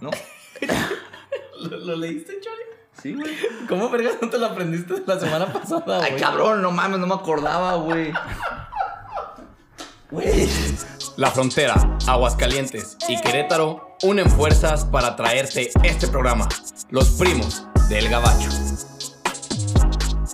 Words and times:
¿no? 0.00 0.10
¿Lo, 1.60 1.96
leíste, 1.96 2.40
Chori? 2.40 2.62
Sí, 3.02 3.14
güey. 3.14 3.34
¿Cómo 3.68 3.88
vergas 3.90 4.16
no 4.20 4.28
te 4.28 4.38
lo 4.38 4.46
aprendiste 4.46 5.02
la 5.06 5.18
semana 5.18 5.52
pasada, 5.52 5.98
güey? 5.98 6.12
Ay, 6.12 6.20
cabrón, 6.20 6.62
no 6.62 6.70
mames, 6.70 6.98
no 6.98 7.06
me 7.06 7.14
acordaba, 7.14 7.74
güey. 7.76 8.12
Güey. 10.10 10.48
La 11.16 11.30
frontera, 11.30 11.74
Aguascalientes 12.06 12.96
y 13.08 13.20
Querétaro 13.20 13.96
unen 14.02 14.28
fuerzas 14.28 14.84
para 14.84 15.16
traerte 15.16 15.70
este 15.82 16.08
programa. 16.08 16.48
Los 16.90 17.10
primos 17.10 17.64
del 17.88 18.08
Gabacho. 18.08 18.50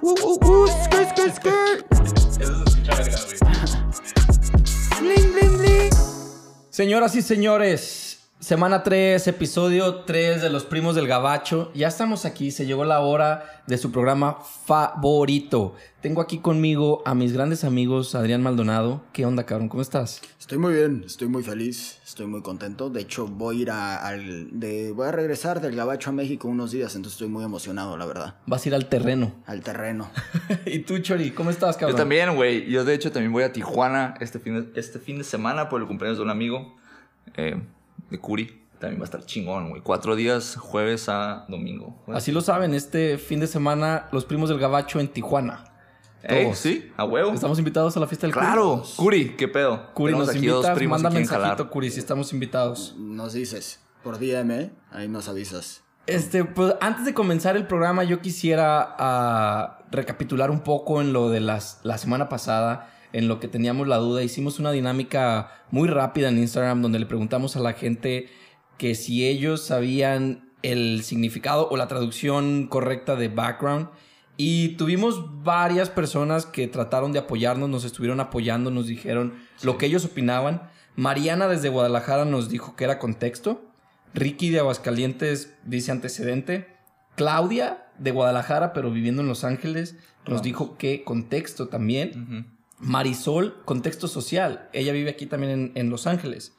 Uh, 0.02 0.14
uh, 0.22 0.46
uh, 0.46 0.66
skirt, 0.84 1.10
skirt, 1.10 1.36
skirt. 1.36 1.86
Eso 2.40 2.64
se 2.64 2.70
escucha 2.70 2.94
verga, 2.94 3.18
güey. 3.26 3.38
Bling, 5.00 5.32
bling, 5.32 5.58
bling. 5.58 5.90
Señoras 6.70 7.14
y 7.14 7.22
señores, 7.22 8.09
Semana 8.40 8.82
3, 8.82 9.26
episodio 9.26 9.96
3 9.96 10.40
de 10.40 10.48
Los 10.48 10.64
Primos 10.64 10.94
del 10.94 11.06
Gabacho. 11.06 11.70
Ya 11.74 11.88
estamos 11.88 12.24
aquí, 12.24 12.50
se 12.50 12.64
llegó 12.64 12.86
la 12.86 13.00
hora 13.00 13.62
de 13.66 13.76
su 13.76 13.92
programa 13.92 14.38
favorito. 14.64 15.74
Tengo 16.00 16.22
aquí 16.22 16.38
conmigo 16.38 17.02
a 17.04 17.14
mis 17.14 17.34
grandes 17.34 17.64
amigos 17.64 18.14
Adrián 18.14 18.42
Maldonado. 18.42 19.02
¿Qué 19.12 19.26
onda, 19.26 19.44
cabrón? 19.44 19.68
¿Cómo 19.68 19.82
estás? 19.82 20.22
Estoy 20.38 20.56
muy 20.56 20.72
bien, 20.72 21.02
estoy 21.04 21.28
muy 21.28 21.42
feliz, 21.42 22.00
estoy 22.02 22.28
muy 22.28 22.40
contento. 22.40 22.88
De 22.88 23.02
hecho, 23.02 23.26
voy 23.26 23.58
a 23.58 23.60
ir 23.60 23.70
a, 23.72 24.06
al, 24.06 24.58
de, 24.58 24.92
voy 24.92 25.08
a 25.08 25.12
regresar 25.12 25.60
del 25.60 25.76
Gabacho 25.76 26.08
a 26.08 26.14
México 26.14 26.48
unos 26.48 26.70
días, 26.70 26.96
entonces 26.96 27.16
estoy 27.16 27.28
muy 27.28 27.44
emocionado, 27.44 27.98
la 27.98 28.06
verdad. 28.06 28.36
Vas 28.46 28.64
a 28.64 28.68
ir 28.70 28.74
al 28.74 28.88
terreno. 28.88 29.34
Al 29.44 29.60
terreno. 29.60 30.10
¿Y 30.64 30.78
tú, 30.78 30.98
Chori? 31.00 31.32
¿Cómo 31.32 31.50
estás, 31.50 31.76
cabrón? 31.76 31.92
Yo 31.94 31.98
también, 31.98 32.34
güey. 32.34 32.70
Yo, 32.70 32.86
de 32.86 32.94
hecho, 32.94 33.12
también 33.12 33.34
voy 33.34 33.42
a 33.42 33.52
Tijuana 33.52 34.14
este 34.18 34.38
fin 34.38 34.72
de, 34.72 34.80
este 34.80 34.98
fin 34.98 35.18
de 35.18 35.24
semana 35.24 35.68
por 35.68 35.82
el 35.82 35.86
cumpleaños 35.86 36.16
de 36.16 36.24
un 36.24 36.30
amigo. 36.30 36.74
Eh, 37.36 37.60
de 38.10 38.18
Curi. 38.18 38.66
También 38.78 39.00
va 39.00 39.04
a 39.04 39.06
estar 39.06 39.24
chingón, 39.24 39.68
güey. 39.68 39.82
Cuatro 39.82 40.16
días, 40.16 40.56
jueves 40.56 41.08
a 41.08 41.44
domingo. 41.48 42.02
Así 42.08 42.32
lo 42.32 42.40
saben, 42.40 42.74
este 42.74 43.18
fin 43.18 43.38
de 43.38 43.46
semana, 43.46 44.08
los 44.10 44.24
primos 44.24 44.48
del 44.48 44.58
Gabacho 44.58 45.00
en 45.00 45.08
Tijuana. 45.08 45.64
Eh, 46.22 46.50
sí, 46.54 46.90
a 46.96 47.04
huevo. 47.04 47.32
Estamos 47.32 47.58
invitados 47.58 47.96
a 47.96 48.00
la 48.00 48.06
fiesta 48.06 48.26
del 48.26 48.34
Claro, 48.34 48.82
Curi, 48.96 49.36
¿qué 49.36 49.48
pedo? 49.48 49.92
Curi 49.94 50.12
nos 50.12 50.34
invita, 50.34 50.74
manda 50.88 51.10
mensajito, 51.10 51.70
Curi, 51.70 51.90
si 51.90 51.98
estamos 51.98 52.32
invitados. 52.32 52.94
Nos 52.98 53.34
dices, 53.34 53.80
por 54.02 54.18
DM, 54.18 54.50
¿eh? 54.50 54.70
ahí 54.90 55.08
nos 55.08 55.28
avisas. 55.28 55.82
Este, 56.06 56.44
pues 56.44 56.74
antes 56.80 57.04
de 57.04 57.14
comenzar 57.14 57.56
el 57.56 57.66
programa, 57.66 58.04
yo 58.04 58.20
quisiera 58.20 58.96
uh, 58.98 59.84
recapitular 59.90 60.50
un 60.50 60.60
poco 60.60 61.00
en 61.00 61.12
lo 61.12 61.30
de 61.30 61.40
las, 61.40 61.80
la 61.84 61.98
semana 61.98 62.28
pasada 62.28 62.90
en 63.12 63.28
lo 63.28 63.40
que 63.40 63.48
teníamos 63.48 63.88
la 63.88 63.96
duda. 63.96 64.22
Hicimos 64.22 64.58
una 64.58 64.72
dinámica 64.72 65.64
muy 65.70 65.88
rápida 65.88 66.28
en 66.28 66.38
Instagram 66.38 66.82
donde 66.82 66.98
le 66.98 67.06
preguntamos 67.06 67.56
a 67.56 67.60
la 67.60 67.72
gente 67.72 68.28
que 68.78 68.94
si 68.94 69.26
ellos 69.26 69.62
sabían 69.62 70.50
el 70.62 71.02
significado 71.02 71.68
o 71.70 71.76
la 71.76 71.88
traducción 71.88 72.66
correcta 72.66 73.16
de 73.16 73.28
background. 73.28 73.88
Y 74.36 74.76
tuvimos 74.76 75.42
varias 75.42 75.90
personas 75.90 76.46
que 76.46 76.66
trataron 76.66 77.12
de 77.12 77.18
apoyarnos, 77.18 77.68
nos 77.68 77.84
estuvieron 77.84 78.20
apoyando, 78.20 78.70
nos 78.70 78.86
dijeron 78.86 79.34
lo 79.62 79.76
que 79.76 79.86
ellos 79.86 80.04
opinaban. 80.04 80.70
Mariana 80.96 81.46
desde 81.46 81.68
Guadalajara 81.68 82.24
nos 82.24 82.48
dijo 82.48 82.74
que 82.74 82.84
era 82.84 82.98
contexto. 82.98 83.62
Ricky 84.14 84.50
de 84.50 84.60
Aguascalientes 84.60 85.54
dice 85.64 85.92
antecedente. 85.92 86.68
Claudia 87.16 87.86
de 87.98 88.12
Guadalajara, 88.12 88.72
pero 88.72 88.90
viviendo 88.90 89.20
en 89.20 89.28
Los 89.28 89.44
Ángeles, 89.44 89.96
nos 90.26 90.42
dijo 90.42 90.78
que 90.78 91.04
contexto 91.04 91.68
también. 91.68 92.59
Marisol, 92.80 93.62
contexto 93.64 94.08
social. 94.08 94.68
Ella 94.72 94.92
vive 94.92 95.10
aquí 95.10 95.26
también 95.26 95.72
en, 95.74 95.90
Los 95.90 96.06
Ángeles. 96.06 96.56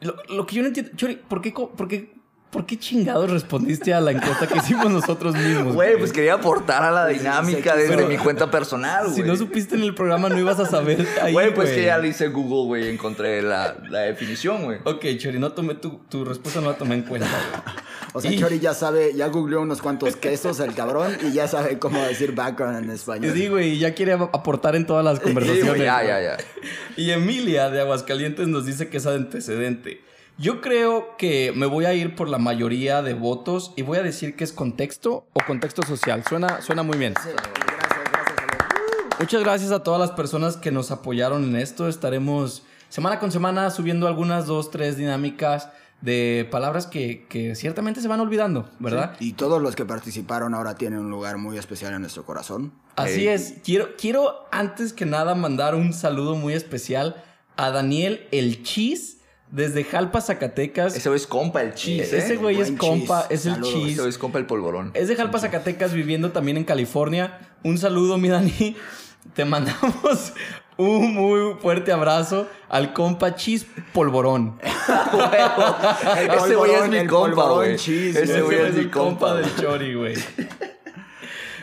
Lo, 0.00 0.46
que 0.46 0.56
yo 0.56 0.62
no 0.62 0.68
entiendo, 0.68 0.92
Chori, 0.96 1.16
¿por 1.16 1.42
qué, 1.42 1.52
por 1.52 1.88
qué 1.88 2.19
¿Por 2.50 2.66
qué 2.66 2.76
chingados 2.76 3.30
respondiste 3.30 3.94
a 3.94 4.00
la 4.00 4.10
encuesta 4.10 4.48
que 4.48 4.58
hicimos 4.58 4.90
nosotros 4.90 5.36
mismos? 5.36 5.72
Güey, 5.72 5.96
pues 5.98 6.12
quería 6.12 6.34
aportar 6.34 6.82
a 6.82 6.90
la 6.90 7.06
dinámica 7.06 7.76
desde 7.76 8.04
mi 8.06 8.16
cuenta 8.16 8.50
personal, 8.50 9.04
güey. 9.04 9.14
Si 9.14 9.22
no 9.22 9.36
supiste 9.36 9.76
en 9.76 9.82
el 9.82 9.94
programa, 9.94 10.28
no 10.28 10.36
ibas 10.36 10.58
a 10.58 10.66
saber 10.66 11.06
ahí, 11.22 11.32
Güey, 11.32 11.54
pues 11.54 11.70
que 11.70 11.84
ya 11.84 11.98
le 11.98 12.08
hice 12.08 12.26
Google, 12.26 12.66
güey, 12.66 12.86
y 12.86 12.88
encontré 12.88 13.40
la, 13.40 13.76
la, 13.88 14.00
definición, 14.00 14.64
güey. 14.64 14.78
Ok, 14.84 15.06
Chori, 15.16 15.38
no 15.38 15.52
tomé 15.52 15.76
tu, 15.76 16.00
tu 16.08 16.24
respuesta, 16.24 16.60
no 16.60 16.70
la 16.70 16.76
tomé 16.76 16.96
en 16.96 17.02
cuenta, 17.02 17.28
güey. 17.28 17.74
O 18.12 18.20
sea, 18.20 18.36
Chori 18.36 18.58
ya 18.58 18.74
sabe, 18.74 19.14
ya 19.14 19.28
googleó 19.28 19.60
unos 19.60 19.80
cuantos 19.80 20.16
quesos 20.16 20.58
el 20.58 20.74
cabrón 20.74 21.16
y 21.22 21.32
ya 21.32 21.46
sabe 21.46 21.78
cómo 21.78 22.02
decir 22.02 22.34
background 22.34 22.84
en 22.84 22.90
español. 22.90 23.32
Sí, 23.32 23.46
güey, 23.46 23.78
ya 23.78 23.94
quiere 23.94 24.14
aportar 24.14 24.74
en 24.74 24.84
todas 24.84 25.04
las 25.04 25.20
conversaciones. 25.20 25.74
Sí, 25.74 25.84
ya, 25.84 26.02
ya, 26.02 26.20
ya. 26.20 26.36
Y 26.96 27.12
Emilia 27.12 27.70
de 27.70 27.80
Aguascalientes 27.80 28.48
nos 28.48 28.66
dice 28.66 28.88
que 28.88 28.96
es 28.96 29.06
antecedente. 29.06 30.00
Yo 30.40 30.62
creo 30.62 31.18
que 31.18 31.52
me 31.54 31.66
voy 31.66 31.84
a 31.84 31.92
ir 31.92 32.16
por 32.16 32.26
la 32.26 32.38
mayoría 32.38 33.02
de 33.02 33.12
votos 33.12 33.74
y 33.76 33.82
voy 33.82 33.98
a 33.98 34.02
decir 34.02 34.36
que 34.36 34.44
es 34.44 34.54
contexto 34.54 35.26
o 35.34 35.40
contexto 35.46 35.82
social. 35.82 36.24
Suena, 36.26 36.62
suena 36.62 36.82
muy 36.82 36.96
bien. 36.96 37.12
gracias, 37.12 37.36
gracias. 38.10 39.18
Muchas 39.18 39.42
gracias 39.42 39.70
a 39.70 39.82
todas 39.82 40.00
las 40.00 40.12
personas 40.12 40.56
que 40.56 40.72
nos 40.72 40.90
apoyaron 40.92 41.44
en 41.44 41.56
esto. 41.56 41.88
Estaremos 41.88 42.62
semana 42.88 43.18
con 43.18 43.30
semana 43.30 43.70
subiendo 43.70 44.08
algunas 44.08 44.46
dos, 44.46 44.70
tres 44.70 44.96
dinámicas 44.96 45.68
de 46.00 46.48
palabras 46.50 46.86
que, 46.86 47.26
que 47.28 47.54
ciertamente 47.54 48.00
se 48.00 48.08
van 48.08 48.20
olvidando, 48.20 48.66
¿verdad? 48.78 49.16
Y 49.20 49.34
todos 49.34 49.60
los 49.60 49.76
que 49.76 49.84
participaron 49.84 50.54
ahora 50.54 50.74
tienen 50.74 51.00
un 51.00 51.10
lugar 51.10 51.36
muy 51.36 51.58
especial 51.58 51.92
en 51.92 52.00
nuestro 52.00 52.24
corazón. 52.24 52.72
Así 52.96 53.28
es. 53.28 53.56
Quiero, 53.62 53.90
quiero 53.98 54.48
antes 54.52 54.94
que 54.94 55.04
nada 55.04 55.34
mandar 55.34 55.74
un 55.74 55.92
saludo 55.92 56.34
muy 56.34 56.54
especial 56.54 57.22
a 57.58 57.70
Daniel 57.70 58.26
El 58.30 58.62
Chis 58.62 59.19
desde 59.50 59.84
Jalpa, 59.84 60.20
Zacatecas. 60.20 60.96
Ese 60.96 61.08
güey 61.08 61.20
es 61.20 61.26
compa, 61.26 61.62
el 61.62 61.74
cheese. 61.74 62.12
Ese 62.12 62.36
güey 62.36 62.60
es 62.60 62.72
compa, 62.72 63.26
es 63.30 63.46
el 63.46 63.60
cheese. 63.60 63.92
Ese 63.92 64.00
güey 64.00 64.10
es 64.10 64.18
compa, 64.18 64.38
el 64.38 64.46
polvorón. 64.46 64.92
Es 64.94 65.08
de 65.08 65.16
Jalpa, 65.16 65.38
Zacatecas, 65.38 65.92
viviendo 65.92 66.30
también 66.30 66.56
en 66.56 66.64
California. 66.64 67.38
Un 67.62 67.78
saludo, 67.78 68.18
mi 68.18 68.28
Dani. 68.28 68.76
Te 69.34 69.44
mandamos 69.44 70.32
un 70.76 71.14
muy 71.14 71.54
fuerte 71.60 71.92
abrazo 71.92 72.48
al 72.68 72.94
compa 72.94 73.34
Cheese 73.34 73.66
Polvorón. 73.92 74.58
Ese 74.62 76.54
güey 76.54 76.72
es 76.72 76.88
mi 76.88 77.06
compa, 77.06 77.52
güey. 77.52 77.74
Ese 77.74 78.40
güey 78.40 78.58
es 78.58 78.74
mi 78.74 78.88
compa 78.88 79.34
del 79.34 79.54
Chori, 79.56 79.94
güey. 79.94 80.14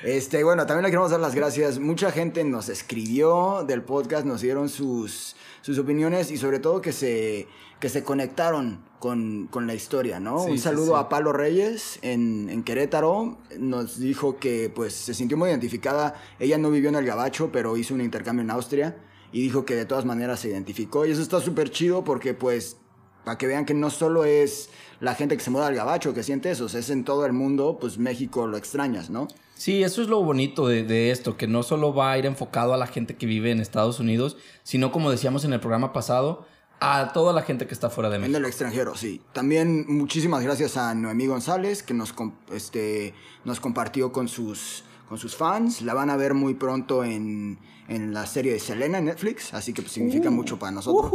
Este, 0.03 0.43
bueno, 0.43 0.65
también 0.65 0.83
le 0.83 0.89
queremos 0.89 1.11
dar 1.11 1.19
las 1.19 1.33
gracias. 1.33 1.79
Mucha 1.79 2.11
gente 2.11 2.43
nos 2.43 2.69
escribió 2.69 3.65
del 3.67 3.81
podcast, 3.81 4.25
nos 4.25 4.41
dieron 4.41 4.69
sus, 4.69 5.35
sus 5.61 5.79
opiniones 5.79 6.29
y 6.31 6.37
sobre 6.37 6.59
todo 6.59 6.81
que 6.81 6.93
se 6.93 7.47
que 7.79 7.89
se 7.89 8.03
conectaron 8.03 8.79
con, 8.99 9.49
la 9.67 9.73
historia, 9.73 10.19
¿no? 10.19 10.43
Un 10.43 10.57
saludo 10.57 10.97
a 10.97 11.09
Palo 11.09 11.31
Reyes 11.31 11.99
en, 12.01 12.49
en, 12.49 12.63
Querétaro. 12.63 13.37
Nos 13.59 13.99
dijo 13.99 14.37
que 14.37 14.71
pues 14.73 14.93
se 14.93 15.13
sintió 15.13 15.37
muy 15.37 15.49
identificada. 15.49 16.15
Ella 16.39 16.57
no 16.57 16.71
vivió 16.71 16.89
en 16.89 16.95
el 16.95 17.05
Gabacho, 17.05 17.51
pero 17.51 17.77
hizo 17.77 17.93
un 17.93 18.01
intercambio 18.01 18.43
en 18.43 18.51
Austria. 18.51 18.97
Y 19.31 19.41
dijo 19.41 19.65
que 19.65 19.75
de 19.75 19.85
todas 19.85 20.05
maneras 20.05 20.39
se 20.39 20.49
identificó. 20.49 21.05
Y 21.05 21.11
eso 21.11 21.21
está 21.21 21.39
súper 21.39 21.69
chido 21.69 22.03
porque 22.03 22.33
pues 22.33 22.77
para 23.23 23.37
que 23.37 23.45
vean 23.45 23.65
que 23.65 23.73
no 23.73 23.89
solo 23.89 24.23
es 24.23 24.69
la 25.01 25.13
gente 25.13 25.35
que 25.35 25.43
se 25.43 25.51
muda 25.51 25.67
al 25.67 25.75
Gabacho 25.75 26.13
que 26.13 26.23
siente 26.23 26.49
eso, 26.49 26.65
es 26.65 26.89
en 26.89 27.03
todo 27.03 27.25
el 27.25 27.33
mundo, 27.33 27.77
pues 27.77 27.97
México 27.97 28.47
lo 28.47 28.55
extrañas, 28.55 29.09
¿no? 29.09 29.27
Sí, 29.53 29.83
eso 29.83 30.01
es 30.01 30.07
lo 30.07 30.23
bonito 30.23 30.65
de, 30.65 30.83
de, 30.83 31.11
esto, 31.11 31.35
que 31.35 31.45
no 31.45 31.61
solo 31.61 31.93
va 31.93 32.13
a 32.13 32.17
ir 32.17 32.25
enfocado 32.25 32.73
a 32.73 32.77
la 32.77 32.87
gente 32.87 33.17
que 33.17 33.25
vive 33.25 33.51
en 33.51 33.59
Estados 33.59 33.99
Unidos, 33.99 34.37
sino 34.63 34.93
como 34.93 35.11
decíamos 35.11 35.43
en 35.43 35.51
el 35.51 35.59
programa 35.59 35.91
pasado, 35.91 36.45
a 36.79 37.11
toda 37.13 37.33
la 37.33 37.41
gente 37.41 37.67
que 37.67 37.73
está 37.73 37.89
fuera 37.89 38.09
de 38.09 38.19
México. 38.19 38.37
En 38.37 38.43
el 38.43 38.47
extranjero, 38.47 38.95
sí. 38.95 39.21
También 39.33 39.85
muchísimas 39.87 40.43
gracias 40.43 40.77
a 40.77 40.93
Noemí 40.93 41.27
González, 41.27 41.83
que 41.83 41.93
nos, 41.93 42.13
este, 42.51 43.13
nos 43.45 43.59
compartió 43.59 44.11
con 44.11 44.27
sus, 44.27 44.83
con 45.09 45.17
sus 45.17 45.35
fans. 45.35 45.81
La 45.81 45.93
van 45.93 46.09
a 46.09 46.17
ver 46.17 46.33
muy 46.33 46.53
pronto 46.53 47.03
en, 47.03 47.59
en 47.87 48.13
la 48.13 48.25
serie 48.27 48.53
de 48.53 48.59
Selena 48.59 48.99
en 48.99 49.05
Netflix, 49.05 49.53
así 49.53 49.73
que 49.73 49.81
pues, 49.81 49.93
significa 49.93 50.29
uh. 50.29 50.33
mucho 50.33 50.59
para 50.59 50.71
nosotros. 50.71 51.11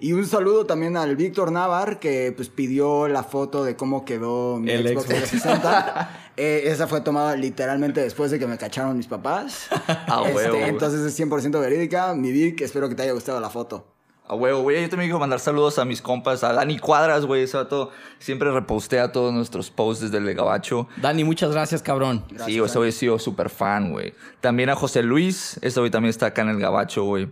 y 0.00 0.12
un 0.12 0.26
saludo 0.26 0.66
también 0.66 0.96
al 0.96 1.16
Víctor 1.16 1.52
Navar, 1.52 2.00
que 2.00 2.32
pues 2.36 2.48
pidió 2.48 3.08
la 3.08 3.22
foto 3.22 3.64
de 3.64 3.76
cómo 3.76 4.04
quedó 4.04 4.58
mi 4.58 4.70
el 4.70 4.88
Xbox 4.88 5.06
360. 5.06 6.24
Eh, 6.40 6.70
esa 6.70 6.86
fue 6.86 7.00
tomada 7.00 7.34
literalmente 7.34 8.00
después 8.00 8.30
de 8.30 8.38
que 8.38 8.46
me 8.46 8.56
cacharon 8.56 8.96
mis 8.96 9.08
papás. 9.08 9.66
Ah, 9.88 10.22
este, 10.24 10.68
entonces 10.68 11.00
es 11.00 11.18
100% 11.18 11.60
verídica. 11.60 12.14
Mi 12.14 12.30
Vic, 12.30 12.60
espero 12.60 12.88
que 12.88 12.94
te 12.94 13.02
haya 13.02 13.10
gustado 13.10 13.40
la 13.40 13.50
foto. 13.50 13.97
A 14.28 14.34
huevo, 14.34 14.60
güey. 14.60 14.82
Yo 14.82 14.90
también 14.90 15.08
quiero 15.08 15.18
mandar 15.18 15.40
saludos 15.40 15.78
a 15.78 15.86
mis 15.86 16.02
compas, 16.02 16.44
a 16.44 16.52
Dani 16.52 16.78
Cuadras, 16.78 17.24
güey. 17.24 17.44
Ese 17.44 17.56
vato 17.56 17.90
siempre 18.18 18.50
repostea 18.50 19.10
todos 19.10 19.32
nuestros 19.32 19.70
posts 19.70 20.10
desde 20.10 20.18
el 20.18 20.34
Gabacho. 20.34 20.86
Dani, 20.98 21.24
muchas 21.24 21.50
gracias, 21.50 21.82
cabrón. 21.82 22.24
sí, 22.44 22.58
ese 22.58 22.78
güey 22.78 22.90
he 22.90 22.92
sido 22.92 23.18
súper 23.18 23.48
fan, 23.48 23.90
güey. 23.90 24.12
También 24.42 24.68
a 24.68 24.76
José 24.76 25.02
Luis. 25.02 25.58
Ese 25.62 25.80
güey 25.80 25.90
también 25.90 26.10
está 26.10 26.26
acá 26.26 26.42
en 26.42 26.50
el 26.50 26.60
Gabacho, 26.60 27.04
güey. 27.04 27.30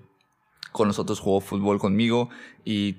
Con 0.73 0.89
nosotros 0.89 1.21
jugó 1.21 1.41
fútbol 1.41 1.79
conmigo 1.79 2.31
y 2.65 2.97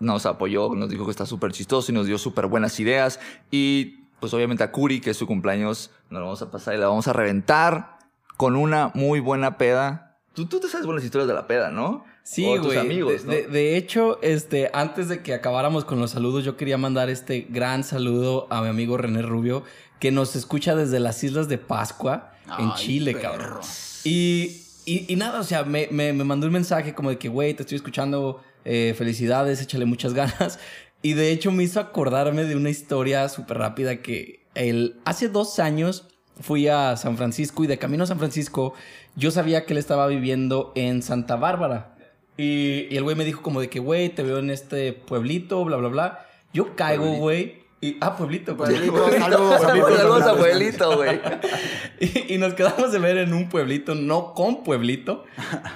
nos 0.00 0.24
apoyó, 0.24 0.74
nos 0.74 0.88
dijo 0.88 1.04
que 1.04 1.10
está 1.10 1.26
súper 1.26 1.52
chistoso 1.52 1.92
y 1.92 1.94
nos 1.94 2.06
dio 2.06 2.16
súper 2.16 2.46
buenas 2.46 2.80
ideas. 2.80 3.20
Y 3.50 4.04
pues 4.20 4.32
obviamente 4.32 4.64
a 4.64 4.72
Curi, 4.72 5.02
que 5.02 5.10
es 5.10 5.18
su 5.18 5.26
cumpleaños, 5.26 5.90
nos 6.08 6.20
lo 6.20 6.26
vamos 6.26 6.40
a 6.40 6.50
pasar 6.50 6.76
y 6.76 6.78
la 6.78 6.88
vamos 6.88 7.08
a 7.08 7.12
reventar 7.12 7.98
con 8.38 8.56
una 8.56 8.90
muy 8.94 9.20
buena 9.20 9.58
peda. 9.58 10.18
Tú, 10.32 10.46
tú 10.46 10.60
te 10.60 10.68
sabes 10.68 10.86
buenas 10.86 11.04
historias 11.04 11.28
de 11.28 11.34
la 11.34 11.46
peda, 11.46 11.70
¿no? 11.70 12.04
Sí, 12.24 12.44
o 12.46 12.56
tus 12.56 12.66
güey. 12.66 12.78
amigos, 12.78 13.22
de, 13.22 13.26
¿no? 13.26 13.32
de- 13.32 13.46
de 13.48 13.76
hecho, 13.76 14.18
este, 14.22 14.70
antes 14.72 15.08
de 15.08 15.22
que 15.22 15.34
acabáramos 15.34 15.84
con 15.84 16.00
los 16.00 16.10
saludos, 16.10 16.42
yo 16.44 16.56
quería 16.56 16.78
mandar 16.78 17.10
este 17.10 17.46
gran 17.50 17.84
saludo 17.84 18.46
a 18.50 18.62
mi 18.62 18.68
amigo 18.68 18.96
René 18.96 19.22
Rubio, 19.22 19.62
que 20.00 20.10
nos 20.10 20.34
escucha 20.34 20.74
desde 20.74 21.00
las 21.00 21.22
Islas 21.22 21.48
de 21.48 21.58
Pascua, 21.58 22.32
en 22.58 22.66
Ay, 22.70 22.72
Chile, 22.76 23.12
perro. 23.12 23.22
cabrón. 23.22 23.60
Y, 24.04 24.62
y, 24.86 25.04
y 25.12 25.16
nada, 25.16 25.38
o 25.40 25.44
sea, 25.44 25.64
me, 25.64 25.88
me, 25.90 26.12
me 26.12 26.24
mandó 26.24 26.46
un 26.46 26.52
mensaje 26.54 26.94
como 26.94 27.10
de 27.10 27.18
que, 27.18 27.28
güey, 27.28 27.54
te 27.54 27.62
estoy 27.62 27.76
escuchando, 27.76 28.42
eh, 28.64 28.94
felicidades, 28.96 29.60
échale 29.62 29.84
muchas 29.84 30.14
ganas. 30.14 30.58
Y 31.02 31.12
de 31.12 31.30
hecho 31.30 31.52
me 31.52 31.62
hizo 31.62 31.78
acordarme 31.80 32.44
de 32.44 32.56
una 32.56 32.70
historia 32.70 33.28
súper 33.28 33.58
rápida 33.58 34.00
que 34.00 34.46
el, 34.54 34.96
hace 35.04 35.28
dos 35.28 35.58
años 35.58 36.06
fui 36.40 36.66
a 36.68 36.96
San 36.96 37.16
Francisco 37.18 37.62
y 37.62 37.66
de 37.66 37.76
camino 37.78 38.04
a 38.04 38.06
San 38.06 38.18
Francisco 38.18 38.72
yo 39.14 39.30
sabía 39.30 39.66
que 39.66 39.74
él 39.74 39.78
estaba 39.78 40.06
viviendo 40.06 40.72
en 40.74 41.02
Santa 41.02 41.36
Bárbara. 41.36 41.93
Y, 42.36 42.86
y 42.90 42.96
el 42.96 43.02
güey 43.04 43.16
me 43.16 43.24
dijo 43.24 43.42
como 43.42 43.60
de 43.60 43.68
que, 43.68 43.78
güey, 43.78 44.08
te 44.08 44.22
veo 44.22 44.38
en 44.38 44.50
este 44.50 44.92
pueblito, 44.92 45.64
bla, 45.64 45.76
bla, 45.76 45.88
bla. 45.88 46.26
Yo 46.52 46.74
caigo, 46.76 47.02
Pueblito. 47.04 47.22
güey. 47.22 47.64
Y, 47.80 47.98
ah, 48.00 48.16
pueblito, 48.16 48.56
Pueblito, 48.56 48.92
pueblito. 48.94 49.20
saludos, 49.20 49.60
Saludos, 49.60 49.60
saludos, 49.60 49.98
saludos. 49.98 50.26
abuelito, 50.26 50.96
güey. 50.96 51.20
Y, 52.00 52.34
y 52.34 52.38
nos 52.38 52.54
quedamos 52.54 52.90
de 52.92 52.98
ver 52.98 53.18
en 53.18 53.32
un 53.34 53.48
pueblito, 53.48 53.94
no 53.94 54.34
con 54.34 54.64
pueblito. 54.64 55.24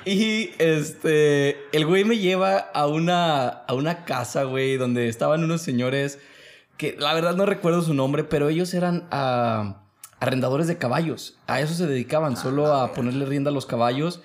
Y 0.04 0.50
este, 0.58 1.56
el 1.72 1.86
güey 1.86 2.04
me 2.04 2.18
lleva 2.18 2.56
a 2.58 2.86
una, 2.88 3.46
a 3.48 3.74
una 3.74 4.04
casa, 4.04 4.42
güey, 4.44 4.76
donde 4.76 5.08
estaban 5.08 5.44
unos 5.44 5.62
señores 5.62 6.18
que 6.76 6.96
la 6.98 7.14
verdad 7.14 7.36
no 7.36 7.46
recuerdo 7.46 7.82
su 7.82 7.94
nombre, 7.94 8.24
pero 8.24 8.48
ellos 8.48 8.74
eran 8.74 9.06
ah, 9.10 9.82
arrendadores 10.18 10.66
de 10.66 10.76
caballos. 10.78 11.38
A 11.46 11.60
eso 11.60 11.74
se 11.74 11.86
dedicaban, 11.86 12.36
solo 12.36 12.72
a 12.72 12.92
ponerle 12.94 13.24
rienda 13.26 13.50
a 13.50 13.54
los 13.54 13.66
caballos. 13.66 14.20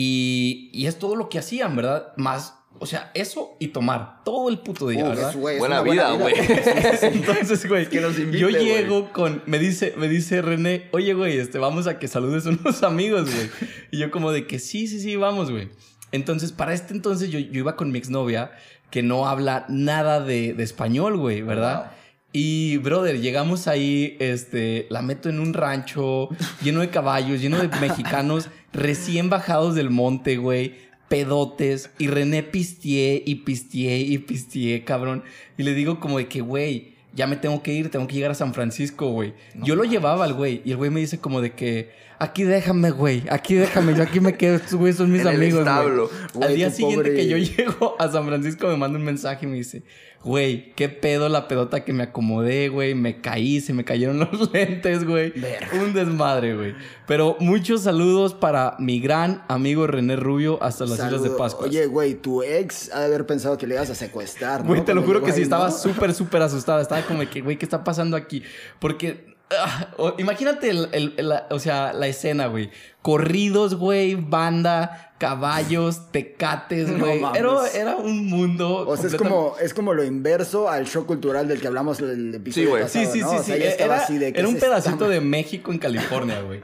Y, 0.00 0.70
y 0.72 0.86
es 0.86 0.96
todo 1.00 1.16
lo 1.16 1.28
que 1.28 1.40
hacían, 1.40 1.74
¿verdad? 1.74 2.12
Más, 2.16 2.54
o 2.78 2.86
sea, 2.86 3.10
eso 3.14 3.56
y 3.58 3.68
tomar 3.68 4.22
todo 4.24 4.48
el 4.48 4.60
puto 4.60 4.86
día, 4.86 5.02
Uf, 5.02 5.08
¿verdad? 5.16 5.34
güey, 5.36 5.58
Buena 5.58 5.82
vida, 5.82 6.12
güey. 6.12 6.34
Entonces, 7.02 7.68
güey, 7.68 7.88
Que 7.88 8.00
nos 8.00 8.16
invite, 8.16 8.38
yo 8.38 8.48
güey. 8.48 8.64
llego 8.64 9.12
con, 9.12 9.42
me 9.46 9.58
dice, 9.58 9.94
me 9.96 10.06
dice 10.08 10.40
René, 10.40 10.88
oye, 10.92 11.14
güey, 11.14 11.38
este, 11.38 11.58
vamos 11.58 11.88
a 11.88 11.98
que 11.98 12.06
saludes 12.06 12.46
a 12.46 12.50
unos 12.50 12.80
amigos, 12.84 13.28
güey. 13.34 13.50
Y 13.90 13.98
yo 13.98 14.12
como 14.12 14.30
de 14.30 14.46
que 14.46 14.60
sí, 14.60 14.86
sí, 14.86 15.00
sí, 15.00 15.16
vamos, 15.16 15.50
güey. 15.50 15.68
Entonces, 16.12 16.52
para 16.52 16.74
este 16.74 16.94
entonces 16.94 17.30
yo, 17.30 17.40
yo 17.40 17.58
iba 17.58 17.74
con 17.74 17.90
mi 17.90 17.98
exnovia 17.98 18.52
que 18.92 19.02
no 19.02 19.26
habla 19.26 19.66
nada 19.68 20.20
de, 20.20 20.54
de 20.54 20.62
español, 20.62 21.16
güey, 21.16 21.42
¿verdad? 21.42 21.90
Y, 22.32 22.76
brother, 22.78 23.20
llegamos 23.20 23.68
ahí, 23.68 24.16
este, 24.20 24.86
la 24.90 25.00
meto 25.00 25.28
en 25.28 25.40
un 25.40 25.54
rancho 25.54 26.28
lleno 26.62 26.80
de 26.80 26.90
caballos, 26.90 27.40
lleno 27.40 27.58
de 27.58 27.68
mexicanos 27.78 28.50
recién 28.72 29.30
bajados 29.30 29.74
del 29.74 29.88
monte, 29.90 30.36
güey, 30.36 30.74
pedotes. 31.08 31.90
Y 31.98 32.08
René 32.08 32.42
pisteé 32.42 33.22
y 33.24 33.36
pisteé 33.36 33.98
y 34.00 34.18
pisteé, 34.18 34.84
cabrón. 34.84 35.24
Y 35.56 35.62
le 35.62 35.72
digo 35.72 36.00
como 36.00 36.18
de 36.18 36.28
que, 36.28 36.42
güey, 36.42 36.98
ya 37.14 37.26
me 37.26 37.36
tengo 37.36 37.62
que 37.62 37.72
ir, 37.72 37.90
tengo 37.90 38.06
que 38.06 38.14
llegar 38.14 38.30
a 38.32 38.34
San 38.34 38.52
Francisco, 38.52 39.08
güey. 39.08 39.32
Yo 39.54 39.74
lo 39.74 39.84
llevaba 39.84 40.24
al 40.24 40.34
güey 40.34 40.60
y 40.64 40.72
el 40.72 40.76
güey 40.76 40.90
me 40.90 41.00
dice 41.00 41.18
como 41.18 41.40
de 41.40 41.54
que, 41.54 41.90
aquí 42.18 42.44
déjame, 42.44 42.90
güey, 42.90 43.24
aquí 43.30 43.54
déjame, 43.54 43.94
yo 43.94 44.02
aquí 44.02 44.20
me 44.20 44.36
quedo, 44.36 44.56
estos 44.56 44.74
güeyes 44.74 44.96
son 44.96 45.10
mis 45.12 45.22
En 45.22 45.28
el 45.28 45.36
amigos, 45.36 45.64
güey. 45.64 45.68
Al 45.68 46.08
Güey, 46.34 46.56
día 46.56 46.70
siguiente 46.70 47.10
pobre- 47.10 47.16
que 47.16 47.28
yo 47.28 47.36
llego 47.56 47.96
a 47.98 48.10
San 48.10 48.26
Francisco 48.26 48.66
me 48.68 48.76
manda 48.76 48.98
un 48.98 49.04
mensaje 49.04 49.46
y 49.46 49.48
me 49.48 49.56
dice, 49.56 49.82
güey, 50.24 50.72
qué 50.74 50.88
pedo 50.88 51.28
la 51.28 51.46
pedota 51.48 51.84
que 51.84 51.92
me 51.92 52.02
acomodé, 52.02 52.68
güey, 52.68 52.94
me 52.94 53.20
caí, 53.20 53.60
se 53.60 53.72
me 53.72 53.84
cayeron 53.84 54.18
los 54.32 54.52
lentes, 54.52 55.04
güey. 55.04 55.32
Un 55.80 55.94
desmadre, 55.94 56.54
güey. 56.56 56.74
Pero 57.06 57.36
muchos 57.40 57.82
saludos 57.82 58.34
para 58.34 58.74
mi 58.78 59.00
gran 59.00 59.42
amigo 59.48 59.86
René 59.86 60.16
Rubio 60.16 60.62
hasta 60.62 60.84
las 60.86 60.98
Islas 60.98 61.22
de. 61.22 61.30
Pascua. 61.30 61.66
Oye, 61.68 61.86
güey, 61.86 62.14
tu 62.14 62.42
ex 62.42 62.92
ha 62.92 63.00
de 63.00 63.06
haber 63.06 63.26
pensado 63.26 63.56
que 63.56 63.66
le 63.66 63.74
ibas 63.76 63.90
a 63.90 63.94
secuestrar, 63.94 64.62
¿no? 64.62 64.68
Güey, 64.68 64.84
te 64.84 64.92
lo 64.92 65.02
juro 65.02 65.22
que 65.22 65.30
sí, 65.30 65.38
ahí, 65.38 65.42
estaba 65.44 65.68
¿no? 65.68 65.74
súper, 65.76 66.12
súper 66.14 66.42
asustada. 66.42 66.82
Estaba 66.82 67.02
como 67.02 67.20
que, 67.30 67.40
güey, 67.40 67.56
¿qué 67.56 67.64
está 67.64 67.84
pasando 67.84 68.16
aquí? 68.16 68.42
Porque, 68.80 69.37
ah, 69.50 70.14
imagínate, 70.18 70.70
el, 70.70 70.88
el- 70.92 71.14
el- 71.16 71.28
la- 71.28 71.46
o 71.50 71.58
sea, 71.58 71.92
la 71.92 72.06
escena, 72.06 72.46
güey. 72.46 72.70
Corridos, 73.02 73.74
güey, 73.76 74.14
banda, 74.16 75.14
caballos, 75.18 76.10
tecates, 76.12 76.88
No 76.88 77.06
güey. 77.06 77.20
mames. 77.20 77.40
era, 77.40 77.68
era 77.74 77.96
un 77.96 78.26
mundo. 78.26 78.86
O 78.88 78.96
sea, 78.96 79.06
es 79.06 79.14
como, 79.16 79.54
es 79.60 79.72
como 79.74 79.94
lo 79.94 80.04
inverso 80.04 80.68
al 80.68 80.86
show 80.86 81.06
cultural 81.06 81.48
del 81.48 81.60
que 81.60 81.66
hablamos 81.66 82.00
el 82.00 82.34
episodio 82.34 82.66
Sí, 82.66 82.70
güey. 82.70 82.82
pasado, 82.82 83.04
Sí, 83.04 83.10
sí, 83.12 83.20
¿no? 83.20 83.30
sí, 83.30 83.36
O 83.36 83.42
sea, 83.42 83.56
Era, 83.56 83.96
así 83.96 84.18
de 84.18 84.28
era 84.28 84.46
un 84.48 84.54
está 84.54 84.66
pedacito 84.66 85.08
de 85.08 85.20
México 85.20 85.72
en 85.72 85.78
California, 85.78 86.40
güey. 86.42 86.62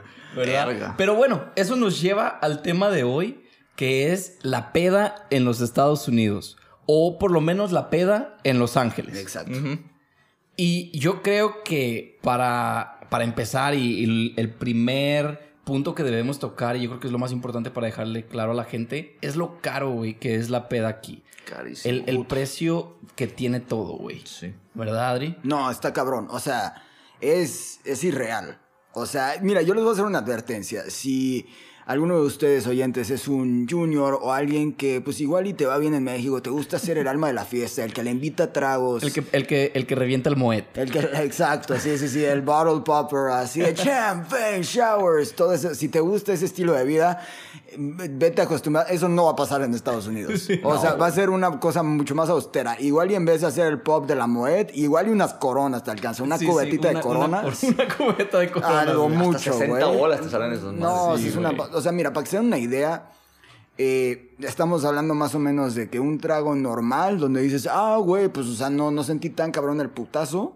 Pero 0.97 1.15
bueno, 1.15 1.45
eso 1.55 1.75
nos 1.75 2.01
lleva 2.01 2.27
al 2.27 2.61
tema 2.61 2.89
de 2.89 3.03
hoy, 3.03 3.41
que 3.75 4.11
es 4.11 4.37
la 4.41 4.73
peda 4.73 5.27
en 5.29 5.45
los 5.45 5.61
Estados 5.61 6.07
Unidos. 6.07 6.57
O 6.85 7.17
por 7.17 7.31
lo 7.31 7.41
menos 7.41 7.71
la 7.71 7.89
peda 7.89 8.37
en 8.43 8.59
Los 8.59 8.77
Ángeles. 8.77 9.17
Exacto. 9.17 9.57
Y 10.57 10.97
yo 10.97 11.21
creo 11.21 11.63
que 11.63 12.17
para, 12.21 13.01
para 13.09 13.23
empezar, 13.23 13.75
y, 13.75 14.05
y 14.05 14.33
el 14.37 14.53
primer 14.53 15.53
punto 15.65 15.95
que 15.95 16.03
debemos 16.03 16.39
tocar, 16.39 16.77
y 16.77 16.83
yo 16.83 16.89
creo 16.89 16.99
que 16.99 17.07
es 17.07 17.13
lo 17.13 17.19
más 17.19 17.31
importante 17.31 17.71
para 17.71 17.87
dejarle 17.87 18.25
claro 18.25 18.51
a 18.51 18.55
la 18.55 18.63
gente, 18.63 19.17
es 19.21 19.35
lo 19.35 19.59
caro, 19.61 19.91
güey, 19.91 20.17
que 20.19 20.35
es 20.35 20.49
la 20.49 20.69
peda 20.69 20.87
aquí. 20.87 21.23
Carísimo. 21.45 21.93
El, 21.93 22.03
el 22.07 22.25
precio 22.25 22.97
que 23.15 23.27
tiene 23.27 23.59
todo, 23.59 23.97
güey. 23.97 24.21
Sí. 24.25 24.53
¿Verdad, 24.73 25.09
Adri? 25.09 25.37
No, 25.43 25.69
está 25.69 25.93
cabrón. 25.93 26.27
O 26.31 26.39
sea, 26.39 26.83
es, 27.19 27.81
es 27.83 28.03
irreal. 28.03 28.59
O 28.93 29.05
sea, 29.05 29.35
mira, 29.41 29.61
yo 29.61 29.73
les 29.73 29.83
voy 29.83 29.91
a 29.91 29.93
hacer 29.93 30.05
una 30.05 30.19
advertencia. 30.19 30.89
Si 30.89 31.45
alguno 31.85 32.15
de 32.15 32.21
ustedes 32.21 32.65
oyentes 32.65 33.11
es 33.11 33.27
un 33.27 33.67
junior 33.69 34.17
o 34.21 34.33
alguien 34.33 34.73
que 34.73 35.01
pues 35.01 35.21
igual 35.21 35.47
y 35.47 35.53
te 35.53 35.65
va 35.65 35.77
bien 35.77 35.93
en 35.93 36.03
México, 36.03 36.41
te 36.41 36.49
gusta 36.49 36.79
ser 36.79 36.97
el 36.97 37.07
alma 37.07 37.27
de 37.27 37.33
la 37.33 37.45
fiesta, 37.45 37.83
el 37.83 37.93
que 37.93 38.03
le 38.03 38.11
invita 38.11 38.51
tragos. 38.51 39.03
El 39.03 39.13
que, 39.13 39.23
el 39.31 39.47
que, 39.47 39.71
el 39.75 39.85
que 39.85 39.95
revienta 39.95 40.29
el 40.29 40.35
moet. 40.35 40.65
El 40.75 40.91
que, 40.91 40.99
exacto, 40.99 41.79
sí, 41.79 41.97
sí, 41.97 42.07
sí, 42.07 42.23
el 42.23 42.41
bottle 42.41 42.81
popper, 42.83 43.31
así 43.31 43.59
de 43.61 43.73
champagne, 43.73 44.63
showers, 44.63 45.33
todo 45.35 45.53
eso. 45.53 45.75
Si 45.75 45.89
te 45.89 45.99
gusta 45.99 46.33
ese 46.33 46.45
estilo 46.45 46.73
de 46.73 46.85
vida, 46.85 47.25
vete 47.77 48.41
a 48.41 48.45
acostumbrar. 48.45 48.85
Eso 48.89 49.07
no 49.09 49.25
va 49.25 49.31
a 49.31 49.35
pasar 49.35 49.61
en 49.61 49.73
Estados 49.73 50.07
Unidos. 50.07 50.47
o 50.63 50.77
sea, 50.79 50.93
va 50.95 51.07
a 51.07 51.11
ser 51.11 51.29
una 51.29 51.59
cosa 51.59 51.83
mucho 51.83 52.15
más 52.15 52.29
austera. 52.29 52.79
Igual 52.79 53.11
y 53.11 53.15
en 53.15 53.25
vez 53.25 53.41
de 53.41 53.47
hacer 53.47 53.67
el 53.67 53.81
pop 53.81 54.05
de 54.07 54.15
la 54.15 54.27
Moet, 54.27 54.69
igual 54.73 55.07
y 55.07 55.11
unas 55.11 55.33
coronas 55.35 55.83
te 55.83 55.91
alcanza. 55.91 56.23
Una 56.23 56.37
Sí, 56.37 56.45
sí, 56.45 56.51
cubetita 56.51 56.89
una- 56.89 56.99
de 56.99 57.03
coronas. 57.03 57.63
Una, 57.63 57.75
una 57.83 57.95
cubeta 57.95 58.39
de 58.39 58.51
coronas. 58.51 58.87
Algo 58.87 59.03
güey. 59.03 59.17
mucho, 59.17 59.37
Hasta 59.37 59.51
60 59.53 59.85
güey. 59.85 59.97
bolas 59.99 60.21
te 60.21 60.29
salen 60.29 60.51
esos 60.53 60.73
No, 60.73 61.15
es 61.15 61.35
una... 61.35 61.51
O 61.73 61.81
sea, 61.81 61.91
mira, 61.91 62.11
para 62.13 62.23
que 62.23 62.29
se 62.31 62.37
den 62.37 62.45
una 62.47 62.57
idea... 62.57 63.11
eh, 63.77 64.33
estamos 64.39 64.85
hablando 64.85 65.13
más 65.15 65.35
o 65.35 65.39
menos 65.39 65.75
de 65.75 65.89
que 65.89 65.99
un 65.99 66.19
trago 66.19 66.55
normal, 66.55 67.19
donde 67.19 67.41
dices, 67.41 67.67
ah, 67.69 67.97
güey, 68.01 68.29
pues, 68.29 68.47
o 68.47 68.53
sea, 68.53 68.69
no, 68.69 68.91
no 68.91 69.03
sentí 69.03 69.29
tan 69.29 69.51
cabrón 69.51 69.81
el 69.81 69.89
putazo, 69.89 70.55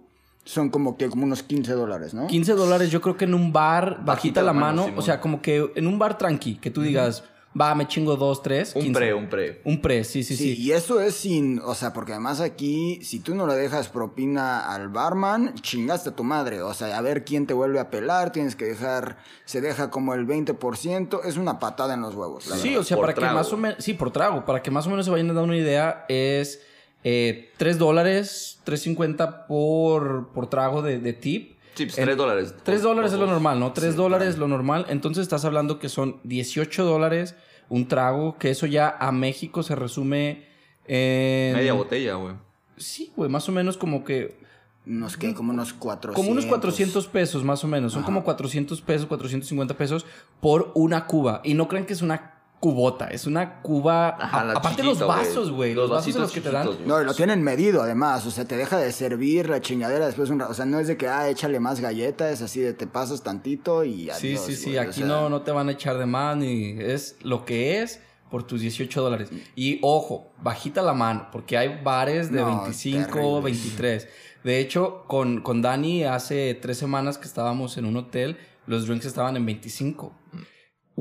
son 0.49 0.69
como 0.69 0.97
que 0.97 1.07
como 1.09 1.25
unos 1.25 1.43
15 1.43 1.73
dólares, 1.73 2.13
¿no? 2.15 2.25
15 2.25 2.53
dólares, 2.53 2.89
yo 2.89 3.01
creo 3.01 3.15
que 3.15 3.25
en 3.25 3.35
un 3.35 3.53
bar, 3.53 3.99
bajita 4.03 4.41
la 4.41 4.51
mano, 4.53 4.87
o 4.95 5.01
sea, 5.03 5.21
como 5.21 5.41
que 5.43 5.71
en 5.75 5.85
un 5.85 5.99
bar 5.99 6.17
tranqui, 6.17 6.55
que 6.55 6.71
tú 6.71 6.81
digas, 6.81 7.23
va, 7.59 7.75
me 7.75 7.87
chingo 7.87 8.15
dos, 8.15 8.41
tres. 8.41 8.75
Un 8.75 8.81
15. 8.81 8.99
pre, 8.99 9.13
un 9.13 9.29
pre. 9.29 9.61
Un 9.63 9.79
pre, 9.79 10.03
sí, 10.03 10.23
sí, 10.23 10.35
Sí, 10.35 10.55
sí. 10.55 10.61
y 10.61 10.71
eso 10.71 11.01
es 11.01 11.13
sin, 11.13 11.59
o 11.63 11.75
sea, 11.75 11.93
porque 11.93 12.13
además 12.13 12.41
aquí, 12.41 12.99
si 13.03 13.19
tú 13.19 13.35
no 13.35 13.45
le 13.45 13.53
dejas 13.55 13.89
propina 13.89 14.73
al 14.73 14.87
barman, 14.89 15.53
chingaste 15.61 16.09
a 16.09 16.15
tu 16.15 16.23
madre. 16.23 16.63
O 16.63 16.73
sea, 16.73 16.97
a 16.97 17.01
ver 17.01 17.23
quién 17.25 17.45
te 17.45 17.53
vuelve 17.53 17.79
a 17.79 17.91
pelar, 17.91 18.31
tienes 18.31 18.55
que 18.55 18.65
dejar, 18.65 19.17
se 19.45 19.61
deja 19.61 19.91
como 19.91 20.15
el 20.15 20.25
20%, 20.25 21.21
es 21.25 21.37
una 21.37 21.59
patada 21.59 21.93
en 21.93 22.01
los 22.01 22.15
huevos. 22.15 22.47
la 22.47 22.55
Sí, 22.57 22.69
verdad. 22.69 22.81
o 22.81 22.83
sea, 22.83 22.97
Por 22.97 23.05
para 23.05 23.13
que 23.29 23.33
más 23.35 23.53
o 23.53 23.57
menos, 23.57 23.83
sí, 23.83 23.93
por 23.93 24.09
trago, 24.11 24.45
para 24.45 24.63
que 24.63 24.71
más 24.71 24.87
o 24.87 24.89
menos 24.89 25.05
se 25.05 25.11
vayan 25.11 25.27
dando 25.27 25.43
una 25.43 25.57
idea, 25.57 26.05
es 26.09 26.61
eh, 27.03 27.51
3 27.57 27.77
dólares, 27.77 28.59
3.50 28.65 29.47
por, 29.47 30.29
por 30.33 30.47
trago 30.49 30.81
de, 30.81 30.99
de 30.99 31.13
tip. 31.13 31.57
Sí, 31.75 31.85
pues 31.85 31.97
En- 31.97 32.05
3 32.05 32.17
dólares. 32.17 32.55
3 32.63 32.81
dólares 32.81 33.13
es 33.13 33.19
lo 33.19 33.27
normal, 33.27 33.59
¿no? 33.59 33.71
3 33.73 33.91
Sí, 33.91 33.97
dólares 33.97 34.37
lo 34.37 34.47
normal. 34.47 34.85
Entonces 34.89 35.21
estás 35.23 35.45
hablando 35.45 35.79
que 35.79 35.87
son 35.89 36.19
18 36.23 36.83
dólares 36.83 37.35
un 37.69 37.87
trago, 37.87 38.37
que 38.37 38.49
eso 38.49 38.65
ya 38.65 38.89
a 38.99 39.11
México 39.11 39.61
se 39.63 39.75
resume 39.75 40.45
en... 40.87 41.55
Media 41.55 41.73
botella, 41.73 42.15
güey. 42.15 42.33
Sí, 42.77 43.11
güey, 43.15 43.29
más 43.29 43.47
o 43.47 43.51
menos 43.51 43.77
como 43.77 44.03
que... 44.03 44.37
Unos 44.87 45.17
que, 45.17 45.35
como 45.35 45.53
unos 45.53 45.73
400. 45.73 46.15
Como 46.15 46.31
unos 46.31 46.45
400 46.47 47.07
pesos 47.07 47.43
más 47.43 47.63
o 47.63 47.67
menos. 47.67 47.93
Son 47.93 48.01
como 48.01 48.23
400 48.23 48.81
pesos, 48.81 49.05
450 49.05 49.77
pesos 49.77 50.05
por 50.41 50.71
una 50.73 51.05
cuba. 51.05 51.41
Y 51.43 51.53
no 51.53 51.67
crean 51.67 51.85
que 51.85 51.93
es 51.93 52.01
una 52.01 52.38
cubota, 52.59 53.07
es 53.07 53.25
una 53.25 53.61
cuba... 53.61 54.09
Ajá, 54.19 54.41
a- 54.41 54.43
la 54.45 54.51
aparte 54.53 54.81
chiquita, 54.81 54.99
los 54.99 55.07
vasos, 55.07 55.51
güey. 55.51 55.73
Los, 55.73 55.89
vasos 55.89 56.13
de 56.13 56.19
los 56.19 56.29
vasitos 56.29 56.31
que 56.33 56.41
te 56.41 56.51
dan. 56.53 56.87
No, 56.87 56.99
lo 57.03 57.13
tienen 57.13 57.41
medido 57.41 57.81
además, 57.81 58.25
o 58.25 58.31
sea, 58.31 58.45
te 58.45 58.57
deja 58.57 58.77
de 58.77 58.91
servir 58.91 59.47
la 59.49 59.61
chingadera 59.61 60.05
después 60.07 60.29
de 60.29 60.33
un 60.33 60.39
rato. 60.41 60.51
O 60.51 60.55
sea, 60.55 60.65
no 60.65 60.79
es 60.79 60.87
de 60.87 60.97
que, 60.97 61.07
ah, 61.07 61.29
échale 61.29 61.59
más 61.59 61.79
galletas, 61.79 62.33
es 62.33 62.41
así 62.41 62.59
de 62.59 62.73
te 62.73 62.85
pasas 62.87 63.23
tantito 63.23 63.83
y 63.83 64.03
Sí, 64.05 64.09
adiós, 64.33 64.41
sí, 64.45 64.55
sí. 64.55 64.77
o 64.77 64.81
Aquí 64.81 64.99
sea, 64.99 65.05
no, 65.05 65.29
no 65.29 65.41
te 65.41 65.51
van 65.51 65.69
a 65.69 65.71
echar 65.71 65.97
de 65.97 66.05
más 66.05 66.35
ni 66.37 66.71
es 66.79 67.15
lo 67.21 67.45
que 67.45 67.81
es 67.81 68.01
por 68.29 68.43
tus 68.43 68.61
18 68.61 69.01
dólares. 69.01 69.29
Y 69.55 69.79
ojo, 69.81 70.31
bajita 70.41 70.81
la 70.81 70.93
mano, 70.93 71.29
porque 71.31 71.57
hay 71.57 71.79
bares 71.83 72.31
de 72.31 72.41
No, 72.41 72.61
25, 72.63 73.07
terribles. 73.13 73.43
23. 73.43 74.07
De 74.43 74.59
hecho, 74.59 75.03
con, 75.07 75.41
con 75.41 75.61
Dani 75.61 76.03
hace 76.03 76.53
tres 76.61 76.77
semanas 76.77 77.17
que 77.17 77.25
estábamos 77.25 77.77
en 77.77 77.85
un 77.85 77.97
hotel, 77.97 78.37
los 78.67 78.85
drinks 78.85 79.05
estaban 79.05 79.35
en 79.35 79.45
25. 79.45 80.13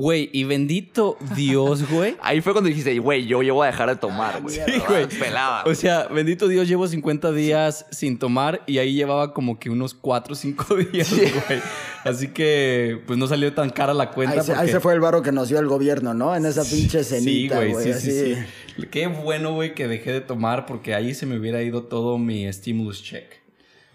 Güey, 0.01 0.29
y 0.31 0.45
bendito 0.45 1.17
Dios, 1.35 1.89
güey. 1.91 2.15
Ahí 2.21 2.39
fue 2.39 2.53
cuando 2.53 2.69
dijiste, 2.69 2.97
güey, 2.99 3.25
yo, 3.25 3.43
yo 3.43 3.53
voy 3.53 3.67
a 3.67 3.71
dejar 3.71 3.89
de 3.89 3.97
tomar, 3.97 4.41
güey. 4.41 4.55
Sí, 4.55 4.61
güey. 4.87 5.07
Pelada. 5.07 5.63
O 5.65 5.75
sea, 5.75 6.07
bendito 6.07 6.47
Dios, 6.47 6.69
llevo 6.69 6.87
50 6.87 7.33
días 7.33 7.85
sin 7.91 8.17
tomar 8.17 8.61
y 8.65 8.77
ahí 8.77 8.93
llevaba 8.93 9.33
como 9.33 9.59
que 9.59 9.69
unos 9.69 9.93
4 9.93 10.31
o 10.31 10.35
5 10.37 10.75
días, 10.93 11.11
güey. 11.13 11.59
Así 12.05 12.29
que, 12.29 13.01
pues 13.05 13.19
no 13.19 13.27
salió 13.27 13.53
tan 13.53 13.71
cara 13.71 13.93
la 13.93 14.11
cuenta. 14.11 14.35
Ahí 14.39 14.45
se, 14.45 14.51
ahí 14.53 14.57
porque- 14.59 14.71
se 14.71 14.79
fue 14.79 14.93
el 14.93 15.01
varo 15.01 15.21
que 15.21 15.33
nos 15.33 15.49
dio 15.49 15.59
el 15.59 15.67
gobierno, 15.67 16.13
¿no? 16.13 16.33
En 16.33 16.45
esa 16.45 16.63
pinche 16.63 17.03
Sí, 17.03 17.15
cenita, 17.15 17.57
güey, 17.57 17.73
güey. 17.73 17.83
sí, 17.83 17.91
así. 17.91 18.11
sí, 18.11 18.35
sí. 18.77 18.87
Qué 18.89 19.07
bueno, 19.07 19.53
güey, 19.53 19.75
que 19.75 19.89
dejé 19.89 20.13
de 20.13 20.21
tomar 20.21 20.65
porque 20.65 20.95
ahí 20.95 21.13
se 21.13 21.25
me 21.25 21.37
hubiera 21.37 21.61
ido 21.61 21.83
todo 21.83 22.17
mi 22.17 22.49
stimulus 22.53 23.03
check, 23.03 23.25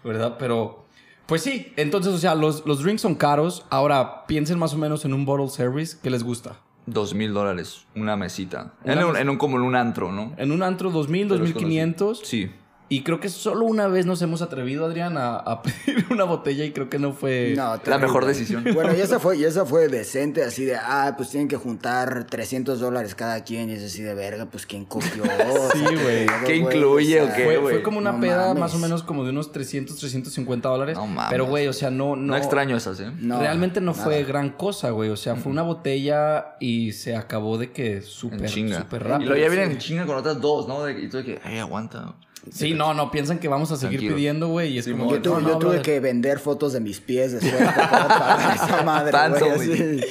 ¿verdad? 0.03 0.35
Pero, 0.37 0.84
pues 1.25 1.41
sí, 1.41 1.73
entonces, 1.75 2.13
o 2.13 2.17
sea, 2.17 2.35
los, 2.35 2.65
los 2.65 2.83
drinks 2.83 3.01
son 3.01 3.15
caros. 3.15 3.65
Ahora, 3.69 4.25
piensen 4.27 4.59
más 4.59 4.73
o 4.73 4.77
menos 4.77 5.05
en 5.05 5.13
un 5.13 5.25
bottle 5.25 5.49
service 5.49 5.97
que 6.01 6.09
les 6.09 6.23
gusta. 6.23 6.57
Dos 6.87 7.15
mil 7.15 7.33
dólares, 7.33 7.85
una 7.95 8.15
mesita. 8.15 8.73
Una 8.83 9.01
en, 9.01 9.07
mes- 9.11 9.21
en 9.21 9.29
un 9.29 9.37
como 9.37 9.57
en 9.57 9.63
un 9.63 9.75
antro, 9.75 10.11
¿no? 10.11 10.33
En 10.37 10.51
un 10.51 10.61
antro, 10.61 10.91
2000, 10.91 11.27
Pero 11.29 11.43
es 11.43 11.53
2500. 11.53 12.19
Sí. 12.23 12.51
Y 12.87 13.01
creo 13.03 13.19
que 13.19 13.29
solo 13.29 13.65
una 13.65 13.87
vez 13.87 14.05
nos 14.05 14.21
hemos 14.21 14.41
atrevido, 14.43 14.85
Adrián, 14.85 15.17
a, 15.17 15.37
a 15.37 15.61
pedir 15.63 16.05
una 16.11 16.23
botella 16.23 16.63
y 16.65 16.71
creo 16.71 16.87
que 16.89 16.99
no 16.99 17.13
fue... 17.13 17.53
No, 17.57 17.79
La 17.85 17.97
mejor 17.97 18.25
decisión. 18.25 18.63
Bueno, 18.75 18.93
y 18.95 19.01
esa 19.01 19.19
fue, 19.19 19.37
y 19.37 19.43
esa 19.43 19.65
fue 19.65 19.87
decente, 19.87 20.43
así 20.43 20.65
de, 20.65 20.75
ah, 20.75 21.13
pues 21.17 21.29
tienen 21.29 21.47
que 21.47 21.55
juntar 21.57 22.25
300 22.27 22.79
dólares 22.79 23.15
cada 23.15 23.43
quien, 23.43 23.69
y 23.69 23.73
es 23.73 23.83
así 23.83 24.03
de 24.03 24.13
verga, 24.13 24.45
pues 24.47 24.65
quién 24.65 24.85
copió. 24.85 25.23
Sí, 25.73 25.83
güey. 25.83 26.25
¿Qué 26.45 26.55
incluye 26.57 27.21
o 27.21 27.27
qué? 27.33 27.43
Fue, 27.45 27.57
güey. 27.57 27.73
fue 27.75 27.83
como 27.83 27.97
una 27.97 28.11
no 28.11 28.19
peda 28.21 28.47
mames. 28.49 28.59
más 28.59 28.75
o 28.75 28.77
menos 28.79 29.01
como 29.03 29.23
de 29.23 29.31
unos 29.31 29.51
300, 29.51 29.95
350 29.97 30.69
dólares. 30.69 30.95
No 30.97 31.07
mames. 31.07 31.31
Pero, 31.31 31.45
güey, 31.47 31.67
o 31.67 31.73
sea, 31.73 31.89
no... 31.89 32.15
No, 32.15 32.27
No, 32.27 32.37
extraño 32.37 32.77
esas, 32.77 32.99
¿eh? 32.99 33.11
No, 33.19 33.39
Realmente 33.39 33.81
no 33.81 33.93
fue 33.93 34.23
gran 34.23 34.51
cosa, 34.51 34.91
güey. 34.91 35.09
O 35.09 35.17
sea, 35.17 35.35
fue 35.35 35.51
una 35.51 35.61
botella 35.63 36.55
y 36.59 36.91
se 36.91 37.15
acabó 37.15 37.57
de 37.57 37.71
que 37.71 38.01
súper, 38.01 38.49
súper 38.49 39.01
y 39.01 39.05
rápido. 39.05 39.29
luego 39.31 39.41
ya 39.43 39.49
vienen 39.49 39.67
sí. 39.69 39.73
en 39.73 39.79
chinga 39.79 40.05
con 40.05 40.17
otras 40.17 40.39
dos, 40.39 40.67
¿no? 40.67 40.83
De- 40.83 40.99
y 41.01 41.09
tú 41.09 41.17
de 41.17 41.23
que, 41.23 41.39
ay, 41.43 41.57
aguanta. 41.59 42.15
Sí, 42.51 42.73
no, 42.73 42.93
no, 42.93 43.11
piensan 43.11 43.39
que 43.39 43.47
vamos 43.47 43.71
a 43.71 43.77
seguir 43.77 43.99
pidiendo, 43.99 44.47
güey. 44.49 44.73
Y 44.73 44.77
es 44.79 44.85
Sí, 44.85 44.91
como 44.91 45.09
Yo, 45.11 45.21
tuve, 45.21 45.41
no, 45.41 45.47
yo 45.47 45.53
no, 45.55 45.59
tuve 45.59 45.81
que 45.81 45.99
vender 45.99 46.39
fotos 46.39 46.73
de 46.73 46.79
mis 46.79 46.99
pies 46.99 47.33
después 47.33 47.53
para 47.55 47.89
poder 47.89 48.07
pagar 48.07 48.55
esa 48.55 48.83
madre, 48.85 49.11
Tanto, 49.11 49.45
güey. 49.55 50.01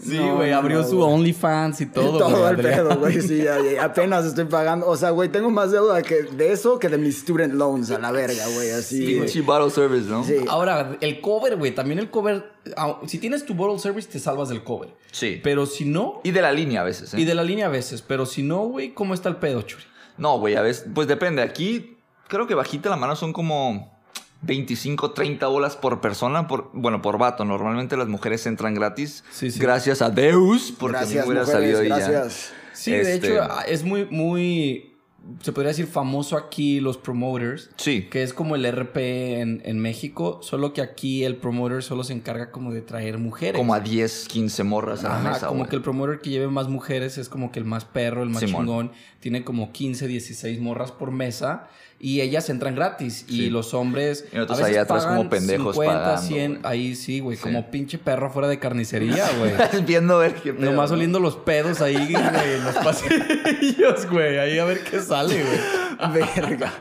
Sí, 0.00 0.18
No, 0.18 0.36
güey, 0.36 0.52
abrió 0.52 0.82
no, 0.82 0.86
su. 0.88 1.00
OnlyFans 1.00 1.80
y 1.80 1.86
todo. 1.86 2.18
Todo, 2.18 2.28
güey, 2.30 2.40
el 2.40 2.46
Adrián. 2.60 2.74
pedo, 2.88 2.98
güey, 2.98 3.22
sí, 3.22 3.38
ya- 3.38 3.58
ya 3.62 3.84
apenas 3.84 4.26
estoy 4.26 4.44
pagando. 4.44 4.86
O 4.86 4.96
sea, 4.98 5.10
güey, 5.10 5.30
tengo 5.30 5.50
más 5.50 5.72
deuda 5.72 6.02
que 6.02 6.24
de 6.24 6.52
eso 6.52 6.78
que 6.78 6.88
de 6.90 6.98
mis 6.98 7.20
student 7.20 7.54
loans 7.54 7.90
a 7.90 7.98
la 7.98 8.10
verga, 8.12 8.44
güey, 8.54 8.70
así. 8.70 9.06
Pinche 9.06 9.40
bottle 9.40 9.70
service, 9.70 10.06
¿no? 10.08 10.22
Sí. 10.24 10.36
Ahora, 10.48 10.96
el 11.00 11.20
cover, 11.22 11.56
güey, 11.56 11.74
también 11.74 11.98
el 12.00 12.10
cover. 12.10 12.44
Si 13.06 13.18
tienes 13.18 13.46
tu 13.46 13.54
bottle 13.54 13.78
service, 13.78 14.06
te 14.10 14.18
salvas 14.18 14.50
del 14.50 14.62
cover. 14.62 14.90
Sí. 15.10 15.40
Pero 15.42 15.64
si 15.64 15.86
no. 15.86 16.20
Y 16.22 16.32
de 16.32 16.42
la 16.42 16.52
línea 16.52 16.82
a 16.82 16.84
veces, 16.84 17.14
¿eh? 17.14 17.20
Y 17.20 17.24
de 17.24 17.34
la 17.34 17.42
línea 17.44 17.66
a 17.66 17.70
veces. 17.70 18.02
Pero 18.02 18.26
si 18.26 18.42
no, 18.42 18.64
güey, 18.66 18.92
¿cómo 18.92 19.14
está 19.14 19.30
el 19.30 19.36
pedo, 19.36 19.62
Churi? 19.62 19.84
No, 20.16 20.38
güey, 20.38 20.54
a 20.56 20.62
veces, 20.62 20.86
pues 20.94 21.08
depende. 21.08 21.42
Aquí 21.42 21.96
creo 22.28 22.46
que 22.46 22.54
bajita 22.54 22.88
la 22.90 22.96
mano 22.96 23.16
son 23.16 23.32
como 23.32 23.92
25, 24.42 25.12
30 25.12 25.46
bolas 25.46 25.76
por 25.76 26.00
persona, 26.00 26.46
por, 26.46 26.70
bueno, 26.72 27.00
por 27.02 27.18
vato. 27.18 27.44
Normalmente 27.44 27.96
las 27.96 28.08
mujeres 28.08 28.46
entran 28.46 28.74
gratis. 28.74 29.24
Sí, 29.30 29.50
sí. 29.50 29.58
Gracias 29.58 30.02
a 30.02 30.10
Deus, 30.10 30.72
porque 30.78 30.98
Gracias, 30.98 31.26
hubiera 31.26 31.42
mujeres, 31.44 31.60
salido 31.62 31.80
ahí 31.80 31.88
ya. 31.88 32.08
gracias. 32.10 32.52
Sí, 32.72 32.90
de 32.92 33.14
Este- 33.14 33.32
hecho, 33.34 33.42
ah, 33.42 33.64
es 33.66 33.84
muy, 33.84 34.04
muy. 34.06 34.93
Se 35.40 35.52
podría 35.52 35.68
decir 35.68 35.86
famoso 35.86 36.36
aquí 36.36 36.80
los 36.80 36.98
promoters. 36.98 37.70
Sí. 37.76 38.08
Que 38.10 38.22
es 38.22 38.34
como 38.34 38.56
el 38.56 38.66
RP 38.70 39.40
en, 39.40 39.62
en 39.64 39.78
México. 39.78 40.40
Solo 40.42 40.72
que 40.72 40.82
aquí 40.82 41.24
el 41.24 41.36
promoter 41.36 41.82
solo 41.82 42.04
se 42.04 42.12
encarga 42.12 42.50
como 42.50 42.72
de 42.72 42.82
traer 42.82 43.18
mujeres. 43.18 43.58
Como 43.58 43.74
a 43.74 43.80
10, 43.80 44.28
15 44.28 44.64
morras 44.64 45.04
a 45.04 45.08
la 45.08 45.20
Ajá, 45.20 45.30
mesa, 45.30 45.46
como 45.48 45.66
que 45.66 45.76
el 45.76 45.82
promoter 45.82 46.20
que 46.20 46.30
lleve 46.30 46.48
más 46.48 46.68
mujeres 46.68 47.16
es 47.18 47.28
como 47.28 47.52
que 47.52 47.58
el 47.58 47.64
más 47.64 47.84
perro, 47.84 48.22
el 48.22 48.28
más 48.30 48.40
Simón. 48.40 48.62
chingón. 48.66 48.92
Tiene 49.20 49.44
como 49.44 49.72
15, 49.72 50.06
16 50.06 50.60
morras 50.60 50.92
por 50.92 51.10
mesa 51.10 51.68
y 52.06 52.20
ellas 52.20 52.50
entran 52.50 52.74
gratis. 52.74 53.24
Y 53.28 53.36
Sí. 53.36 53.50
los 53.50 53.72
hombres. 53.72 54.26
Y 54.30 54.36
nosotros 54.36 54.58
a 54.58 54.62
veces 54.62 54.76
ahí 54.76 54.82
atrás 54.82 55.04
como 55.04 55.16
pagan 55.16 55.30
pendejos 55.30 55.74
50, 55.74 56.02
pagando, 56.04 56.22
100. 56.22 56.50
güey. 56.52 56.60
Ahí 56.64 56.94
sí, 56.94 57.20
güey. 57.20 57.36
Sí. 57.38 57.42
Como 57.44 57.70
pinche 57.70 57.96
perro 57.98 58.30
fuera 58.30 58.46
de 58.48 58.58
carnicería, 58.58 59.26
güey. 59.38 59.52
Viendo 59.86 60.18
ver 60.18 60.34
qué 60.34 60.52
pedo, 60.52 60.70
Nomás 60.70 60.90
¿no? 60.90 60.96
oliendo 60.96 61.18
los 61.20 61.36
pedos 61.36 61.80
ahí, 61.80 61.94
güey, 61.94 62.54
en 62.56 62.64
los 62.64 62.74
pasillos, 62.76 64.06
güey. 64.10 64.38
Ahí 64.38 64.58
a 64.58 64.64
ver 64.64 64.84
qué 64.84 65.00
sale, 65.00 65.42
güey. 65.42 66.12
Verga. 66.36 66.72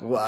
Wow. 0.00 0.20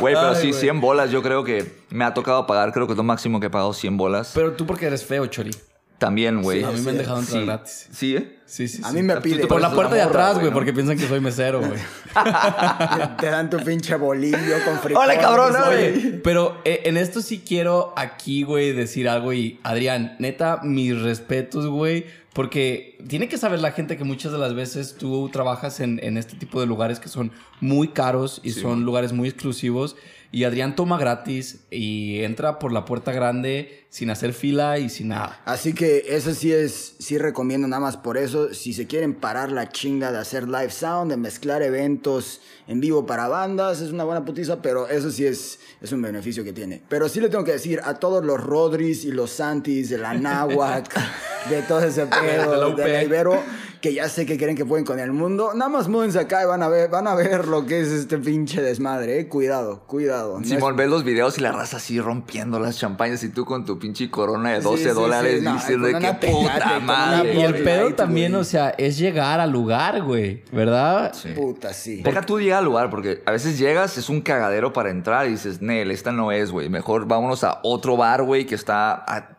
Güey, 0.00 0.14
pero 0.14 0.28
Ay, 0.30 0.36
sí, 0.36 0.48
güey. 0.50 0.60
100 0.60 0.80
bolas 0.80 1.10
yo 1.10 1.22
creo 1.22 1.44
que 1.44 1.70
me 1.90 2.04
ha 2.04 2.14
tocado 2.14 2.46
pagar. 2.46 2.72
Creo 2.72 2.86
que 2.86 2.94
es 2.94 2.96
lo 2.96 3.02
máximo 3.04 3.38
que 3.40 3.46
he 3.46 3.50
pagado 3.50 3.72
100 3.72 3.96
bolas. 3.96 4.32
Pero 4.34 4.52
tú 4.52 4.64
porque 4.66 4.86
eres 4.86 5.04
feo, 5.04 5.26
Chori. 5.26 5.50
También, 5.98 6.40
güey. 6.40 6.64
a 6.64 6.70
mí 6.70 6.80
me 6.80 6.90
han 6.90 6.96
sí, 6.96 6.98
dejado 6.98 7.18
entrar 7.20 7.40
Sí. 7.40 7.44
gratis. 7.46 7.88
Sí, 7.92 8.16
¿eh? 8.16 8.38
Sí, 8.50 8.66
sí, 8.66 8.82
A 8.84 8.88
sí. 8.88 8.96
mí 8.96 9.02
me 9.04 9.14
Tú- 9.14 9.22
pide. 9.22 9.46
Por 9.46 9.60
la 9.60 9.70
puerta 9.70 9.94
de 9.94 10.02
atrás, 10.02 10.36
güey, 10.40 10.52
porque 10.52 10.72
piensan 10.72 10.98
que 10.98 11.06
soy 11.06 11.20
mesero, 11.20 11.60
güey. 11.60 11.78
Te 13.20 13.26
dan 13.26 13.48
tu 13.48 13.58
pinche 13.58 13.94
bolillo 13.94 14.36
con 14.64 14.78
frijoles. 14.80 14.96
Hola, 14.96 15.20
cabrón, 15.20 15.52
güey. 15.66 15.78
Oye, 15.92 16.20
pero 16.24 16.60
eh, 16.64 16.80
en 16.86 16.96
esto 16.96 17.22
sí 17.22 17.42
quiero 17.46 17.94
aquí, 17.96 18.42
güey, 18.42 18.72
decir 18.72 19.08
algo. 19.08 19.32
Y 19.32 19.60
Adrián, 19.62 20.16
neta, 20.18 20.60
mis 20.64 21.00
respetos, 21.00 21.66
güey. 21.68 22.06
Porque 22.32 22.98
tiene 23.08 23.28
que 23.28 23.38
saber 23.38 23.60
la 23.60 23.72
gente 23.72 23.96
que 23.96 24.04
muchas 24.04 24.30
de 24.32 24.38
las 24.38 24.54
veces 24.54 24.96
tú 24.96 25.28
trabajas 25.32 25.80
en, 25.80 25.98
en 26.02 26.16
este 26.16 26.36
tipo 26.36 26.60
de 26.60 26.66
lugares 26.66 27.00
que 27.00 27.08
son 27.08 27.32
muy 27.60 27.88
caros 27.88 28.40
y 28.44 28.50
son 28.50 28.84
lugares 28.84 29.12
muy 29.12 29.28
exclusivos. 29.28 29.96
Y 30.32 30.44
Adrián 30.44 30.76
toma 30.76 30.96
gratis 30.96 31.64
y 31.72 32.22
entra 32.22 32.60
por 32.60 32.70
la 32.70 32.84
puerta 32.84 33.10
grande 33.10 33.84
sin 33.88 34.10
hacer 34.10 34.32
fila 34.32 34.78
y 34.78 34.88
sin 34.88 35.08
nada. 35.08 35.40
Así 35.44 35.72
que 35.74 36.04
eso 36.10 36.32
sí 36.32 36.52
es, 36.52 36.94
sí 37.00 37.18
recomiendo 37.18 37.66
nada 37.66 37.80
más 37.80 37.96
por 37.96 38.16
eso. 38.16 38.39
Si 38.52 38.72
se 38.72 38.86
quieren 38.86 39.14
parar 39.14 39.52
la 39.52 39.68
chinga 39.68 40.10
de 40.10 40.18
hacer 40.18 40.48
live 40.48 40.70
sound, 40.70 41.10
de 41.10 41.16
mezclar 41.16 41.62
eventos 41.62 42.40
en 42.66 42.80
vivo 42.80 43.06
para 43.06 43.28
bandas, 43.28 43.80
es 43.80 43.90
una 43.90 44.04
buena 44.04 44.24
putiza, 44.24 44.62
pero 44.62 44.88
eso 44.88 45.10
sí 45.10 45.26
es, 45.26 45.58
es 45.80 45.92
un 45.92 46.02
beneficio 46.02 46.42
que 46.44 46.52
tiene. 46.52 46.80
Pero 46.88 47.08
sí 47.08 47.20
le 47.20 47.28
tengo 47.28 47.44
que 47.44 47.52
decir 47.52 47.80
a 47.84 47.94
todos 47.94 48.24
los 48.24 48.40
Rodris 48.40 49.04
y 49.04 49.12
los 49.12 49.30
Santis 49.30 49.90
de 49.90 49.98
la 49.98 50.14
Náhuac, 50.14 50.92
de 51.50 51.62
todo 51.62 51.84
ese 51.84 52.06
pedo, 52.06 52.74
de 52.74 52.88
la 52.88 53.02
Ibero, 53.02 53.42
que 53.80 53.94
ya 53.94 54.08
sé 54.08 54.26
que 54.26 54.36
creen 54.36 54.56
que 54.56 54.64
pueden 54.64 54.84
con 54.84 54.98
el 54.98 55.10
mundo, 55.12 55.52
nada 55.54 55.70
más 55.70 55.88
múdense 55.88 56.18
acá 56.18 56.42
y 56.42 56.46
van 56.46 56.62
a 56.62 56.68
ver, 56.68 56.90
van 56.90 57.06
a 57.06 57.14
ver 57.14 57.48
lo 57.48 57.64
que 57.66 57.80
es 57.80 57.88
este 57.88 58.18
pinche 58.18 58.60
desmadre, 58.60 59.20
eh. 59.20 59.28
Cuidado, 59.28 59.80
cuidado. 59.86 60.38
No 60.38 60.42
es- 60.42 60.48
Simón, 60.50 60.76
ves 60.76 60.88
los 60.88 61.02
videos 61.04 61.38
y 61.38 61.40
la 61.40 61.52
raza 61.52 61.78
así 61.78 62.00
rompiendo 62.00 62.58
las 62.60 62.76
champañas 62.78 63.22
y 63.24 63.30
tú 63.30 63.44
con 63.44 63.64
tu 63.64 63.78
pinche 63.78 64.10
corona 64.10 64.50
de 64.52 64.58
Sí, 64.58 64.64
12 64.64 64.82
sí, 64.82 64.88
dólares 64.90 65.38
sí, 65.38 65.44
no, 65.44 65.54
diciendo 65.54 65.86
de 65.86 65.98
qué 65.98 66.14
puta 66.28 66.80
madre. 66.80 67.34
Y 67.34 67.40
el 67.40 67.54
pedo 67.62 67.84
Light, 67.84 67.96
también, 67.96 68.32
güey. 68.32 68.42
o 68.42 68.44
sea, 68.44 68.70
es 68.76 68.98
llegar 68.98 69.40
al 69.40 69.50
lugar, 69.50 70.02
güey. 70.02 70.44
¿Verdad? 70.52 71.12
Sí. 71.14 71.30
Puta, 71.34 71.72
sí. 71.72 72.02
Deja 72.02 72.20
tú 72.22 72.38
llegar 72.38 72.58
al 72.58 72.64
lugar, 72.66 72.90
porque 72.90 73.22
a 73.24 73.30
veces 73.32 73.58
llegas, 73.58 73.96
es 73.96 74.08
un 74.08 74.20
cagadero 74.20 74.72
para 74.72 74.90
entrar 74.90 75.26
y 75.26 75.30
dices, 75.30 75.62
Nel, 75.62 75.90
esta 75.90 76.12
no 76.12 76.32
es, 76.32 76.50
güey. 76.50 76.68
Mejor 76.68 77.06
vámonos 77.06 77.44
a 77.44 77.60
otro 77.62 77.96
bar, 77.96 78.22
güey, 78.24 78.44
que 78.46 78.54
está 78.54 78.92
a 79.06 79.38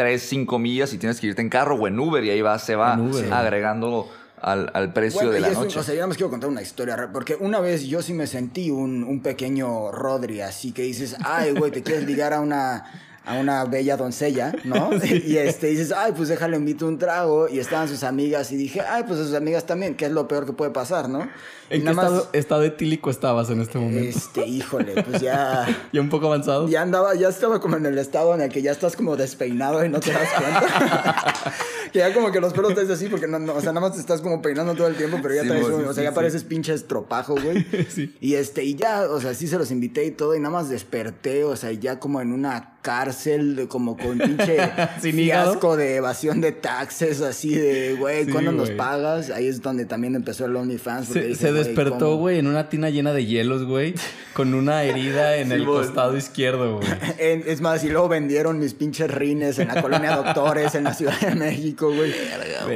3, 0.00 0.22
5 0.22 0.58
millas 0.58 0.94
y 0.94 0.98
tienes 0.98 1.20
que 1.20 1.26
irte 1.26 1.42
en 1.42 1.50
carro 1.50 1.76
o 1.76 1.86
en 1.86 1.98
Uber 2.00 2.24
y 2.24 2.30
ahí 2.30 2.40
va, 2.40 2.58
se 2.58 2.74
va 2.74 2.94
agregando 3.30 4.08
al, 4.40 4.70
al 4.72 4.94
precio 4.94 5.18
Bueno, 5.20 5.32
de 5.32 5.40
la 5.40 5.48
es 5.48 5.58
noche. 5.58 5.78
o 5.78 5.82
sea, 5.82 5.92
yo 5.92 5.98
nada 5.98 6.06
más 6.06 6.16
quiero 6.16 6.30
contar 6.30 6.48
una 6.48 6.62
historia, 6.62 7.10
porque 7.12 7.36
una 7.38 7.60
vez 7.60 7.82
yo 7.84 8.00
sí 8.00 8.14
me 8.14 8.26
sentí 8.26 8.70
un, 8.70 9.04
un 9.04 9.20
pequeño 9.20 9.92
Rodri, 9.92 10.40
así 10.40 10.72
que 10.72 10.80
dices, 10.82 11.16
ay, 11.22 11.52
güey, 11.52 11.70
te 11.70 11.82
quieres 11.82 12.04
ligar 12.06 12.32
a 12.32 12.40
una, 12.40 12.86
a 13.26 13.34
una 13.38 13.62
bella 13.66 13.98
doncella, 13.98 14.54
¿no? 14.64 14.88
Y 15.04 15.36
este, 15.36 15.66
dices, 15.66 15.92
ay, 15.94 16.12
pues 16.16 16.30
déjale, 16.30 16.56
invito 16.56 16.86
un 16.86 16.96
trago, 16.98 17.46
y 17.50 17.58
estaban 17.58 17.86
sus 17.86 18.02
amigas, 18.02 18.50
y 18.52 18.56
dije, 18.56 18.80
ay, 18.80 19.04
pues 19.06 19.20
a 19.20 19.24
sus 19.24 19.34
amigas 19.34 19.66
también, 19.66 19.94
que 19.94 20.06
es 20.06 20.12
lo 20.12 20.26
peor 20.26 20.46
que 20.46 20.54
puede 20.54 20.70
pasar, 20.70 21.10
¿no? 21.10 21.28
¿En 21.70 21.84
qué 21.84 21.90
estado, 21.90 22.28
estado 22.32 22.62
etílico 22.64 23.10
estabas 23.10 23.48
en 23.50 23.60
este 23.60 23.78
momento? 23.78 24.18
este, 24.18 24.46
híjole, 24.46 25.02
pues 25.02 25.22
ya... 25.22 25.66
¿Ya 25.92 26.00
un 26.00 26.08
poco 26.08 26.26
avanzado? 26.26 26.68
Ya 26.68 26.82
andaba, 26.82 27.14
ya 27.14 27.28
estaba 27.28 27.60
como 27.60 27.76
en 27.76 27.86
el 27.86 27.96
estado 27.98 28.34
en 28.34 28.40
el 28.42 28.50
que 28.50 28.60
ya 28.62 28.72
estás 28.72 28.96
como 28.96 29.16
despeinado 29.16 29.84
y 29.84 29.88
no 29.88 30.00
te 30.00 30.12
das 30.12 30.28
cuenta. 30.36 31.34
que 31.92 31.98
ya 32.00 32.12
como 32.14 32.30
que 32.32 32.40
los 32.40 32.52
pelos 32.52 32.74
te 32.74 32.92
así 32.92 33.06
porque 33.08 33.26
no, 33.26 33.38
no, 33.38 33.54
o 33.54 33.60
sea, 33.60 33.72
nada 33.72 33.86
más 33.86 33.94
te 33.94 34.00
estás 34.00 34.20
como 34.20 34.42
peinando 34.42 34.74
todo 34.74 34.86
el 34.88 34.96
tiempo, 34.96 35.18
pero 35.22 35.34
ya 35.34 35.42
Sí, 35.42 35.48
traes 35.48 35.64
un- 35.66 35.80
sí, 35.82 35.86
o 35.88 35.92
sea, 35.94 36.04
ya 36.04 36.10
sí. 36.10 36.14
pareces 36.16 36.44
pinche 36.44 36.72
estropajo, 36.74 37.34
güey. 37.40 37.64
Sí. 37.88 38.14
Y 38.20 38.34
este, 38.34 38.64
y 38.64 38.74
ya, 38.74 39.02
o 39.08 39.20
sea, 39.20 39.34
sí 39.34 39.46
se 39.48 39.56
los 39.58 39.70
invité 39.70 40.04
y 40.04 40.10
todo, 40.10 40.34
y 40.34 40.38
nada 40.40 40.50
más 40.52 40.68
desperté, 40.68 41.44
o 41.44 41.56
sea, 41.56 41.72
ya 41.72 41.98
como 42.00 42.20
en 42.20 42.32
una 42.32 42.76
cárcel, 42.82 43.56
de- 43.56 43.68
como 43.68 43.96
con 43.96 44.18
pinche 44.18 44.56
Sin 45.02 45.14
fiasco 45.14 45.76
de 45.76 45.96
evasión 45.96 46.40
de 46.40 46.52
taxes, 46.52 47.20
así 47.20 47.54
de, 47.54 47.94
güey, 47.98 48.26
¿cuándo 48.26 48.52
nos 48.52 48.70
pagas? 48.70 49.30
Ahí 49.30 49.46
es 49.48 49.60
donde 49.60 49.84
también 49.84 50.14
empezó 50.14 50.46
el 50.46 50.56
OnlyFans. 50.56 51.06
porque 51.08 51.20
Se, 51.22 51.28
dije, 51.28 51.40
se 51.40 51.52
despertó, 51.66 52.16
güey, 52.16 52.38
en 52.38 52.46
una 52.46 52.68
tina 52.68 52.90
llena 52.90 53.12
de 53.12 53.26
hielos, 53.26 53.64
güey, 53.64 53.94
con 54.32 54.54
una 54.54 54.82
herida 54.84 55.36
en 55.36 55.52
el 55.52 55.64
costado 55.64 56.16
izquierdo, 56.16 56.76
güey. 56.78 56.88
Es 57.18 57.60
más, 57.60 57.84
y 57.84 57.88
luego 57.88 58.08
vendieron 58.08 58.58
mis 58.58 58.74
pinches 58.74 59.10
rines 59.10 59.58
en 59.58 59.68
la 59.68 59.80
colonia 59.82 60.16
Doctores, 60.16 60.74
en 60.74 60.84
la 60.84 60.94
Ciudad 60.94 61.18
de 61.20 61.34
México, 61.34 61.92
güey. 61.92 62.12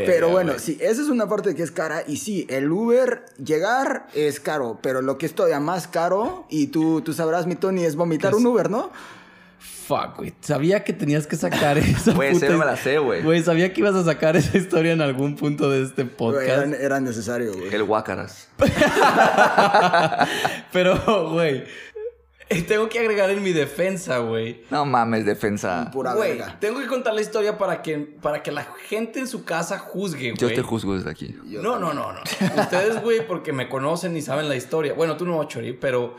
Pero 0.07 0.29
bueno, 0.31 0.55
sí, 0.59 0.79
esa 0.81 1.03
es 1.03 1.09
una 1.09 1.29
parte 1.29 1.55
que 1.55 1.63
es 1.63 1.71
cara. 1.71 2.03
Y 2.07 2.17
sí, 2.19 2.47
el 2.49 2.71
Uber, 2.71 3.25
llegar 3.45 4.07
es 4.15 4.41
caro, 4.41 4.79
pero 4.83 5.03
lo 5.03 5.19
que 5.19 5.27
es 5.27 5.35
todavía 5.35 5.61
más 5.61 5.89
caro, 5.89 6.47
y 6.51 6.69
tú, 6.69 7.01
tú 7.01 7.13
sabrás, 7.13 7.47
mi 7.47 7.55
Tony, 7.57 7.85
es 7.85 7.97
vomitar 7.97 8.33
Es- 8.33 8.39
un 8.39 8.47
Uber, 8.47 8.71
¿no? 8.71 8.91
Fuck, 9.87 10.17
güey. 10.19 10.33
Sabía 10.41 10.83
que 10.85 10.93
tenías 10.93 11.27
que 11.27 11.37
sacar 11.37 11.77
esa 11.79 12.13
Güey, 12.13 12.33
puta- 12.33 12.51
me 12.57 12.65
la 12.65 12.77
sé, 12.77 12.99
güey. 12.99 13.23
Güey, 13.23 13.43
sabía 13.43 13.73
que 13.73 13.81
ibas 13.81 13.95
a 13.95 14.05
sacar 14.05 14.37
esa 14.37 14.57
historia 14.57 14.93
en 14.93 15.01
algún 15.01 15.37
punto 15.37 15.71
de 15.71 15.83
este 15.83 16.05
Güey, 16.05 16.15
podcast. 16.17 16.49
era, 16.73 16.77
era 16.79 17.01
necesario, 17.01 17.53
güey. 17.53 17.75
El 17.75 17.85
Guácaras. 17.85 18.49
Pero, 20.73 21.31
güey, 21.31 21.65
eh, 22.49 22.63
tengo 22.63 22.89
que 22.89 22.99
agregar 22.99 23.31
en 23.31 23.43
mi 23.43 23.53
defensa, 23.53 24.19
güey. 24.19 24.63
No 24.71 24.85
mames, 24.85 25.25
defensa. 25.25 25.91
Pura 25.93 26.15
Güey, 26.15 26.37
verga. 26.39 26.57
tengo 26.61 26.81
que 26.81 26.87
contar 26.87 27.15
la 27.15 27.21
historia 27.21 27.57
para 27.59 27.81
que, 27.83 27.99
para 27.99 28.43
que 28.43 28.53
la 28.53 28.65
gente 28.89 29.19
en 29.21 29.27
su 29.29 29.45
casa 29.45 29.79
juzgue, 29.79 30.33
güey. 30.33 30.37
Yo 30.37 30.49
te 30.55 30.63
juzgo 30.63 30.95
desde 30.95 31.11
aquí. 31.11 31.37
Yo 31.47 31.63
No, 31.63 31.79
no, 31.79 31.93
no, 31.95 32.13
no. 32.13 32.21
Ustedes, 32.61 33.01
güey, 33.03 33.27
porque 33.27 33.53
me 33.53 33.69
conocen 33.69 34.17
y 34.17 34.23
saben 34.23 34.49
la 34.49 34.57
historia. 34.57 34.95
Bueno, 34.95 35.17
tú 35.17 35.25
no, 35.27 35.43
Chori, 35.45 35.73
pero 35.73 36.17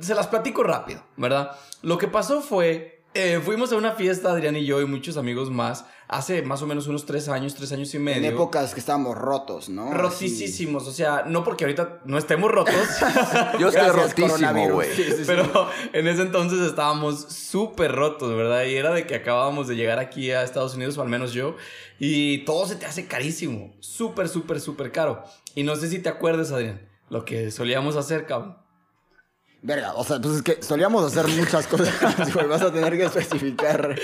se 0.00 0.14
las 0.14 0.26
platico 0.26 0.62
rápido, 0.62 1.02
¿verdad? 1.16 1.52
Lo 1.82 1.98
que 1.98 2.08
pasó 2.08 2.40
fue, 2.40 3.02
eh, 3.14 3.40
fuimos 3.44 3.72
a 3.72 3.76
una 3.76 3.92
fiesta, 3.92 4.30
Adrián 4.30 4.56
y 4.56 4.64
yo 4.64 4.80
y 4.80 4.86
muchos 4.86 5.16
amigos 5.16 5.50
más, 5.50 5.84
hace 6.08 6.42
más 6.42 6.62
o 6.62 6.66
menos 6.66 6.86
unos 6.86 7.04
tres 7.04 7.28
años, 7.28 7.54
tres 7.54 7.72
años 7.72 7.92
y 7.94 7.98
medio. 7.98 8.18
En 8.18 8.34
épocas 8.34 8.74
que 8.74 8.80
estábamos 8.80 9.16
rotos, 9.16 9.68
¿no? 9.68 9.92
Rotísimos, 9.92 10.86
o 10.86 10.92
sea, 10.92 11.24
no 11.26 11.42
porque 11.42 11.64
ahorita 11.64 12.02
no 12.04 12.18
estemos 12.18 12.50
rotos, 12.50 12.74
Yo 13.58 13.68
estoy 13.68 13.88
rotísimo, 13.88 14.70
güey. 14.70 14.94
Sí, 14.94 15.04
sí, 15.04 15.12
sí. 15.18 15.22
pero 15.26 15.68
en 15.92 16.06
ese 16.06 16.22
entonces 16.22 16.60
estábamos 16.60 17.22
súper 17.32 17.92
rotos, 17.92 18.36
¿verdad? 18.36 18.64
Y 18.64 18.76
era 18.76 18.92
de 18.92 19.06
que 19.06 19.16
acabábamos 19.16 19.66
de 19.66 19.76
llegar 19.76 19.98
aquí 19.98 20.30
a 20.30 20.42
Estados 20.42 20.74
Unidos, 20.74 20.96
o 20.98 21.02
al 21.02 21.08
menos 21.08 21.32
yo, 21.32 21.56
y 21.98 22.44
todo 22.44 22.66
se 22.66 22.76
te 22.76 22.86
hace 22.86 23.06
carísimo, 23.06 23.74
súper, 23.80 24.28
súper, 24.28 24.60
súper 24.60 24.92
caro. 24.92 25.24
Y 25.54 25.64
no 25.64 25.74
sé 25.74 25.88
si 25.88 25.98
te 25.98 26.08
acuerdas, 26.08 26.52
Adrián, 26.52 26.88
lo 27.08 27.24
que 27.24 27.50
solíamos 27.50 27.96
hacer, 27.96 28.26
cabrón. 28.26 28.65
Verga, 29.62 29.94
o 29.94 30.04
sea, 30.04 30.20
pues 30.20 30.36
es 30.36 30.42
que 30.42 30.62
solíamos 30.62 31.04
hacer 31.04 31.26
muchas 31.36 31.66
cosas, 31.68 32.32
güey. 32.32 32.46
Vas 32.46 32.62
a 32.62 32.72
tener 32.72 32.96
que 32.96 33.04
especificar. 33.04 33.98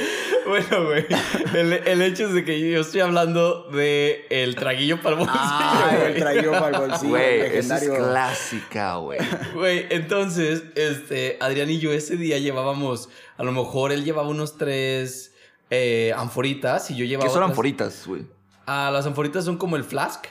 Bueno, 0.47 0.87
güey, 0.87 1.07
el, 1.55 1.73
el 1.73 2.03
hecho 2.03 2.27
es 2.27 2.33
de 2.35 2.45
que 2.45 2.59
yo 2.59 2.81
estoy 2.81 3.01
hablando 3.01 3.69
de 3.71 4.27
el 4.31 4.57
traguillo 4.57 5.01
para 5.01 5.11
el 5.11 5.19
bolsillo, 5.21 5.39
Ah, 5.41 5.99
el 6.07 6.15
traído 6.17 6.53
para 6.53 6.69
el 6.79 6.89
bolsillo. 6.89 7.11
Güey, 7.11 7.41
esa 7.59 7.77
es 7.79 7.89
clásica, 7.89 8.97
güey. 8.97 9.21
Güey, 9.55 9.87
entonces, 9.91 10.65
este, 10.75 11.37
Adrián 11.41 11.71
y 11.71 11.79
yo 11.79 11.93
ese 11.93 12.17
día 12.17 12.39
llevábamos, 12.39 13.09
a 13.37 13.45
lo 13.45 13.53
mejor 13.53 13.93
él 13.93 14.05
llevaba 14.05 14.27
unos 14.29 14.59
tres 14.59 15.33
eh, 15.71 16.13
anforitas 16.17 16.91
y 16.91 16.97
yo 16.97 17.05
llevaba... 17.05 17.29
¿Qué 17.29 17.33
son 17.33 17.43
otras- 17.45 17.51
anforitas, 17.51 18.07
güey? 18.07 18.23
Ah, 18.67 18.91
las 18.93 19.07
anforitas 19.07 19.45
son 19.45 19.59
como 19.59 19.77
el 19.77 19.85
flask. 19.85 20.25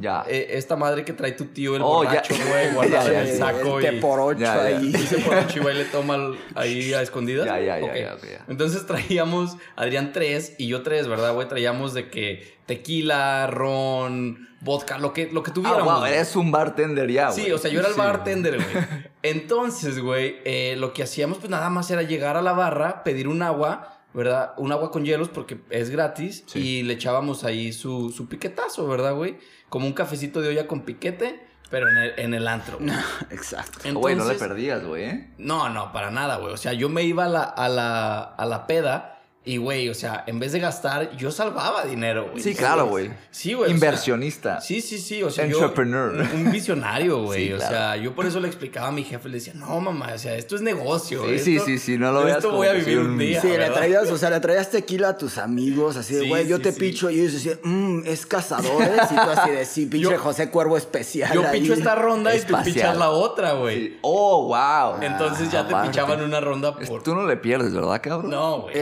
Ya. 0.00 0.24
Eh, 0.28 0.50
esta 0.52 0.76
madre 0.76 1.04
que 1.04 1.12
trae 1.12 1.32
tu 1.32 1.46
tío, 1.46 1.74
el 1.76 1.82
Oh, 1.82 1.96
borracho, 2.04 2.34
güey, 2.48 2.70
guardado 2.74 3.10
en 3.12 3.18
el 3.18 3.36
saco. 3.36 3.80
El 3.80 3.96
y... 3.96 4.00
por 4.00 4.20
ocho 4.20 4.38
Ya, 4.40 4.70
ya. 4.70 4.78
ahí. 4.78 4.92
Dice 4.92 5.16
borracho 5.16 5.58
y 5.60 5.64
va 5.64 5.72
y 5.72 5.76
le 5.76 5.84
toma 5.86 6.16
ahí 6.54 6.92
a 6.94 7.02
escondidas. 7.02 7.46
Ya, 7.46 7.58
ya, 7.60 7.78
ya. 7.80 8.16
Entonces 8.48 8.86
traíamos, 8.86 9.56
Adrián 9.76 10.12
tres 10.12 10.54
y 10.58 10.68
yo 10.68 10.82
tres, 10.82 11.08
¿verdad, 11.08 11.34
güey? 11.34 11.48
Traíamos 11.48 11.94
de 11.94 12.08
que 12.10 12.56
tequila, 12.66 13.46
ron, 13.48 14.48
vodka, 14.60 14.98
lo 14.98 15.12
que, 15.12 15.28
lo 15.32 15.42
que 15.42 15.50
Ah, 15.50 15.54
tuviéramos. 15.54 15.84
wow, 15.92 16.00
güey. 16.00 16.12
eres 16.14 16.36
un 16.36 16.50
bartender 16.52 17.10
ya, 17.10 17.30
güey. 17.30 17.44
Sí, 17.46 17.52
o 17.52 17.58
sea, 17.58 17.70
yo 17.70 17.80
era 17.80 17.88
el 17.88 17.94
Sí. 17.94 18.00
bartender, 18.00 18.54
güey. 18.56 18.84
Entonces, 19.22 19.98
güey, 20.00 20.36
eh, 20.44 20.76
lo 20.78 20.92
que 20.92 21.02
hacíamos, 21.02 21.38
pues 21.38 21.50
nada 21.50 21.70
más 21.70 21.90
era 21.90 22.02
llegar 22.02 22.36
a 22.36 22.42
la 22.42 22.52
barra, 22.52 23.02
pedir 23.04 23.26
un 23.28 23.42
agua, 23.42 23.97
¿verdad? 24.18 24.54
Un 24.56 24.72
agua 24.72 24.90
con 24.90 25.04
hielos 25.04 25.28
porque 25.28 25.60
es 25.70 25.90
gratis. 25.90 26.42
Sí. 26.46 26.58
Y 26.58 26.82
le 26.82 26.94
echábamos 26.94 27.44
ahí 27.44 27.72
su, 27.72 28.10
su 28.10 28.28
piquetazo, 28.28 28.88
¿verdad, 28.88 29.14
güey? 29.14 29.38
Como 29.68 29.86
un 29.86 29.92
cafecito 29.92 30.40
de 30.40 30.48
olla 30.48 30.66
con 30.66 30.80
piquete, 30.80 31.40
pero 31.70 31.88
en 31.88 31.96
el, 31.96 32.12
en 32.16 32.34
el 32.34 32.48
antro. 32.48 32.78
güey. 32.78 32.90
Exacto. 33.30 33.78
Güey, 33.94 34.16
no 34.16 34.24
le 34.24 34.34
perdías, 34.34 34.84
güey, 34.84 35.04
¿eh? 35.04 35.30
no, 35.38 35.68
no, 35.68 35.92
para 35.92 36.10
nada, 36.10 36.38
güey. 36.38 36.52
O 36.52 36.56
sea, 36.56 36.72
yo 36.72 36.88
me 36.88 37.04
iba 37.04 37.26
a 37.26 37.28
la, 37.28 37.44
a 37.44 37.68
la, 37.68 38.18
a 38.22 38.44
la 38.44 38.66
peda 38.66 39.17
y, 39.48 39.56
güey, 39.56 39.88
o 39.88 39.94
sea, 39.94 40.24
en 40.26 40.38
vez 40.38 40.52
de 40.52 40.60
gastar, 40.60 41.16
yo 41.16 41.30
salvaba 41.30 41.84
dinero, 41.84 42.28
güey. 42.30 42.42
Sí, 42.42 42.54
claro, 42.54 42.86
güey. 42.86 43.10
Sí, 43.30 43.54
güey. 43.54 43.64
o 43.64 43.66
sea, 43.68 43.74
Inversionista. 43.74 44.60
Sí, 44.60 44.80
sí, 44.80 44.98
sí, 44.98 45.22
o 45.22 45.30
sea, 45.30 45.44
Entrepreneur. 45.46 46.14
yo 46.28 46.34
un, 46.34 46.52
visionario, 46.52 47.22
güey, 47.24 47.46
Sí, 47.48 47.52
o 47.52 47.56
claro. 47.56 47.72
sea, 47.74 47.96
yo 47.96 48.14
por 48.14 48.26
eso 48.26 48.40
le 48.40 48.48
explicaba 48.48 48.88
a 48.88 48.92
mi 48.92 49.04
jefe, 49.04 49.28
le 49.28 49.36
decía, 49.36 49.54
"No, 49.54 49.80
mamá, 49.80 50.12
o 50.14 50.18
sea, 50.18 50.34
esto 50.36 50.54
es 50.56 50.62
negocio." 50.62 51.24
Sí, 51.24 51.30
esto- 51.34 51.44
sí, 51.44 51.58
sí, 51.64 51.78
sí, 51.78 51.98
no 51.98 52.12
lo 52.12 52.24
veas 52.24 52.36
Esto 52.38 52.48
como 52.48 52.58
voy 52.58 52.68
a 52.68 52.72
vivir 52.72 52.98
un 52.98 53.16
día. 53.18 53.40
Sí, 53.40 53.48
le 53.48 53.70
traías, 53.70 54.10
o 54.10 54.18
sea, 54.18 54.30
le 54.30 54.40
traías 54.40 54.70
tequila 54.70 55.08
a 55.10 55.16
tus 55.18 55.38
amigos, 55.38 55.96
así 55.96 56.14
de, 56.14 56.22
Sí, 56.22 56.28
güey, 56.28 56.46
yo 56.46 56.56
sí, 56.58 56.62
te 56.64 56.72
sí. 56.72 56.80
picho. 56.80 57.10
Y 57.10 57.20
ellos 57.20 57.32
decían, 57.32 57.58
mmm, 57.62 58.02
es 58.04 58.26
cazadores. 58.26 59.02
Y 59.10 59.14
tú 59.14 59.20
así 59.20 59.50
de, 59.50 59.64
sí, 59.64 59.86
pinche 59.90 60.10
Yo- 60.10 60.18
José 60.18 60.50
Cuervo 60.50 60.76
especial. 60.76 61.32
Yo 61.32 61.46
ahí. 61.46 61.60
picho 61.60 61.74
esta 61.74 61.94
ronda 61.94 62.34
y 62.36 62.40
tú 62.42 62.54
pichas 62.64 62.96
la 62.96 63.10
otra, 63.10 63.52
güey. 63.52 63.78
Sí. 63.88 63.98
Oh, 64.02 64.46
wow. 64.48 65.02
Entonces 65.02 65.50
ya 65.50 65.66
te 65.66 65.72
Aparte. 65.74 65.90
pichaban 65.90 66.22
una 66.22 66.40
ronda 66.40 66.74
por 66.74 67.02
Tú 67.02 67.14
no 67.14 67.26
le 67.26 67.36
pierdes, 67.36 67.72
¿verdad, 67.72 68.00
cabrón? 68.02 68.30
No, 68.30 68.62
güey. 68.62 68.74
no. 68.74 68.80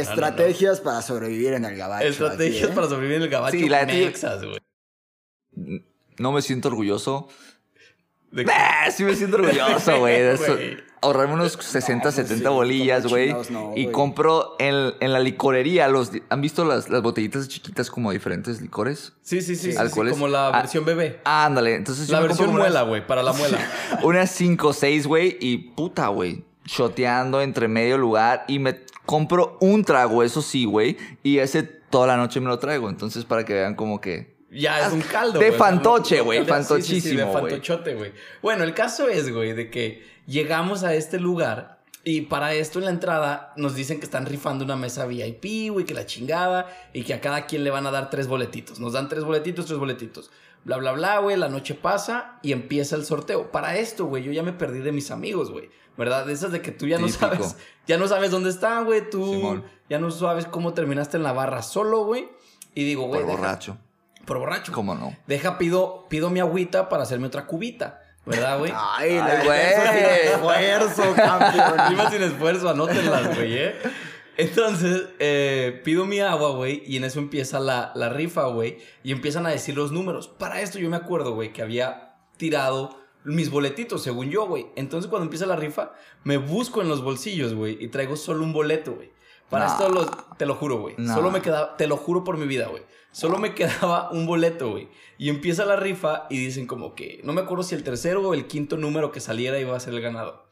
Estrategias 0.57 0.81
para 0.81 1.03
sobrevivir 1.03 1.53
en 1.53 1.65
el 1.65 1.77
gabacho. 1.77 2.07
Estrategias 2.07 2.65
así, 2.65 2.73
¿eh? 2.73 2.75
para 2.75 2.89
sobrevivir 2.89 3.17
en 3.17 3.23
el 3.23 3.29
gabacho 3.29 3.57
Sí, 3.59 3.69
la 3.69 3.87
mexas, 3.87 4.45
güey. 4.45 4.61
No 6.19 6.33
me 6.33 6.43
siento 6.43 6.69
orgulloso. 6.69 7.29
De 8.33 8.45
que- 8.45 8.53
sí 8.93 9.05
me 9.05 9.15
siento 9.15 9.37
orgulloso, 9.37 9.99
güey. 10.01 10.21
de 10.21 10.33
eso. 10.35 10.55
Güey. 10.55 10.77
Ahorrarme 11.03 11.35
unos 11.35 11.53
60, 11.53 12.03
pues 12.03 12.15
70 12.17 12.49
sí, 12.49 12.55
bolillas, 12.55 13.07
güey. 13.07 13.33
no, 13.51 13.75
y 13.77 13.87
compro 13.93 14.57
en, 14.59 14.95
en 14.99 15.13
la 15.13 15.21
licorería. 15.21 15.87
Los, 15.89 16.11
¿Han 16.31 16.41
visto 16.41 16.65
las, 16.65 16.89
las 16.89 17.03
botellitas 17.03 17.47
chiquitas 17.49 17.91
como 17.91 18.11
diferentes 18.11 18.61
licores? 18.61 19.13
Sí, 19.23 19.41
sí, 19.43 19.55
sí, 19.55 19.63
sí, 19.67 19.73
sí, 19.73 19.79
¿Alcoholes? 19.79 20.15
como 20.15 20.27
la 20.27 20.49
Ah, 20.49 20.53
versión 20.63 20.85
bebé. 20.85 21.21
Ándale, 21.25 21.75
entonces 21.75 22.09
La 22.09 22.21
versión 22.21 22.51
muela, 22.51 22.83
güey, 22.83 23.07
para 23.07 23.23
la 23.23 23.33
muela. 23.35 23.59
Unas 24.03 24.31
5 24.33 24.69
o 24.69 24.73
6, 24.73 25.07
güey, 25.07 25.37
y 25.39 25.59
puta, 25.59 26.09
güey. 26.09 26.45
Shoteando 26.67 27.41
entre 27.41 27.69
medio 27.69 27.97
lugar 27.99 28.45
y 28.49 28.59
me 28.59 28.81
compro 29.05 29.57
un 29.61 29.85
trago, 29.85 30.23
eso 30.23 30.43
sí, 30.43 30.65
güey. 30.65 30.97
Y 31.23 31.39
ese 31.39 31.63
toda 31.63 32.07
la 32.09 32.17
noche 32.17 32.41
me 32.41 32.47
lo 32.49 32.59
traigo. 32.59 32.89
Entonces, 32.89 33.25
para 33.25 33.45
que 33.45 33.55
vean 33.55 33.75
como 33.75 34.01
que. 34.01 34.37
Ya 34.51 34.87
es 34.87 34.93
un 34.93 35.01
caldo. 35.03 35.39
De 35.39 35.49
güey. 35.49 35.59
fantoche, 35.59 36.21
güey, 36.21 36.39
lo- 36.39 36.45
sí, 36.45 36.51
sí, 36.51 37.01
sí, 37.01 37.17
fantochísimo, 37.17 37.27
de 37.27 37.33
fantochote, 37.33 37.95
güey. 37.95 38.13
Bueno, 38.43 38.65
el 38.65 38.75
caso 38.75 39.09
es, 39.09 39.33
güey, 39.33 39.53
de 39.53 39.71
que 39.71 40.05
llegamos 40.27 40.83
a 40.83 40.95
este 40.95 41.19
lugar 41.21 41.81
y 42.05 42.23
para 42.23 42.55
esto 42.55 42.79
en 42.79 42.85
la 42.87 42.91
entrada 42.93 43.53
nos 43.57 43.75
dicen 43.75 43.99
que 43.99 44.05
están 44.05 44.27
rifando 44.27 44.65
una 44.65 44.77
mesa 44.77 45.05
VIP, 45.07 45.71
güey, 45.73 45.85
que 45.85 45.95
la 45.95 46.07
chingada 46.07 46.67
y 46.93 47.03
que 47.03 47.13
a 47.15 47.21
cada 47.21 47.47
quien 47.47 47.65
le 47.65 47.71
van 47.71 47.87
a 47.87 47.91
dar 47.91 48.09
tres 48.11 48.29
boletitos. 48.29 48.79
Nos 48.81 48.93
dan 48.93 49.09
tres 49.09 49.25
boletitos, 49.25 49.67
tres 49.67 49.79
boletitos. 49.79 50.31
Bla, 50.65 50.79
bla, 50.79 50.93
bla, 50.93 51.19
güey. 51.19 51.37
La 51.37 51.49
noche 51.49 51.75
pasa 51.75 52.39
y 52.43 52.53
empieza 52.53 52.97
el 52.97 53.05
sorteo. 53.05 53.51
Para 53.51 53.77
esto, 53.77 54.07
güey, 54.07 54.23
yo 54.23 54.33
ya 54.33 54.43
me 54.43 54.53
perdí 54.53 54.79
de 54.81 54.93
mis 54.93 55.11
amigos, 55.11 55.51
güey. 55.51 55.69
¿Verdad? 55.97 56.27
De 56.27 56.33
esas 56.33 56.53
de 56.53 56.61
que 56.63 56.73
tú 56.73 56.87
ya 56.87 56.99
no 56.99 57.09
sabes, 57.09 57.57
ya 57.87 57.97
no 57.97 58.07
sabes 58.09 58.31
dónde 58.31 58.51
están, 58.51 58.85
güey. 58.85 59.09
Tú 59.09 59.25
Simón. 59.35 59.65
ya 59.89 59.99
no 59.99 60.11
sabes 60.11 60.47
cómo 60.47 60.75
terminaste 60.75 61.17
en 61.17 61.23
la 61.23 61.33
barra 61.33 61.63
solo, 61.63 62.05
güey. 62.05 62.29
Y 62.75 62.85
digo, 62.85 63.05
güey, 63.05 63.23
Por 63.23 63.31
deja- 63.31 63.41
borracho. 63.43 63.77
por 64.27 64.39
borracho. 64.39 64.73
¿Cómo 64.73 64.95
no? 64.95 65.17
Deja, 65.27 65.57
pido, 65.59 66.07
pido 66.11 66.29
mi 66.31 66.41
agüita 66.41 66.89
para 66.89 67.05
hacerme 67.05 67.27
otra 67.29 67.47
cubita. 67.47 68.03
¿Verdad, 68.27 68.59
güey? 68.59 68.73
Ay, 68.77 69.19
güey. 69.45 69.59
esfuerzo, 70.35 71.15
campeón. 71.17 72.11
Sin 72.11 72.23
esfuerzo, 72.23 72.69
anótenlas, 72.69 73.35
güey, 73.37 73.55
¿eh? 73.57 73.75
Entonces, 74.37 75.05
eh, 75.19 75.81
pido 75.85 76.05
mi 76.05 76.21
agua, 76.21 76.51
güey, 76.51 76.83
y 76.87 76.99
en 76.99 77.05
eso 77.05 77.19
empieza 77.21 77.59
la, 77.59 77.93
la 77.95 78.11
rifa, 78.11 78.45
güey, 78.49 78.79
y 79.03 79.13
empiezan 79.13 79.47
a 79.47 79.51
decir 79.51 79.75
los 79.77 79.93
números. 79.93 80.29
Para 80.29 80.61
esto 80.61 80.79
yo 80.79 80.91
me 80.91 80.97
acuerdo, 80.97 81.35
güey, 81.35 81.55
que 81.55 81.63
había 81.63 82.17
tirado 82.37 82.99
mis 83.27 83.51
boletitos, 83.51 84.03
según 84.03 84.31
yo, 84.31 84.47
güey. 84.47 84.67
Entonces, 84.77 85.09
cuando 85.11 85.25
empieza 85.25 85.47
la 85.47 85.57
rifa, 85.57 85.93
me 86.25 86.37
busco 86.39 86.81
en 86.83 86.89
los 86.89 87.03
bolsillos, 87.03 87.55
güey, 87.55 87.77
y 87.83 87.89
traigo 87.89 88.17
solo 88.17 88.43
un 88.45 88.53
boleto, 88.53 88.95
güey. 88.95 89.11
Para 89.51 89.67
No. 89.67 89.73
esto, 89.73 89.89
los, 89.91 90.09
te 90.39 90.47
lo 90.47 90.55
juro, 90.55 90.79
güey. 90.79 90.95
No. 90.99 91.15
Solo 91.15 91.31
me 91.31 91.41
quedaba, 91.43 91.77
te 91.77 91.87
lo 91.87 91.97
juro 91.97 92.25
por 92.25 92.37
mi 92.37 92.47
vida, 92.47 92.67
güey. 92.69 92.83
Solo 93.13 93.39
me 93.39 93.55
quedaba 93.55 94.11
un 94.11 94.27
boleto, 94.27 94.71
güey. 94.71 94.89
Y 95.19 95.29
empieza 95.29 95.65
la 95.65 95.77
rifa 95.77 96.27
y 96.31 96.39
dicen 96.39 96.67
como 96.67 96.95
que, 96.95 97.21
no 97.25 97.33
me 97.33 97.41
acuerdo 97.43 97.63
si 97.63 97.75
el 97.75 97.83
tercero 97.85 98.21
o 98.27 98.35
el 98.35 98.47
quinto 98.47 98.77
número 98.77 99.13
que 99.13 99.21
saliera 99.21 99.59
iba 99.59 99.77
a 99.77 99.81
ser 99.81 99.95
el 99.95 100.01
ganador. 100.01 100.47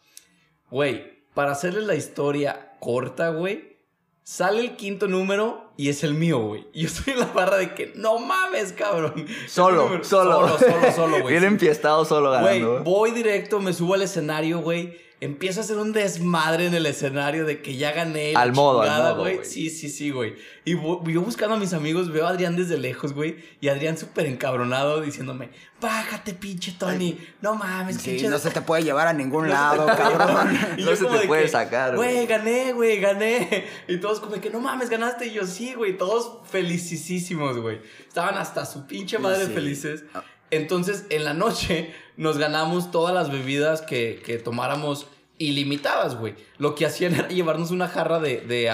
Güey, 0.71 1.25
para 1.35 1.53
hacerles 1.53 1.85
la 1.85 1.95
historia 1.97 2.77
corta, 2.81 3.31
güey, 3.31 3.79
sale 4.23 4.61
el 4.61 4.77
quinto 4.77 5.09
número 5.09 5.73
y 5.77 5.89
es 5.89 6.05
el 6.05 6.15
mío, 6.15 6.39
güey. 6.41 6.67
Y 6.73 6.83
yo 6.83 6.89
estoy 6.89 7.15
en 7.15 7.21
la 7.21 7.27
barra 7.27 7.57
de 7.57 7.75
que, 7.75 7.93
no 7.97 8.19
mames, 8.19 8.73
cabrón. 8.73 9.27
Solo, 9.49 10.03
solo. 10.05 10.49
Solo, 10.49 10.59
solo, 10.59 10.93
solo, 10.95 11.21
güey. 11.23 11.35
Bien 11.35 11.45
empiestado 11.45 12.05
solo 12.05 12.31
Güey, 12.41 12.61
ganando. 12.61 12.85
voy 12.85 13.11
directo, 13.11 13.61
me 13.61 13.73
subo 13.73 13.95
al 13.95 14.03
escenario, 14.03 14.61
güey. 14.61 15.03
Empiezo 15.21 15.61
a 15.61 15.63
hacer 15.65 15.79
un 15.79 15.93
desmadre 15.93 16.67
en 16.67 16.75
el 16.75 16.85
escenario 16.85 17.47
de 17.47 17.63
que 17.63 17.77
ya 17.77 17.93
gané. 17.93 18.35
Al 18.37 18.53
modo, 18.53 18.83
al 18.83 18.91
modo, 19.15 19.21
güey. 19.23 19.37
güey. 19.37 19.47
Sí, 19.49 19.71
sí, 19.71 19.89
sí, 19.89 20.11
güey. 20.11 20.35
Y 20.67 20.73
yo 20.73 21.21
buscando 21.23 21.55
a 21.55 21.59
mis 21.59 21.73
amigos, 21.73 22.11
veo 22.13 22.27
a 22.27 22.31
Adrián 22.31 22.57
desde 22.57 22.77
lejos, 22.77 23.15
güey. 23.15 23.37
Y 23.61 23.69
Adrián 23.69 23.97
súper 23.97 24.27
encabronado 24.27 25.01
diciéndome, 25.01 25.49
bájate, 25.81 26.35
pinche 26.35 26.73
Tony. 26.79 27.17
No 27.41 27.55
mames, 27.55 27.97
Sí, 28.03 28.11
pinche... 28.11 28.29
no 28.29 28.39
se 28.39 28.51
te 28.51 28.61
puede 28.61 28.83
llevar 28.83 29.07
a 29.07 29.15
ningún 29.15 29.49
lado, 29.49 29.87
cabrón. 29.87 30.59
Y 30.77 30.83
No 30.83 30.91
yo 30.91 30.97
se 30.97 31.07
te 31.07 31.19
de 31.21 31.27
puede 31.27 31.43
que, 31.45 31.49
sacar, 31.49 31.97
güey. 31.97 32.13
Güey, 32.13 32.27
gané, 32.27 32.73
güey, 32.75 33.01
gané. 33.01 33.65
Y 33.89 33.99
todos 33.99 34.21
como 34.21 34.39
que 34.41 34.51
no 34.51 34.61
mames, 34.61 34.91
ganaste. 34.91 35.27
Y 35.29 35.33
yo 35.33 35.47
sí, 35.47 35.64
güey. 35.73 35.97
Todos 35.97 36.41
felicísimos, 36.51 37.57
güey. 37.59 37.81
Estaban 38.07 38.37
hasta 38.37 38.67
su 38.67 38.87
pinche 38.87 39.19
madre 39.19 39.47
Sí. 39.47 39.53
felices. 39.53 40.05
Entonces, 40.51 41.07
en 41.09 41.25
la 41.25 41.33
noche 41.33 41.95
nos 42.19 42.37
ganamos 42.37 42.91
todas 42.91 43.15
las 43.15 43.31
bebidas 43.33 43.81
que, 43.81 44.21
que 44.25 44.37
tomáramos 44.39 45.07
ilimitadas, 45.39 46.17
güey. 46.17 46.35
Lo 46.59 46.75
que 46.75 46.87
hacían 46.87 47.15
era 47.15 47.29
llevarnos 47.29 47.71
una 47.71 47.89
jarra 47.89 48.21
de, 48.21 48.41
de, 48.43 48.71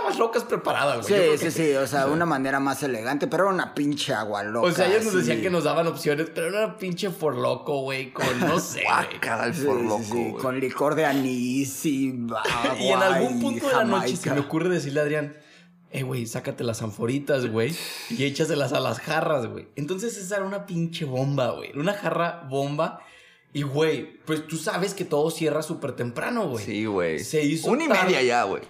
aguas 0.00 0.18
locas 0.18 0.44
preparadas, 0.44 1.06
güey. 1.06 1.06
Sí, 1.08 1.14
creo 1.26 1.36
sí, 1.38 1.44
que- 1.44 1.50
sí, 1.50 1.74
o 1.74 1.86
sea, 1.86 2.06
una 2.06 2.24
manera 2.24 2.58
más 2.58 2.82
elegante, 2.82 3.26
pero 3.26 3.44
era 3.44 3.52
una 3.52 3.74
pinche 3.74 4.14
agua 4.14 4.42
loca. 4.44 4.66
O 4.66 4.72
sea, 4.72 4.86
ellos 4.86 5.04
nos 5.04 5.14
decían 5.14 5.42
que 5.42 5.50
nos 5.50 5.64
daban 5.64 5.86
opciones, 5.86 6.30
pero 6.34 6.46
era 6.48 6.66
una 6.66 6.78
pinche 6.78 7.10
for 7.10 7.34
loco, 7.36 7.82
güey, 7.82 8.12
con 8.12 8.40
no 8.40 8.58
sé. 8.60 8.82
Guácala 8.84 9.46
el 9.46 9.54
Sí, 9.54 9.66
sí, 9.66 10.04
sí, 10.10 10.34
con 10.40 10.58
licor 10.58 10.94
de 10.94 11.04
anís 11.04 11.84
y 11.84 12.12
agua 12.30 12.42
Y 12.80 12.88
en 12.88 13.02
algún 13.02 13.40
punto 13.40 13.68
de 13.68 13.74
la 13.74 13.84
noche 13.84 14.16
se 14.16 14.30
me 14.30 14.40
ocurre 14.40 14.70
decirle 14.70 15.00
a 15.00 15.02
Adrián, 15.02 15.36
eh, 15.90 16.02
güey, 16.02 16.26
sácate 16.26 16.64
las 16.64 16.82
anforitas, 16.82 17.46
güey, 17.50 17.74
y 18.10 18.24
échaselas 18.24 18.72
a 18.72 18.80
las 18.80 19.00
jarras, 19.00 19.46
güey. 19.46 19.68
Entonces 19.76 20.16
esa 20.16 20.36
era 20.36 20.44
una 20.44 20.66
pinche 20.66 21.04
bomba, 21.04 21.50
güey. 21.52 21.76
Una 21.78 21.94
jarra 21.94 22.46
bomba. 22.48 23.00
Y, 23.54 23.62
güey, 23.62 24.18
pues 24.26 24.46
tú 24.46 24.56
sabes 24.58 24.92
que 24.92 25.06
todo 25.06 25.30
cierra 25.30 25.62
súper 25.62 25.92
temprano, 25.92 26.48
güey. 26.50 26.64
Sí, 26.64 26.84
güey. 26.84 27.18
Se 27.20 27.42
hizo 27.42 27.70
Una 27.70 27.84
y 27.84 27.88
tarde. 27.88 28.04
media 28.04 28.22
ya, 28.22 28.42
güey. 28.44 28.62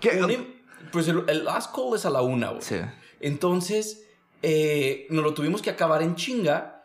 Pues 0.93 1.09
el, 1.09 1.25
el 1.29 1.45
last 1.45 1.75
call 1.75 1.97
es 1.97 2.07
a 2.07 2.11
la 2.11 2.23
una, 2.23 2.51
güey. 2.51 2.63
Sí. 2.63 2.77
Entonces, 3.21 4.05
eh, 4.43 5.07
nos 5.11 5.25
lo 5.25 5.35
tuvimos 5.35 5.63
que 5.63 5.71
acabar 5.71 6.03
en 6.03 6.15
chinga. 6.15 6.78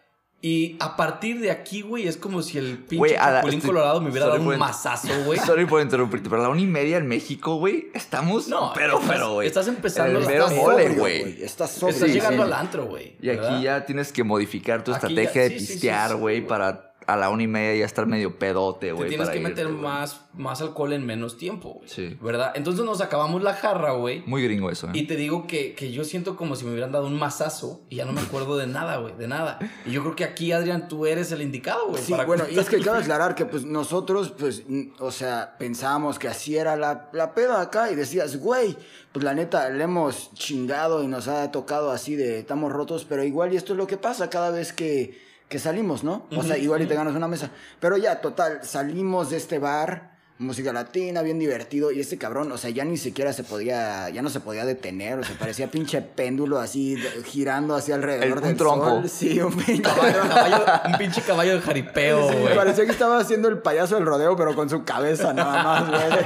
Y 0.46 0.76
a 0.82 0.98
partir 0.98 1.40
de 1.40 1.52
aquí, 1.52 1.82
güey, 1.84 2.06
es 2.06 2.18
como 2.18 2.42
si 2.42 2.58
el 2.58 2.78
pinche 2.78 3.16
Chapulín 3.16 3.62
Colorado 3.62 4.02
me 4.02 4.10
hubiera 4.10 4.28
dado 4.28 4.42
un 4.42 4.58
mazazo, 4.60 5.08
güey. 5.26 5.40
Sorry 5.40 5.66
por 5.66 5.82
interrumpirte, 5.82 6.30
pero 6.30 6.42
a 6.42 6.44
la 6.44 6.50
una 6.50 6.60
y 6.60 6.66
media 6.66 6.98
en 6.98 7.08
México, 7.08 7.56
güey, 7.56 7.88
estamos. 7.94 8.50
No, 8.50 8.74
pero, 8.76 9.00
estás- 9.00 9.10
pero, 9.10 9.34
güey. 9.36 9.48
estás 9.48 9.68
empezando 9.70 10.20
El 10.20 10.26
mero 10.26 10.48
estás 10.48 10.58
mole, 10.60 10.90
güey. 10.90 11.42
Estás 11.42 11.72
sobrio. 11.72 11.96
Estás 11.96 12.10
Sí, 12.10 12.14
llegando 12.16 12.44
sí. 12.46 12.52
al 12.52 12.54
antro, 12.60 12.86
güey. 12.88 13.16
Y 13.22 13.30
aquí 13.30 13.64
ya 13.64 13.86
tienes 13.86 14.12
que 14.12 14.26
modificar 14.26 14.84
tu 14.84 14.92
Aquí 14.94 15.06
estrategia 15.08 15.44
ya- 15.48 15.54
de 15.54 15.60
sí, 15.62 15.66
pistear, 15.66 16.16
güey. 16.18 16.46
para 16.46 16.93
a 17.08 17.16
la 17.16 17.30
una 17.30 17.44
y 17.44 17.48
media 17.48 17.80
ya 17.80 17.86
estar 17.86 18.06
medio 18.06 18.38
pedote, 18.38 18.88
Te 18.88 18.92
güey. 18.94 19.10
tienes 19.10 19.28
para 19.28 19.38
que 19.38 19.44
meter 19.44 19.68
irte, 19.68 19.82
más, 19.82 20.22
más 20.34 20.62
alcohol 20.62 20.94
en 20.94 21.06
menos 21.06 21.38
tiempo, 21.38 21.74
güey. 21.76 21.90
Sí. 21.90 22.18
¿Verdad? 22.22 22.52
Entonces 22.56 22.86
nos 22.86 23.02
acabamos 23.02 23.42
la 23.44 23.54
jarra, 23.54 23.94
güey. 23.94 24.24
Muy 24.26 24.44
gringo 24.44 24.70
eso, 24.70 24.88
¿eh? 24.88 24.92
Y 24.94 25.08
te 25.08 25.16
digo 25.16 25.48
que, 25.48 25.76
que 25.76 25.92
yo 25.92 26.04
siento 26.04 26.36
como 26.36 26.56
si 26.56 26.66
me 26.66 26.72
hubieran 26.72 26.92
dado 26.92 27.08
un 27.08 27.18
mazazo 27.18 27.82
y 27.90 27.98
ya 27.98 28.06
no 28.06 28.14
me 28.14 28.22
acuerdo 28.22 28.58
de 28.58 28.68
nada, 28.68 28.98
güey, 28.98 29.16
de 29.16 29.28
nada. 29.28 29.60
Y 29.86 29.92
yo 29.92 30.02
creo 30.02 30.16
que 30.16 30.24
aquí, 30.24 30.52
Adrián, 30.52 30.88
tú 30.88 31.06
eres 31.06 31.32
el 31.32 31.42
indicado, 31.42 31.90
güey. 31.90 32.02
Sí, 32.02 32.12
para 32.12 32.26
bueno, 32.26 32.46
y 32.50 32.58
es 32.58 32.70
que 32.70 32.80
cabe 32.80 32.98
aclarar 33.02 33.36
que 33.36 33.46
pues 33.46 33.66
nosotros, 33.66 34.34
pues, 34.38 34.64
o 35.00 35.12
sea, 35.12 35.56
pensábamos 35.58 36.20
que 36.20 36.28
así 36.28 36.58
era 36.58 36.76
la, 36.76 37.10
la 37.14 37.34
peda 37.34 37.62
acá 37.62 37.92
y 37.92 37.96
decías, 37.96 38.38
güey, 38.38 38.76
pues 39.12 39.24
la 39.24 39.34
neta, 39.34 39.70
le 39.70 39.84
hemos 39.84 40.34
chingado 40.34 41.04
y 41.04 41.08
nos 41.08 41.28
ha 41.28 41.52
tocado 41.52 41.92
así 41.92 42.16
de 42.16 42.40
estamos 42.40 42.72
rotos, 42.72 43.06
pero 43.08 43.24
igual 43.24 43.54
y 43.54 43.58
esto 43.58 43.74
es 43.74 43.78
lo 43.78 43.88
que 43.88 43.98
pasa 43.98 44.30
cada 44.30 44.50
vez 44.50 44.74
que, 44.74 45.22
que 45.54 45.60
salimos, 45.60 46.04
¿no? 46.04 46.26
O 46.36 46.42
sea, 46.42 46.58
igual 46.58 46.82
y 46.82 46.88
te 46.88 46.96
ganas 46.96 47.16
una 47.16 47.28
mesa. 47.28 47.52
Pero 47.80 47.96
ya, 47.96 48.22
total, 48.22 48.62
salimos 48.64 49.30
de 49.30 49.38
este 49.38 49.60
bar, 49.60 50.12
música 50.40 50.74
latina, 50.74 51.22
bien 51.22 51.38
divertido, 51.38 51.92
y 51.92 52.00
este 52.00 52.18
cabrón, 52.18 52.52
o 52.52 52.58
sea, 52.58 52.72
ya 52.72 52.84
ni 52.86 52.98
siquiera 52.98 53.32
se 53.34 53.44
podía, 53.44 54.10
ya 54.10 54.24
no 54.24 54.32
se 54.32 54.40
podía 54.40 54.66
detener, 54.66 55.20
o 55.20 55.24
sea, 55.24 55.38
parecía 55.38 55.70
pinche 55.70 56.02
péndulo 56.02 56.58
así, 56.60 56.98
girando 57.26 57.76
hacia 57.76 57.94
alrededor 57.96 58.26
El- 58.26 58.34
un 58.34 58.42
del 58.42 58.58
tronco. 58.58 58.86
sol. 58.90 59.10
Sí, 59.10 59.40
un 59.40 59.56
pinche 59.56 59.84
Caballo- 59.84 60.22
caballo- 60.28 60.82
un 60.88 60.98
pinche 60.98 61.22
caballo 61.22 61.54
de 61.54 61.62
jaripeo, 61.62 62.30
Sí, 62.32 62.36
güey. 62.42 62.56
parecía 62.56 62.86
que 62.86 62.92
estaba 62.92 63.20
haciendo 63.20 63.48
el 63.48 63.60
payaso 63.60 63.94
del 63.96 64.06
rodeo, 64.08 64.36
pero 64.36 64.56
con 64.56 64.72
su 64.72 64.84
cabeza 64.84 65.34
nada 65.34 65.64
más, 65.64 65.88
güey. 65.90 66.26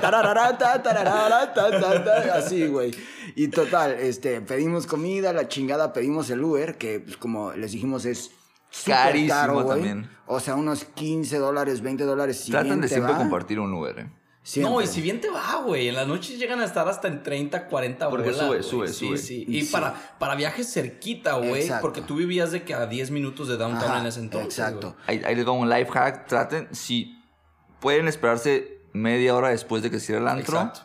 Así, 2.33 2.65
güey. 2.67 2.91
Y 3.35 3.49
total, 3.49 3.91
este, 3.99 4.39
pedimos 4.39 4.87
comida, 4.87 5.33
la 5.33 5.49
chingada, 5.49 5.91
pedimos 5.91 6.29
el 6.29 6.41
Uber, 6.41 6.77
que 6.77 7.01
pues, 7.01 7.17
como 7.17 7.51
les 7.53 7.73
dijimos 7.73 8.05
es 8.05 8.31
Carísimo 8.85 9.29
caro, 9.33 9.65
también. 9.65 10.09
O 10.25 10.39
sea, 10.39 10.55
unos 10.55 10.83
15 10.83 11.37
dólares, 11.37 11.81
20 11.81 12.03
dólares. 12.03 12.39
Si 12.41 12.51
Tratan 12.51 12.81
de 12.81 12.87
siempre 12.87 13.13
va, 13.13 13.17
compartir 13.17 13.59
un 13.59 13.73
Uber, 13.73 13.99
¿eh? 13.99 14.09
siempre. 14.43 14.73
No, 14.73 14.81
y 14.81 14.87
si 14.87 15.01
bien 15.01 15.19
te 15.21 15.29
va, 15.29 15.61
güey. 15.65 15.87
En 15.87 15.95
las 15.95 16.07
noches 16.07 16.37
llegan 16.37 16.59
a 16.61 16.65
estar 16.65 16.87
hasta 16.87 17.07
en 17.07 17.23
30, 17.23 17.67
40 17.67 18.09
Porque 18.09 18.31
bolas, 18.31 18.45
sube, 18.45 18.63
sube, 18.63 18.87
sí, 18.89 19.07
sube. 19.07 19.17
Sí, 19.17 19.45
Y 19.47 19.61
Sí. 19.65 19.71
para, 19.71 19.93
para 20.19 20.35
viajes 20.35 20.71
cerquita, 20.71 21.33
güey. 21.35 21.69
Porque 21.81 22.01
tú 22.01 22.15
vivías 22.15 22.51
de 22.51 22.63
que 22.63 22.73
a 22.73 22.85
10 22.85 23.11
minutos 23.11 23.47
de 23.47 23.57
downtown 23.57 23.91
Ajá, 23.91 23.99
en 24.01 24.05
ese 24.07 24.19
entonces. 24.19 24.59
Exacto. 24.59 24.95
Ahí, 25.07 25.21
ahí 25.25 25.35
les 25.35 25.47
va 25.47 25.51
un 25.51 25.69
life 25.69 25.91
hack. 25.91 26.27
Traten, 26.27 26.67
si 26.73 27.21
pueden 27.79 28.07
esperarse 28.07 28.81
media 28.93 29.35
hora 29.35 29.49
después 29.49 29.81
de 29.83 29.91
que 29.91 29.99
cierre 29.99 30.21
el 30.21 30.27
antro, 30.27 30.57
Exacto. 30.57 30.81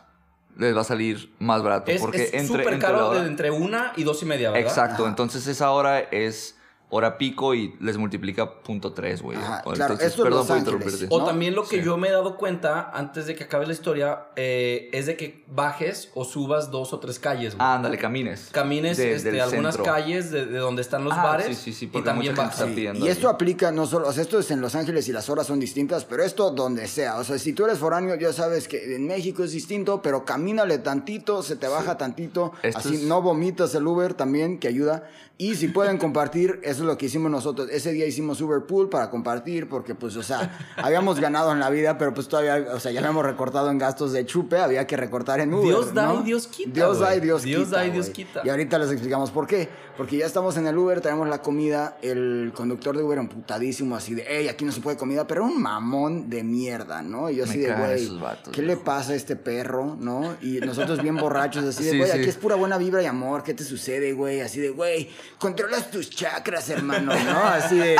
les 0.57 0.77
va 0.77 0.83
a 0.83 0.85
salir 0.85 1.35
más 1.39 1.63
barato. 1.63 1.91
Es 1.91 2.01
porque 2.01 2.23
es 2.25 2.35
entre, 2.35 2.47
súper 2.47 2.61
entre 2.75 2.79
caro 2.79 3.09
hora- 3.09 3.23
de 3.23 3.29
entre 3.29 3.51
una 3.51 3.93
y 3.97 4.05
dos 4.05 4.23
y 4.23 4.27
media, 4.27 4.51
¿verdad? 4.51 4.69
Exacto, 4.69 5.03
Ajá. 5.03 5.11
entonces 5.11 5.47
esa 5.47 5.71
hora 5.71 5.99
es 6.01 6.57
hora 6.95 7.17
pico 7.17 7.55
y 7.55 7.75
les 7.81 7.97
multiplica 7.97 8.61
punto 8.61 8.93
tres, 8.93 9.23
güey. 9.23 9.39
Ajá, 9.39 9.63
O 9.65 9.73
claro, 9.73 9.95
entonces, 9.95 10.09
esto 10.09 10.23
es 10.23 10.25
perdón 10.27 10.39
Los 10.41 10.47
por 10.49 10.57
Ángeles. 10.59 10.75
interrumpirte. 10.79 11.15
O 11.15 11.25
también 11.25 11.55
lo 11.55 11.63
que 11.65 11.79
Sí. 11.79 11.85
yo 11.87 11.97
me 11.97 12.09
he 12.09 12.13
dado 12.13 12.37
cuenta 12.37 12.91
antes 12.93 13.27
de 13.27 13.35
que 13.35 13.45
acabe 13.45 13.67
la 13.67 13.73
historia 13.73 14.27
eh, 14.37 14.91
es 14.93 15.07
de 15.07 15.17
que 15.17 15.43
bajes 15.49 16.11
o 16.15 16.25
subas 16.25 16.71
dos 16.71 16.93
o 16.93 16.99
tres 17.01 17.19
calles. 17.19 17.55
güey. 17.57 17.67
Ah, 17.67 17.77
ándale, 17.77 17.97
camines. 17.97 18.51
Camines 18.53 18.99
De- 18.99 19.15
este, 19.15 19.41
algunas 19.41 19.75
centro. 19.77 19.91
calles 19.93 20.31
de, 20.31 20.45
de 20.45 20.59
donde 20.59 20.83
están 20.83 21.05
los 21.05 21.15
Ah, 21.15 21.23
bares. 21.25 21.47
sí, 21.47 21.55
sí, 21.55 21.73
sí, 21.73 21.85
y 21.87 22.03
también 22.03 22.17
mucha 22.17 22.27
gente 22.27 22.41
bajas. 22.43 22.61
está 22.61 22.67
pidiendo 22.75 23.07
Y 23.07 23.09
esto 23.09 23.29
aplica 23.31 23.73
no 23.73 23.87
solo, 23.87 24.09
o 24.09 24.13
sea, 24.13 24.23
esto 24.23 24.39
es 24.39 24.51
en 24.51 24.61
Los 24.61 24.75
Ángeles 24.75 25.09
y 25.09 25.13
las 25.13 25.31
horas 25.31 25.47
son 25.47 25.59
distintas, 25.61 26.05
pero 26.05 26.23
esto 26.23 26.51
donde 26.51 26.87
sea. 26.89 27.17
O 27.17 27.25
sea, 27.25 27.39
si 27.39 27.55
tú 27.55 27.65
eres 27.65 27.79
foráneo, 27.79 28.15
ya 28.17 28.35
sabes 28.35 28.69
que 28.69 28.97
en 28.97 29.07
México 29.07 29.43
es 29.45 29.53
distinto, 29.53 30.03
pero 30.03 30.27
camínale 30.27 30.77
tantito, 30.79 31.43
se 31.43 31.57
te 31.57 31.69
baja 31.69 31.97
tantito. 31.97 32.53
Esto 32.63 32.81
así 32.81 32.97
es- 32.97 33.03
no 33.05 33.23
vomitas 33.23 33.75
el 33.75 33.87
Uber 33.87 34.13
también, 34.15 34.59
que 34.59 34.69
ayuda. 34.69 35.09
Y 35.39 35.55
si 35.57 35.69
pueden 35.69 35.97
compartir, 35.99 36.61
eso 36.63 36.82
es 36.83 36.87
lo 36.87 36.99
que 36.99 37.07
hicimos 37.07 37.31
nosotros. 37.31 37.69
Ese 37.71 37.93
día 37.93 38.07
hicimos 38.07 38.41
Uber 38.41 38.63
Pool 38.67 38.89
para 38.89 39.11
compartir, 39.11 39.69
porque 39.69 39.95
pues, 39.95 40.17
o 40.17 40.23
sea, 40.23 40.59
habíamos 40.77 41.21
ganado 41.21 41.53
en 41.53 41.61
la 41.61 41.71
vida, 41.71 41.99
pero 41.99 42.15
pues 42.15 42.29
todavía, 42.29 42.67
o 42.75 42.81
sea, 42.81 42.93
ya 42.93 43.01
habíamos 43.01 43.25
recortado 43.25 43.71
en 43.71 43.79
gastos 43.79 44.13
de 44.13 44.27
chupe, 44.27 44.59
había 44.59 44.87
que 44.87 44.97
recortar 44.97 45.41
en 45.41 45.53
Uber. 45.55 45.67
Dios 45.67 45.95
da 45.95 46.07
¿no? 46.07 46.21
y 46.21 46.25
Dios 46.25 46.47
quita, 46.47 46.73
Dios 46.73 46.99
da 46.99 47.17
y. 47.17 47.21
Dios, 47.21 47.43
Dios 47.43 47.65
quita. 47.65 47.77
da 47.77 47.87
y 47.87 47.91
Dios 47.91 48.11
quita. 48.11 48.43
Y 48.45 48.49
ahorita 48.49 48.79
les 48.79 48.91
explicamos 48.91 49.31
por 49.31 49.47
qué. 49.47 49.69
Porque 49.97 50.17
ya 50.17 50.25
estamos 50.25 50.57
en 50.57 50.67
el 50.67 50.77
Uber, 50.79 51.03
traemos 51.03 51.29
la 51.29 51.43
comida, 51.43 51.99
el 52.01 52.53
conductor 52.55 52.97
de 52.97 53.03
Uber 53.03 53.19
emputadísimo, 53.19 53.95
así 53.95 54.15
de, 54.15 54.25
hey, 54.27 54.49
aquí 54.49 54.65
no 54.65 54.73
se 54.73 54.81
puede 54.81 54.97
comida, 54.97 55.27
pero 55.27 55.45
un 55.45 55.61
mamón 55.61 56.31
de 56.31 56.43
mierda, 56.43 57.03
¿no? 57.03 57.29
Y 57.29 57.37
yo 57.37 57.45
así 57.45 57.59
Me 57.59 57.67
de, 57.67 57.75
güey, 57.75 58.11
¿qué 58.53 58.63
le 58.63 58.79
pasa 58.79 59.13
a 59.13 59.17
este 59.17 59.37
perro, 59.37 59.95
no? 60.01 60.35
Y 60.41 60.61
nosotros 60.61 61.03
bien 61.03 61.17
borrachos, 61.17 61.65
así 61.65 61.85
de, 61.85 61.91
Sí, 61.91 61.99
güey, 61.99 62.11
sí. 62.11 62.19
aquí 62.19 62.29
es 62.29 62.37
pura 62.37 62.57
buena 62.57 62.79
vibra 62.79 63.03
y 63.03 63.07
amor, 63.07 63.43
¿qué 63.43 63.53
te 63.53 63.65
sucede, 63.65 64.15
güey? 64.15 64.41
Así 64.41 64.61
de, 64.61 64.71
güey, 64.71 65.11
controlas 65.39 65.91
tus 65.91 66.09
chakras, 66.09 66.71
hermano, 66.73 67.13
¿no? 67.15 67.39
Así 67.45 67.77
de, 67.77 67.97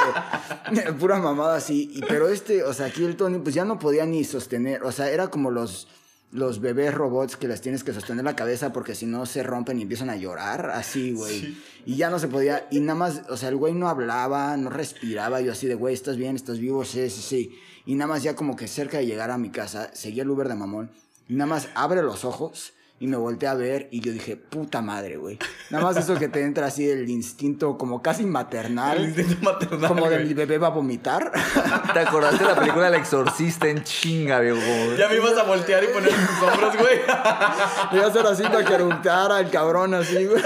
pura 0.99 1.19
mamada 1.19 1.57
así. 1.57 1.91
Y, 1.93 2.01
pero 2.01 2.29
este, 2.29 2.65
o 2.65 2.73
sea, 2.73 2.87
aquí 2.87 3.05
el 3.05 3.17
Tony, 3.17 3.39
pues 3.39 3.55
ya 3.55 3.65
no 3.65 3.79
podía 3.79 4.07
ni 4.07 4.25
sostener, 4.25 4.83
o 4.83 4.93
sea, 4.93 5.11
era 5.11 5.29
como 5.29 5.51
los 5.51 5.89
los 6.33 6.61
bebés 6.61 6.95
robots 6.95 7.37
que 7.37 7.47
les 7.47 7.61
tienes 7.61 7.85
que 7.85 7.93
sostener 7.93 8.25
la 8.25 8.35
cabeza 8.35 8.73
porque 8.73 8.95
si 8.95 9.05
no 9.05 9.27
se 9.27 9.43
rompen 9.43 9.79
y 9.79 9.83
empiezan 9.83 10.09
a 10.09 10.17
llorar, 10.17 10.71
así, 10.71 11.13
güey. 11.13 11.59
Y 11.85 11.97
ya 11.97 12.09
no 12.09 12.19
se 12.19 12.27
podía, 12.27 12.67
y 12.71 12.81
nada 12.81 12.99
más, 12.99 13.23
o 13.29 13.37
sea, 13.37 13.51
el 13.51 13.57
güey 13.57 13.75
no 13.75 13.87
hablaba, 13.87 14.57
no 14.57 14.71
respiraba, 14.71 15.43
yo 15.43 15.53
así 15.53 15.67
de, 15.67 15.75
güey, 15.75 15.93
¿estás 15.93 16.17
bien? 16.17 16.35
¿Estás 16.35 16.59
vivo? 16.59 16.87
Sí, 16.87 17.11
sí, 17.11 17.21
sí. 17.21 17.59
Y 17.85 17.97
nada 17.97 18.09
más 18.09 18.23
ya 18.23 18.35
como 18.35 18.57
que 18.57 18.67
cerca 18.67 18.99
de 18.99 19.07
llegar 19.07 19.31
a 19.31 19.37
mi 19.37 19.51
casa, 19.51 19.91
seguía 19.93 20.23
el 20.23 20.31
Uber 20.31 20.49
de 20.49 20.55
mamón, 20.55 20.91
y 21.29 21.35
nada 21.35 21.49
más 21.49 21.69
abre 21.75 22.03
los 22.03 22.25
ojos 22.25 22.73
y 23.03 23.09
me 23.09 23.17
volteé 23.17 23.49
a 23.49 23.55
ver 23.55 23.89
y 23.91 23.99
yo 24.01 24.13
dije, 24.13 24.37
puta 24.37 24.81
madre, 24.81 25.17
güey. 25.17 25.37
Nada 25.71 25.83
más 25.83 25.97
eso 25.97 26.17
que 26.21 26.29
te 26.29 26.41
entra 26.45 26.69
así 26.69 26.89
el 26.89 27.11
instinto 27.11 27.77
como 27.77 28.01
casi 28.01 28.25
maternal. 28.25 28.97
El 28.99 29.05
instinto 29.09 29.43
maternal, 29.43 29.89
Como 29.89 30.09
de 30.09 30.21
mi 30.21 30.35
bebé 30.35 30.57
va 30.59 30.69
a 30.69 30.71
vomitar. 30.71 31.33
¿Te 31.93 31.99
acordaste 31.99 32.45
de 32.45 32.51
la 32.51 32.55
película 32.55 32.87
El 32.87 32.95
Exorcista 32.95 33.67
en 33.67 33.83
chinga, 33.83 34.39
viejo? 34.39 34.61
Ya 34.97 35.09
me 35.09 35.17
ibas 35.17 35.37
a 35.37 35.43
voltear 35.43 35.83
y 35.83 35.89
poner 35.89 36.11
tus 36.11 36.49
hombros, 36.49 36.77
güey. 36.79 37.01
Voy 37.91 38.01
a 38.01 38.07
hacer 38.07 38.25
así 38.25 38.45
para 38.45 38.65
que 38.65 38.75
eructara 38.75 39.41
el 39.41 39.51
cabrón 39.51 39.95
así, 39.95 40.25
güey. 40.25 40.41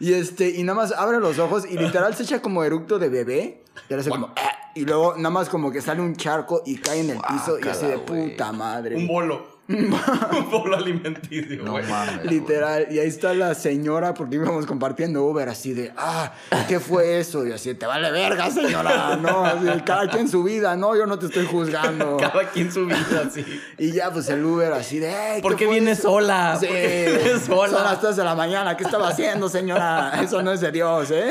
Y 0.00 0.12
este, 0.12 0.50
y 0.50 0.62
nada 0.62 0.76
más 0.76 0.92
abre 0.92 1.20
los 1.20 1.38
ojos 1.38 1.64
y 1.64 1.78
literal 1.78 2.14
se 2.14 2.24
echa 2.24 2.42
como 2.42 2.62
eructo 2.64 2.98
de 2.98 3.08
bebé. 3.08 3.64
Y 3.88 3.92
ahora 3.94 4.00
hace 4.02 4.10
como, 4.10 4.26
"Ah", 4.36 4.70
y 4.74 4.84
luego 4.84 5.14
nada 5.16 5.30
más 5.30 5.48
como 5.48 5.72
que 5.72 5.80
sale 5.80 6.02
un 6.02 6.16
charco 6.16 6.62
y 6.66 6.76
cae 6.76 7.00
en 7.00 7.10
el 7.10 7.18
piso 7.18 7.58
y 7.58 7.66
así 7.66 7.86
de 7.86 7.98
puta 7.98 8.52
madre. 8.52 8.96
Un 8.96 9.06
bolo. 9.06 9.53
un 9.68 10.50
bolo 10.50 10.76
alimenticio, 10.76 11.62
No 11.64 11.72
güey. 11.72 11.86
mames. 11.86 12.16
güey. 12.24 12.28
Literal, 12.28 12.86
y 12.90 12.98
ahí 12.98 13.08
está 13.08 13.32
la 13.32 13.54
señora, 13.54 14.12
porque 14.12 14.36
íbamos 14.36 14.66
compartiendo 14.66 15.24
Uber, 15.24 15.48
así 15.48 15.72
de, 15.72 15.90
ah, 15.96 16.32
¿qué 16.68 16.80
fue 16.80 17.18
eso? 17.18 17.46
Y 17.46 17.52
así, 17.52 17.74
te 17.74 17.86
vale 17.86 18.10
verga, 18.10 18.50
señora, 18.50 19.16
no, 19.16 19.44
así, 19.44 19.66
cada 19.86 20.08
quien 20.10 20.28
su 20.28 20.42
vida, 20.44 20.76
no, 20.76 20.94
yo 20.96 21.06
no 21.06 21.18
te 21.18 21.26
estoy 21.26 21.46
juzgando. 21.46 22.16
Cada 22.20 22.50
quien 22.50 22.70
su 22.70 22.84
vida, 22.86 23.24
así. 23.26 23.44
Y 23.78 23.92
ya, 23.92 24.10
pues 24.10 24.28
el 24.28 24.44
Uber 24.44 24.72
así 24.72 24.98
de, 24.98 25.10
"Ey, 25.36 25.42
¿Por 25.42 25.56
qué 25.56 25.66
vienes 25.66 25.98
eso?" 26.00 26.08
sola? 26.10 26.56
Sí, 26.60 26.66
¿Por 26.66 26.76
qué 26.76 27.18
vienes 27.22 27.42
sola? 27.42 27.72
son 27.72 27.84
las 27.84 28.00
3 28.00 28.16
de 28.16 28.24
la 28.24 28.34
mañana, 28.34 28.76
¿qué 28.76 28.84
estaba 28.84 29.08
haciendo, 29.08 29.48
señora? 29.48 30.20
Eso 30.22 30.42
no 30.42 30.52
es 30.52 30.60
de 30.60 30.72
Dios, 30.72 31.10
¿eh? 31.10 31.30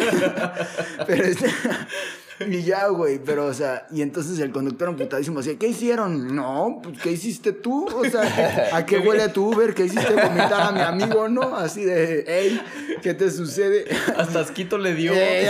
Pero 1.08 1.24
este, 1.24 1.50
Y 2.40 2.64
ya, 2.64 2.88
güey, 2.88 3.20
pero, 3.24 3.46
o 3.46 3.54
sea, 3.54 3.88
y 3.92 4.02
entonces 4.02 4.40
el 4.40 4.52
conductor 4.52 4.90
amputadísimo 4.90 5.40
decía, 5.40 5.58
¿qué 5.60 5.68
hicieron? 5.68 6.36
No, 6.36 6.80
pues, 6.84 7.00
¿qué 7.02 7.12
hiciste 7.12 7.52
tú? 7.54 7.88
O 7.88 8.04
sea, 8.06 8.70
¿a 8.74 8.86
qué 8.86 9.00
huele 9.00 9.30
tu 9.30 9.54
Uber? 9.54 9.74
¿Qué 9.74 9.86
hiciste 9.86 10.14
vomitar 10.14 10.62
a 10.62 10.72
mi 10.72 10.82
amigo, 10.82 11.30
no? 11.30 11.56
Así 11.56 11.84
de, 11.84 12.24
hey, 12.28 12.62
¿qué 13.02 13.14
te 13.14 13.30
sucede? 13.32 13.86
Hasta 14.18 14.40
asquito 14.42 14.78
le 14.78 14.94
dio. 14.96 15.14
Eh, 15.16 15.48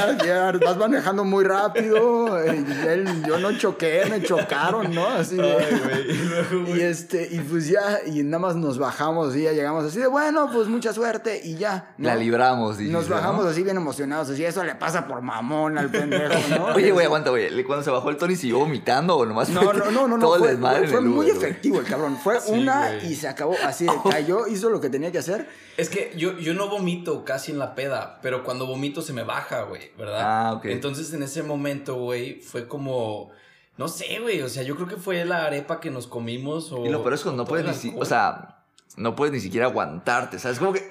vas 0.64 0.78
manejando 0.78 1.24
muy 1.24 1.44
rápido. 1.44 2.40
eh, 2.44 2.64
él- 2.88 3.24
yo 3.28 3.38
no 3.40 3.58
choqué, 3.58 4.04
me 4.10 4.22
chocaron, 4.22 4.94
¿no? 4.94 5.08
Así 5.08 5.36
de... 5.38 5.44
Ay. 5.54 6.06
Y 6.10 6.18
luego, 6.28 6.66
güey. 6.68 6.80
Y 6.80 6.84
este, 6.84 7.28
y 7.32 7.40
pues 7.40 7.68
ya, 7.68 8.00
y 8.06 8.24
nada 8.24 8.40
más 8.40 8.56
nos 8.56 8.78
bajamos 8.78 9.36
y 9.36 9.44
ya 9.44 9.52
llegamos 9.54 9.86
así 9.86 10.00
de, 10.00 10.08
bueno, 10.08 10.50
pues 10.52 10.68
mucha 10.68 10.94
suerte 10.94 11.42
y 11.44 11.56
ya. 11.56 11.94
¿no? 11.98 12.08
La 12.10 12.16
libramos, 12.16 12.78
dijiste, 12.78 12.98
Nos 12.98 13.08
bajamos 13.10 13.46
¿no? 13.46 13.52
así 13.52 13.64
bien 13.64 13.78
emocionados, 13.78 14.30
así, 14.30 14.44
eso 14.44 14.64
le 14.64 14.76
pasa 14.76 15.08
por 15.08 15.22
mamón 15.22 15.78
al 15.78 15.90
pendejo, 15.90 16.34
¿no? 16.58 16.73
Oye, 16.76 16.92
güey, 16.92 17.06
aguanta, 17.06 17.30
güey. 17.30 17.64
Cuando 17.64 17.84
se 17.84 17.92
bajó 17.92 18.10
el 18.10 18.18
Tony 18.18 18.36
siguió 18.36 18.60
vomitando 18.60 19.18
o 19.18 19.26
nomás 19.26 19.50
No, 19.50 19.62
fue 19.62 19.74
no, 19.74 19.86
no, 19.92 20.08
no, 20.08 20.18
no. 20.18 20.20
todo 20.20 20.36
el 20.36 20.42
Fue, 20.42 20.50
desmadre 20.52 20.88
fue 20.88 21.00
el 21.00 21.06
muy 21.06 21.26
Uber, 21.32 21.38
efectivo 21.38 21.80
el 21.80 21.86
cabrón. 21.86 22.18
Fue 22.18 22.40
Sí, 22.40 22.52
una 22.52 22.98
y 23.04 23.16
se 23.16 23.28
acabó 23.28 23.56
así, 23.64 23.86
de, 23.86 23.92
cayó, 24.10 24.48
hizo 24.48 24.70
lo 24.70 24.82
que 24.82 24.90
tenía 24.90 25.12
que 25.12 25.18
hacer. 25.20 25.48
Es 25.78 25.90
que 25.90 26.14
yo, 26.16 26.38
yo 26.40 26.54
no 26.54 26.70
vomito 26.70 27.24
casi 27.26 27.52
en 27.52 27.60
la 27.60 27.76
peda, 27.76 28.20
pero 28.22 28.44
cuando 28.44 28.66
vomito 28.66 29.02
se 29.02 29.14
me 29.14 29.24
baja, 29.24 29.64
güey, 29.64 29.92
¿verdad? 29.98 30.22
Ah, 30.24 30.54
ok. 30.54 30.66
Entonces 30.66 31.14
en 31.14 31.24
ese 31.24 31.44
momento, 31.44 31.96
güey, 31.96 32.36
fue 32.42 32.68
como. 32.68 33.30
No 33.78 33.88
sé, 33.88 34.20
güey. 34.22 34.42
O 34.42 34.50
sea, 34.50 34.64
yo 34.64 34.76
creo 34.76 34.88
que 34.88 34.98
fue 34.98 35.26
la 35.26 35.46
arepa 35.46 35.80
que 35.80 35.90
nos 35.90 36.06
comimos. 36.08 36.72
O, 36.72 36.86
Y 36.86 36.90
lo 36.90 37.02
peor 37.02 37.16
es 37.16 37.22
cuando 37.24 37.44
no 37.44 37.50
puedes 37.50 37.84
ni. 37.84 37.94
O 37.98 38.06
sea, 38.06 38.63
no 38.96 39.16
puedes 39.16 39.34
ni 39.34 39.40
siquiera 39.40 39.66
aguantarte, 39.68 40.38
¿sabes? 40.38 40.60
Como 40.60 40.74
que. 40.74 40.88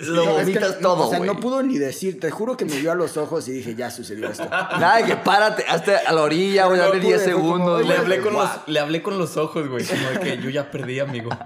Lo 0.00 0.24
No, 0.24 0.38
es 0.40 0.46
que 0.46 0.52
vomitas 0.52 0.80
no, 0.80 0.88
todo, 0.88 1.06
O 1.06 1.10
sea, 1.10 1.20
no 1.20 1.38
pudo 1.38 1.62
ni 1.62 1.78
decir, 1.78 2.18
te 2.18 2.30
juro 2.30 2.56
que 2.56 2.64
me 2.64 2.76
vio 2.80 2.90
a 2.90 2.94
los 2.94 3.16
ojos 3.16 3.46
y 3.48 3.52
dije, 3.52 3.74
ya 3.74 3.90
sucedió 3.90 4.28
esto. 4.28 4.44
Nada 4.50 5.04
que 5.04 5.16
párate, 5.16 5.64
hasta 5.68 5.98
a 5.98 6.12
la 6.12 6.22
orilla, 6.22 6.66
güey, 6.66 6.78
No 6.78 6.88
dale 6.88 7.00
pude, 7.00 7.08
10 7.08 7.22
fue 7.22 7.32
como, 7.32 7.44
segundos. 7.44 7.86
Le 7.86 7.96
hablé, 7.96 8.20
con 8.20 8.32
los, 8.32 8.50
le 8.66 8.80
hablé 8.80 9.02
con 9.02 9.18
los 9.18 9.36
ojos, 9.36 9.68
güey. 9.68 9.84
Como 9.84 10.10
de 10.10 10.20
que 10.20 10.42
yo 10.42 10.50
ya 10.50 10.70
perdí, 10.70 10.98
amigo. 10.98 11.30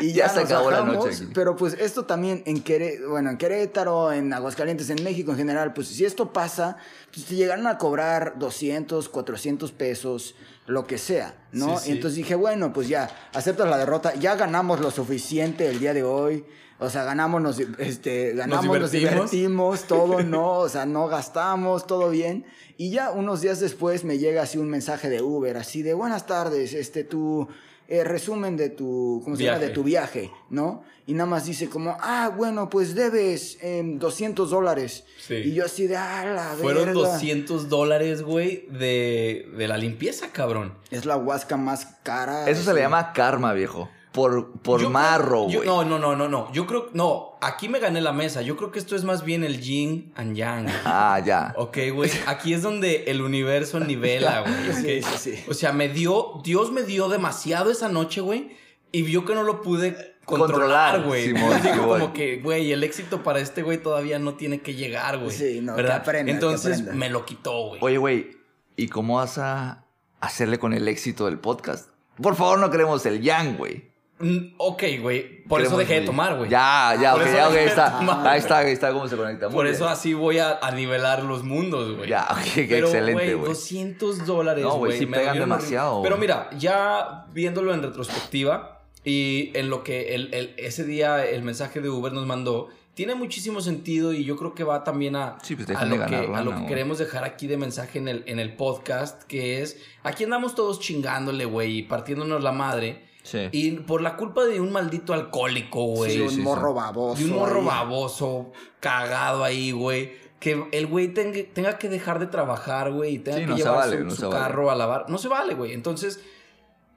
Y 0.00 0.12
Ya 0.12 0.26
ya, 0.26 0.28
se 0.28 0.40
acabó 0.40 0.70
la 0.70 0.82
noche 0.82 1.14
aquí. 1.14 1.28
Pero 1.32 1.56
pues 1.56 1.74
esto 1.74 2.04
también 2.04 2.42
en 2.46 2.62
Querétaro, 2.62 3.10
bueno, 3.10 3.30
en 3.30 3.38
Querétaro, 3.38 4.12
en 4.12 4.32
Aguascalientes, 4.32 4.90
en 4.90 5.02
México 5.02 5.30
en 5.30 5.38
general, 5.38 5.72
pues 5.72 5.88
si 5.88 6.04
esto 6.04 6.32
pasa, 6.32 6.76
pues 7.12 7.26
te 7.26 7.36
llegaron 7.36 7.66
a 7.68 7.78
cobrar 7.78 8.34
200, 8.38 9.08
400 9.08 9.72
pesos, 9.72 10.34
lo 10.66 10.86
que 10.86 10.98
sea, 10.98 11.34
¿no? 11.52 11.78
Sí, 11.78 11.92
entonces 11.92 12.16
dije, 12.16 12.34
bueno, 12.34 12.72
pues 12.72 12.88
ya, 12.88 13.10
aceptas 13.34 13.68
la 13.68 13.76
derrota, 13.76 14.14
ya 14.14 14.34
ganamos 14.36 14.80
lo 14.80 14.90
suficiente 14.90 15.68
el 15.68 15.78
día 15.78 15.94
de 15.94 16.02
hoy. 16.02 16.44
O 16.80 16.90
sea, 16.90 17.04
ganamos, 17.04 17.40
nos, 17.40 17.60
este, 17.78 18.32
ganamos, 18.32 18.66
nos 18.78 18.90
divertimos. 18.90 19.30
divertimos, 19.30 19.82
todo, 19.88 20.22
no, 20.22 20.58
o 20.58 20.68
sea, 20.68 20.86
no 20.86 21.06
gastamos, 21.06 21.86
todo 21.86 22.10
bien. 22.10 22.46
Y 22.76 22.90
ya 22.90 23.10
unos 23.10 23.40
días 23.42 23.60
después 23.60 24.04
me 24.04 24.18
llega 24.18 24.42
así 24.42 24.58
un 24.58 24.68
mensaje 24.68 25.08
de 25.08 25.22
Uber, 25.22 25.56
así 25.56 25.82
de 25.82 25.94
buenas 25.94 26.26
tardes, 26.26 26.74
este, 26.74 27.04
tu 27.04 27.48
eh, 27.88 28.04
resumen 28.04 28.56
de 28.56 28.70
tu, 28.70 29.20
¿cómo 29.24 29.36
se 29.36 29.44
llama? 29.44 29.58
Viaje. 29.58 29.68
De 29.68 29.74
tu 29.74 29.82
viaje, 29.82 30.30
¿no? 30.50 30.84
Y 31.06 31.12
nada 31.12 31.28
más 31.28 31.44
dice 31.44 31.68
como, 31.68 31.96
ah, 32.00 32.32
bueno, 32.34 32.70
pues 32.70 32.94
debes 32.94 33.58
em, 33.60 33.98
200 33.98 34.48
dólares. 34.48 35.04
Sí. 35.18 35.34
Y 35.34 35.52
yo 35.52 35.66
así 35.66 35.86
de, 35.86 35.96
ah, 35.96 36.24
la 36.24 36.56
Fueron 36.60 36.86
verga. 36.86 37.00
200 37.12 37.68
dólares, 37.68 38.22
güey, 38.22 38.66
de, 38.70 39.50
de 39.56 39.68
la 39.68 39.76
limpieza, 39.76 40.28
cabrón. 40.32 40.74
Es 40.90 41.04
la 41.04 41.16
huasca 41.16 41.56
más 41.58 41.86
cara. 42.02 42.48
Eso 42.48 42.62
se 42.62 42.72
le 42.72 42.80
llama 42.80 43.12
karma, 43.12 43.52
viejo. 43.52 43.90
Por, 44.14 44.52
por 44.60 44.80
Yo 44.80 44.86
creo- 44.86 45.64
No, 45.64 45.84
no, 45.84 45.98
no, 45.98 46.14
no, 46.14 46.28
no. 46.28 46.52
Yo 46.52 46.68
creo, 46.68 46.88
no, 46.92 47.36
aquí 47.40 47.68
me 47.68 47.80
gané 47.80 48.00
la 48.00 48.12
mesa. 48.12 48.42
Yo 48.42 48.56
creo 48.56 48.70
que 48.70 48.78
esto 48.78 48.94
es 48.94 49.02
más 49.02 49.24
bien 49.24 49.42
el 49.42 49.60
yin 49.60 50.12
and 50.14 50.36
yang. 50.36 50.68
Ah, 50.84 51.20
ya. 51.24 51.52
Ok, 51.56 51.78
güey. 51.92 52.12
Aquí 52.28 52.54
es 52.54 52.62
donde 52.62 53.06
el 53.08 53.20
universo 53.22 53.80
nivela, 53.80 54.42
güey. 54.70 55.02
Sí, 55.02 55.02
sí, 55.02 55.18
sí. 55.18 55.44
O 55.48 55.52
sea, 55.52 55.72
me 55.72 55.88
dio, 55.88 56.40
Dios 56.44 56.70
me 56.70 56.84
dio 56.84 57.08
demasiado 57.08 57.72
esa 57.72 57.88
noche, 57.88 58.20
güey. 58.20 58.56
Y 58.92 59.02
vio 59.02 59.24
que 59.24 59.34
no 59.34 59.42
lo 59.42 59.62
pude 59.62 60.14
controlar, 60.24 61.02
güey. 61.02 61.32
Digo 61.62 61.88
como 61.88 62.12
que, 62.12 62.36
güey, 62.36 62.70
el 62.70 62.84
éxito 62.84 63.24
para 63.24 63.40
este 63.40 63.62
güey 63.64 63.78
todavía 63.78 64.20
no 64.20 64.34
tiene 64.34 64.60
que 64.60 64.76
llegar, 64.76 65.18
güey. 65.18 65.32
Sí, 65.32 65.60
no, 65.60 65.74
que 65.74 65.82
¿verdad? 65.82 65.96
aprenda, 66.02 66.26
que 66.26 66.34
Entonces 66.36 66.84
me 66.84 67.10
lo 67.10 67.24
quitó, 67.26 67.70
güey. 67.70 67.80
Oye, 67.82 67.98
güey, 67.98 68.30
¿y 68.76 68.86
cómo 68.86 69.16
vas 69.16 69.38
a 69.38 69.86
hacerle 70.20 70.60
con 70.60 70.72
el 70.72 70.86
éxito 70.86 71.24
del 71.24 71.40
podcast? 71.40 71.88
Por 72.22 72.36
favor, 72.36 72.60
no 72.60 72.70
queremos 72.70 73.04
el 73.06 73.20
yang, 73.20 73.56
güey. 73.56 73.92
Mm, 74.20 74.54
Ok, 74.58 74.82
güey. 75.02 75.42
Por 75.44 75.60
eso 75.60 75.76
dejé 75.76 76.00
de 76.00 76.06
tomar, 76.06 76.36
güey. 76.36 76.48
Ya, 76.48 76.96
ya, 77.00 77.12
Por 77.14 77.22
ok, 77.22 77.28
ya, 77.34 77.48
ok, 77.48 77.54
está. 77.56 77.98
tomar, 77.98 78.26
Ahí 78.28 78.38
está, 78.38 78.58
ahí 78.58 78.72
está 78.72 78.92
cómo 78.92 79.08
se 79.08 79.16
conecta. 79.16 79.46
Muy 79.48 79.54
Por 79.56 79.64
bien. 79.64 79.74
eso 79.74 79.88
así 79.88 80.14
voy 80.14 80.38
a, 80.38 80.58
a 80.62 80.70
nivelar 80.70 81.22
los 81.24 81.42
mundos, 81.42 81.96
güey. 81.96 82.08
Ya, 82.08 82.28
ok, 82.30 82.38
qué 82.54 82.66
Pero, 82.68 82.86
excelente, 82.86 83.34
güey. 83.34 83.48
200 83.48 84.24
dólares, 84.24 84.64
No, 84.64 84.76
güey, 84.76 84.90
güey. 84.92 84.98
sí 84.98 85.06
me 85.06 85.18
pegan 85.18 85.38
demasiado. 85.38 86.00
Pero 86.02 86.16
güey. 86.16 86.20
mira, 86.28 86.48
ya 86.56 87.26
viéndolo 87.32 87.74
en 87.74 87.82
retrospectiva 87.82 88.82
y 89.04 89.50
en 89.54 89.68
lo 89.68 89.82
que 89.84 90.14
el, 90.14 90.32
el- 90.32 90.54
ese 90.58 90.84
día 90.84 91.26
el 91.26 91.42
mensaje 91.42 91.80
de 91.80 91.90
Uber 91.90 92.12
nos 92.12 92.24
mandó, 92.24 92.68
tiene 92.94 93.16
muchísimo 93.16 93.60
sentido 93.60 94.12
y 94.12 94.24
yo 94.24 94.36
creo 94.36 94.54
que 94.54 94.62
va 94.62 94.84
también 94.84 95.16
a, 95.16 95.36
Sí, 95.42 95.56
pues 95.56 95.68
a 95.70 95.84
lo, 95.84 95.98
ganar 95.98 96.08
que, 96.08 96.16
a 96.32 96.40
lo 96.42 96.50
que 96.52 96.56
güey. 96.58 96.68
queremos 96.68 96.98
dejar 96.98 97.24
aquí 97.24 97.48
de 97.48 97.56
mensaje 97.56 97.98
en 97.98 98.06
el, 98.08 98.22
en 98.28 98.38
el 98.38 98.54
podcast, 98.54 99.24
que 99.24 99.60
es, 99.60 99.78
aquí 100.04 100.22
andamos 100.24 100.54
todos 100.54 100.78
chingándole, 100.78 101.44
güey, 101.44 101.78
y 101.78 101.82
partiéndonos 101.82 102.42
la 102.42 102.52
madre. 102.52 103.12
Sí. 103.24 103.48
Y 103.52 103.70
por 103.72 104.00
la 104.02 104.16
culpa 104.16 104.44
de 104.44 104.60
un 104.60 104.70
maldito 104.70 105.12
alcohólico, 105.14 105.82
güey. 105.86 106.12
Sí, 106.12 106.20
un 106.20 106.30
sí, 106.30 106.40
morro 106.42 106.70
sí. 106.72 106.76
baboso. 106.76 107.18
De 107.18 107.24
un 107.30 107.36
morro 107.36 107.60
ahí. 107.60 107.66
baboso, 107.66 108.52
cagado 108.80 109.42
ahí, 109.42 109.72
güey. 109.72 110.12
Que 110.38 110.62
el 110.72 110.86
güey 110.86 111.08
tenga, 111.08 111.38
tenga 111.54 111.78
que 111.78 111.88
dejar 111.88 112.18
de 112.18 112.26
trabajar, 112.26 112.92
güey, 112.92 113.14
y 113.14 113.18
tenga 113.18 113.38
Sí, 113.38 113.44
que 113.44 113.50
no 113.50 113.56
se 113.56 113.62
llevar 113.62 113.78
vale, 113.78 113.98
su, 113.98 114.04
no 114.04 114.10
su 114.10 114.16
se 114.16 114.26
vale. 114.26 114.38
carro 114.40 114.70
a 114.70 114.74
lavar. 114.74 115.06
No 115.08 115.16
se 115.18 115.28
vale, 115.28 115.54
güey. 115.54 115.72
Entonces, 115.72 116.20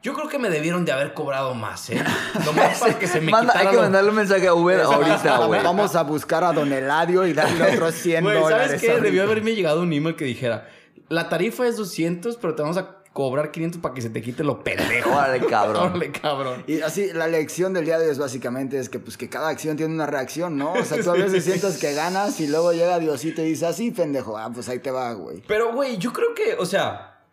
yo 0.04 0.14
creo 0.14 0.28
que 0.28 0.38
me 0.38 0.50
debieron 0.50 0.84
de 0.84 0.92
haber 0.92 1.14
cobrado 1.14 1.54
más, 1.54 1.90
¿eh? 1.92 2.04
Nomás 2.46 2.78
para 2.82 3.00
que 3.00 3.08
se 3.08 3.22
me 3.22 3.32
Manda- 3.32 3.54
hay 3.58 3.68
que 3.68 3.76
lo- 3.78 3.82
mandarle 3.84 4.10
un 4.10 4.16
mensaje 4.18 4.48
a 4.48 4.54
Uber 4.54 4.82
ahorita, 4.82 5.46
güey. 5.46 5.64
Vamos 5.64 5.96
a 5.96 6.04
buscar 6.04 6.44
a 6.44 6.52
Don 6.52 6.72
Eladio 6.74 7.26
y 7.26 7.32
darle 7.34 7.72
otros 7.76 7.96
100 7.96 8.24
Güey, 8.26 8.38
dólares. 8.38 8.68
¿sabes 8.68 8.82
qué? 8.82 9.00
Debió 9.02 9.24
haberme 9.24 9.56
llegado 9.56 9.82
un 9.82 9.94
email 9.94 10.16
que 10.18 10.26
dijera, 10.26 10.68
la 11.08 11.30
tarifa 11.30 11.66
es 11.68 11.78
200, 11.78 12.36
pero 12.36 12.54
te 12.54 12.62
vamos 12.64 12.78
a 12.78 12.98
cobrar 13.18 13.50
500 13.50 13.82
para 13.82 13.96
que 13.96 14.02
se 14.04 14.12
te 14.12 14.22
quite 14.22 14.44
lo 14.44 14.64
pendejo. 14.64 15.10
Órale, 15.16 15.44
cabrón. 15.48 15.88
Órale, 15.88 16.12
cabrón. 16.12 16.64
Y 16.68 16.82
así, 16.82 17.12
la 17.14 17.26
lección 17.26 17.74
del 17.74 17.86
día 17.86 17.98
de 17.98 18.06
hoy 18.06 18.12
es 18.12 18.20
básicamente 18.20 18.78
es 18.78 18.90
que, 18.90 19.00
pues, 19.00 19.18
que 19.18 19.28
cada 19.28 19.50
acción 19.50 19.76
tiene 19.76 19.92
una 19.92 20.06
reacción, 20.06 20.56
¿no? 20.56 20.74
O 20.74 20.86
sea, 20.86 21.02
tú 21.02 21.10
a 21.10 21.14
veces 21.14 21.44
sientes 21.44 21.80
que 21.80 21.94
ganas 21.94 22.40
y 22.40 22.46
luego 22.46 22.74
llega 22.74 23.00
Diosito 23.00 23.42
y 23.42 23.46
dice, 23.46 23.66
así, 23.66 23.90
pendejo, 23.90 24.38
ah, 24.38 24.52
pues 24.54 24.70
ahí 24.70 24.78
te 24.78 24.92
va, 24.92 25.14
güey. 25.14 25.42
Pero, 25.48 25.74
güey, 25.74 25.98
yo 25.98 26.14
creo 26.14 26.36
que, 26.36 26.54
o 26.60 26.66
sea, 26.68 27.24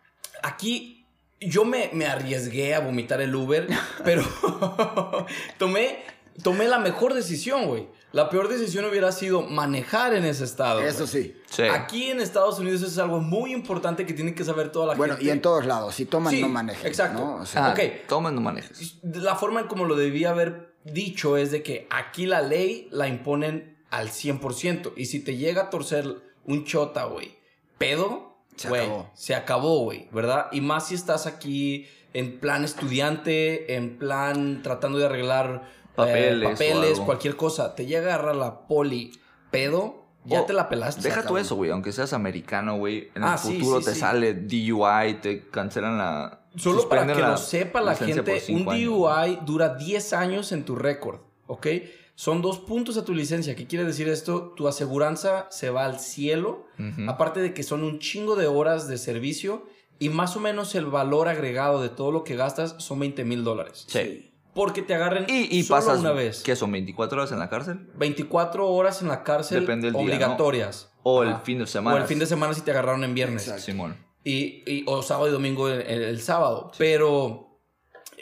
aquí 0.41 1.05
yo 1.39 1.65
me, 1.65 1.91
me 1.93 2.07
arriesgué 2.07 2.73
a 2.73 2.79
vomitar 2.79 3.21
el 3.21 3.35
Uber, 3.35 3.67
pero 4.03 4.23
tomé, 5.59 5.99
tomé 6.41 6.67
la 6.67 6.79
mejor 6.79 7.13
decisión, 7.13 7.67
güey. 7.67 7.87
La 8.15 8.29
peor 8.29 8.47
decisión 8.47 8.85
hubiera 8.85 9.11
sido 9.11 9.41
manejar 9.41 10.13
en 10.13 10.23
ese 10.23 10.45
estado. 10.45 10.79
Eso 10.79 11.05
sí. 11.05 11.35
Sí. 11.49 11.63
Aquí 11.63 12.09
en 12.11 12.21
Estados 12.21 12.59
Unidos 12.59 12.81
eso 12.81 12.89
es 12.91 12.97
algo 12.97 13.19
muy 13.19 13.51
importante 13.53 14.05
que 14.05 14.13
tiene 14.13 14.33
que 14.33 14.43
saber 14.45 14.71
toda 14.71 14.85
la 14.87 14.93
Bueno, 14.95 15.15
gente. 15.15 15.27
y 15.27 15.31
en 15.31 15.41
todos 15.41 15.65
lados, 15.65 15.95
si 15.95 16.05
toman, 16.05 16.31
Sí, 16.33 16.41
no 16.41 16.47
manejen. 16.47 16.87
exacto. 16.87 17.19
¿no? 17.19 17.35
O 17.41 17.45
sea, 17.45 17.67
Ah, 17.67 17.71
ok. 17.73 18.07
Toma, 18.07 18.31
no 18.31 18.39
manejes. 18.39 18.99
La 19.03 19.35
forma 19.35 19.59
en 19.59 19.67
como 19.67 19.83
lo 19.85 19.95
debía 19.95 20.29
haber 20.29 20.73
dicho 20.85 21.35
es 21.35 21.51
de 21.51 21.61
que 21.61 21.87
aquí 21.89 22.25
la 22.25 22.41
ley 22.41 22.87
la 22.91 23.07
imponen 23.09 23.77
al 23.89 24.09
100%. 24.09 24.93
Y 24.95 25.05
si 25.07 25.19
te 25.19 25.35
llega 25.35 25.63
a 25.63 25.69
torcer 25.69 26.05
un 26.45 26.63
chota, 26.63 27.03
güey, 27.05 27.35
pedo, 27.77 28.37
Se 28.55 28.69
güey, 28.69 28.81
acabó. 28.85 29.11
se 29.13 29.35
acabó, 29.35 29.79
güey, 29.83 30.07
¿verdad? 30.13 30.47
Y 30.53 30.61
más 30.61 30.87
si 30.87 30.95
estás 30.95 31.25
aquí 31.27 31.85
en 32.13 32.39
plan 32.39 32.63
estudiante, 32.63 33.75
en 33.75 33.97
plan 33.97 34.61
tratando 34.63 34.97
de 34.99 35.05
arreglar 35.05 35.69
Papeles 35.95 36.47
o 36.47 36.51
papeles 36.51 36.91
algo. 36.93 37.05
cualquier 37.05 37.35
cosa. 37.35 37.75
Te 37.75 37.85
llega 37.85 38.11
a 38.11 38.15
agarrar 38.15 38.35
la 38.35 38.67
poli, 38.67 39.11
pedo, 39.51 40.03
ya 40.25 40.45
te 40.45 40.53
la 40.53 40.67
pelaste. 40.69 41.01
Deja 41.01 41.25
tú 41.25 41.37
eso, 41.37 41.55
güey. 41.55 41.71
Aunque 41.71 41.91
seas 41.91 42.13
americano, 42.13 42.77
güey. 42.77 43.09
En 43.15 43.23
Ah, 43.23 43.33
el 43.33 43.39
sí, 43.39 43.59
futuro 43.59 43.79
sí, 43.79 43.85
te 43.85 43.93
sí. 43.93 43.99
sale 43.99 44.33
DUI, 44.33 45.13
te 45.21 45.47
cancelan 45.49 45.97
la. 45.97 46.41
Solo 46.55 46.87
para 46.89 47.05
que 47.05 47.21
la 47.21 47.31
lo 47.31 47.37
sepa 47.37 47.81
la 47.81 47.95
gente, 47.95 48.41
un 48.49 48.69
años. 48.69 48.89
DUI 48.89 49.39
dura 49.45 49.75
10 49.75 50.13
años 50.13 50.51
en 50.51 50.63
tu 50.65 50.75
récord, 50.75 51.19
¿ok? 51.47 51.67
Son 52.15 52.41
dos 52.41 52.59
puntos 52.59 52.97
a 52.97 53.03
tu 53.03 53.13
licencia. 53.13 53.55
¿Qué 53.55 53.67
quiere 53.67 53.83
decir 53.83 54.07
esto? 54.07 54.53
Tu 54.55 54.67
aseguranza 54.69 55.47
se 55.51 55.69
va 55.69 55.83
al 55.85 55.99
cielo, 55.99 56.65
aparte 57.07 57.41
de 57.41 57.53
que 57.53 57.61
son 57.63 57.83
un 57.83 57.99
chingo 57.99 58.35
de 58.37 58.47
horas 58.47 58.87
de 58.87 58.97
servicio 58.97 59.65
y 59.99 60.07
más 60.09 60.35
o 60.37 60.39
menos 60.39 60.75
el 60.75 60.85
valor 60.85 61.27
agregado 61.27 61.81
de 61.81 61.89
todo 61.89 62.11
lo 62.11 62.23
que 62.23 62.35
gastas 62.37 62.75
son 62.79 62.99
20 62.99 63.25
mil 63.25 63.43
dólares. 63.43 63.83
Sí. 63.89 64.31
Porque 64.55 64.81
te 64.81 64.95
agarren 64.95 65.25
Y, 65.27 65.55
y 65.55 65.63
solo 65.63 65.81
pasas. 65.81 65.99
una 65.99 66.11
vez. 66.13 66.41
¿Qué 66.41 66.55
son? 66.55 66.71
¿24 66.73 67.11
horas 67.13 67.31
en 67.31 67.37
la 67.39 67.49
cárcel? 67.49 67.87
24 67.95 68.67
horas 68.67 69.01
en 69.03 69.09
la 69.09 69.21
cárcel 69.23 69.59
Depende 69.59 69.87
del 69.87 69.93
día, 69.93 70.01
¿no? 70.01 70.07
obligatorias. 70.07 70.91
O 71.03 71.21
el 71.21 71.29
Ajá. 71.29 71.39
fin 71.41 71.59
de 71.59 71.67
semana. 71.67 71.95
O 71.97 71.99
el 71.99 72.07
fin 72.07 72.17
de 72.17 72.25
semana 72.25 72.53
si 72.55 72.61
te 72.61 72.71
agarraron 72.71 73.03
en 73.03 73.13
viernes. 73.13 73.43
Exacto. 73.43 73.63
Simón. 73.65 73.97
Y, 74.23 74.63
y- 74.65 74.83
o 74.87 75.03
sábado 75.03 75.27
y 75.27 75.31
domingo 75.31 75.69
el, 75.69 75.81
el- 75.81 76.01
el 76.03 76.21
sábado. 76.21 76.71
Pero 76.79 77.59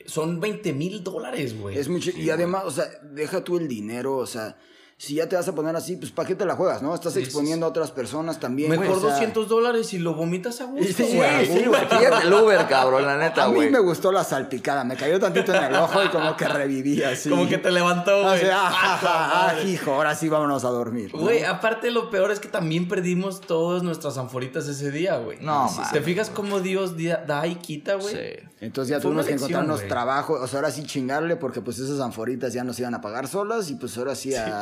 son 0.06 0.40
20 0.42 0.74
mil 0.74 1.04
dólares, 1.04 1.58
güey. 1.58 1.78
Es 1.78 1.88
mucho. 1.88 2.12
Sí, 2.12 2.22
y 2.24 2.30
además, 2.30 2.64
o 2.66 2.72
sea, 2.72 2.86
deja 3.04 3.44
tú 3.44 3.58
el 3.58 3.68
dinero, 3.70 4.18
o 4.18 4.26
sea, 4.26 4.58
si 5.06 5.16
ya 5.16 5.28
te 5.28 5.36
vas 5.36 5.48
a 5.48 5.54
poner 5.54 5.76
así, 5.76 5.98
pues 5.98 6.12
¿para 6.12 6.28
qué 6.28 6.36
te 6.36 6.46
la 6.46 6.56
juegas, 6.56 6.82
no? 6.82 6.96
Estás 6.96 7.14
Sí, 7.14 7.20
sí, 7.20 7.26
exponiendo 7.26 7.66
a 7.66 7.70
otras 7.70 7.92
personas 7.92 8.40
también. 8.40 8.70
Mejor 8.70 8.88
o 8.98 9.00
sea, 9.02 9.10
200 9.12 9.48
dólares 9.50 9.94
y 9.94 10.00
lo 10.00 10.14
vomitas 10.14 10.62
a 10.62 10.66
gusto, 10.66 10.94
Sí, 11.04 11.16
güey. 11.18 11.46
sí, 11.46 11.66
güey. 11.66 11.82
Fíjate 11.88 12.28
el 12.28 12.34
Uber, 12.34 12.68
cabrón, 12.68 13.06
la 13.06 13.18
neta, 13.18 13.44
A 13.44 13.48
mí 13.50 13.56
güey. 13.56 13.70
me 13.70 13.80
gustó 13.80 14.12
la 14.12 14.24
salpicada, 14.24 14.84
me 14.86 14.96
cayó 14.96 15.20
tantito 15.20 15.54
en 15.54 15.64
el 15.66 15.76
ojo 15.76 16.02
y 16.04 16.08
como 16.08 16.38
que 16.38 16.48
revivía 16.48 17.10
así. 17.10 17.30
Como 17.30 17.48
que 17.50 17.58
te 17.58 17.72
levantó, 17.72 18.18
O 18.20 18.24
güey. 18.24 18.40
sea, 18.40 18.58
ah, 18.62 19.00
ah, 19.58 19.62
hijo, 19.66 19.94
ahora 19.94 20.16
sí 20.16 20.30
vámonos 20.30 20.64
a 20.66 20.70
dormir. 20.70 21.12
¿no? 21.14 21.20
Güey, 21.22 21.44
aparte 21.44 21.92
lo 21.92 22.10
peor 22.10 22.32
es 22.32 22.40
que 22.40 22.48
también 22.48 22.88
perdimos 22.88 23.42
todas 23.42 23.84
nuestras 23.84 24.18
anforitas 24.18 24.68
ese 24.68 24.92
día, 24.92 25.18
güey. 25.18 25.38
No, 25.42 25.70
¿Te 25.92 26.00
man. 26.00 26.04
fijas 26.06 26.30
cómo 26.30 26.60
Dios 26.62 26.96
di- 26.96 27.10
da 27.28 27.46
y 27.48 27.56
quita, 27.56 27.96
güey? 27.96 28.14
Sí. 28.16 28.48
Entonces 28.62 28.92
ya 28.92 28.96
Fue 28.98 29.04
tuvimos 29.10 29.26
que 29.26 29.34
encontrarnos 29.34 29.80
güey. 29.80 29.90
trabajo, 29.90 30.34
o 30.42 30.48
sea, 30.48 30.60
ahora 30.60 30.72
sí 30.72 30.84
chingarle 30.84 31.36
porque 31.36 31.60
pues 31.60 31.80
esas 31.80 32.00
anforitas 32.00 32.54
ya 32.54 32.64
nos 32.64 32.80
iban 32.80 32.94
a 32.96 33.02
pagar 33.02 33.28
solas 33.28 33.70
y 33.70 33.76
pues 33.76 33.98
ahora 33.98 34.16
sí 34.16 34.34
a, 34.36 34.62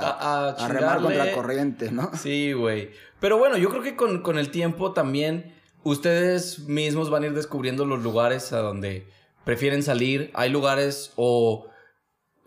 a- 0.50 0.68
remar 0.68 1.02
contra 1.02 1.32
corriente, 1.34 1.92
¿no? 1.92 2.12
Sí, 2.16 2.54
güey. 2.54 2.90
Pero 3.20 3.38
bueno, 3.38 3.58
yo 3.58 3.70
creo 3.70 3.84
que 3.84 3.96
con, 3.96 4.22
con 4.22 4.38
el 4.38 4.50
tiempo 4.52 4.94
también 4.94 5.54
ustedes 5.84 6.60
mismos 6.68 7.10
van 7.10 7.24
a 7.24 7.28
ir 7.28 7.34
descubriendo 7.34 7.86
los 7.86 8.02
lugares 8.02 8.52
a 8.54 8.60
donde 8.60 9.08
prefieren 9.46 9.84
salir. 9.84 10.32
Hay 10.34 10.50
lugares 10.50 11.14
o 11.16 11.68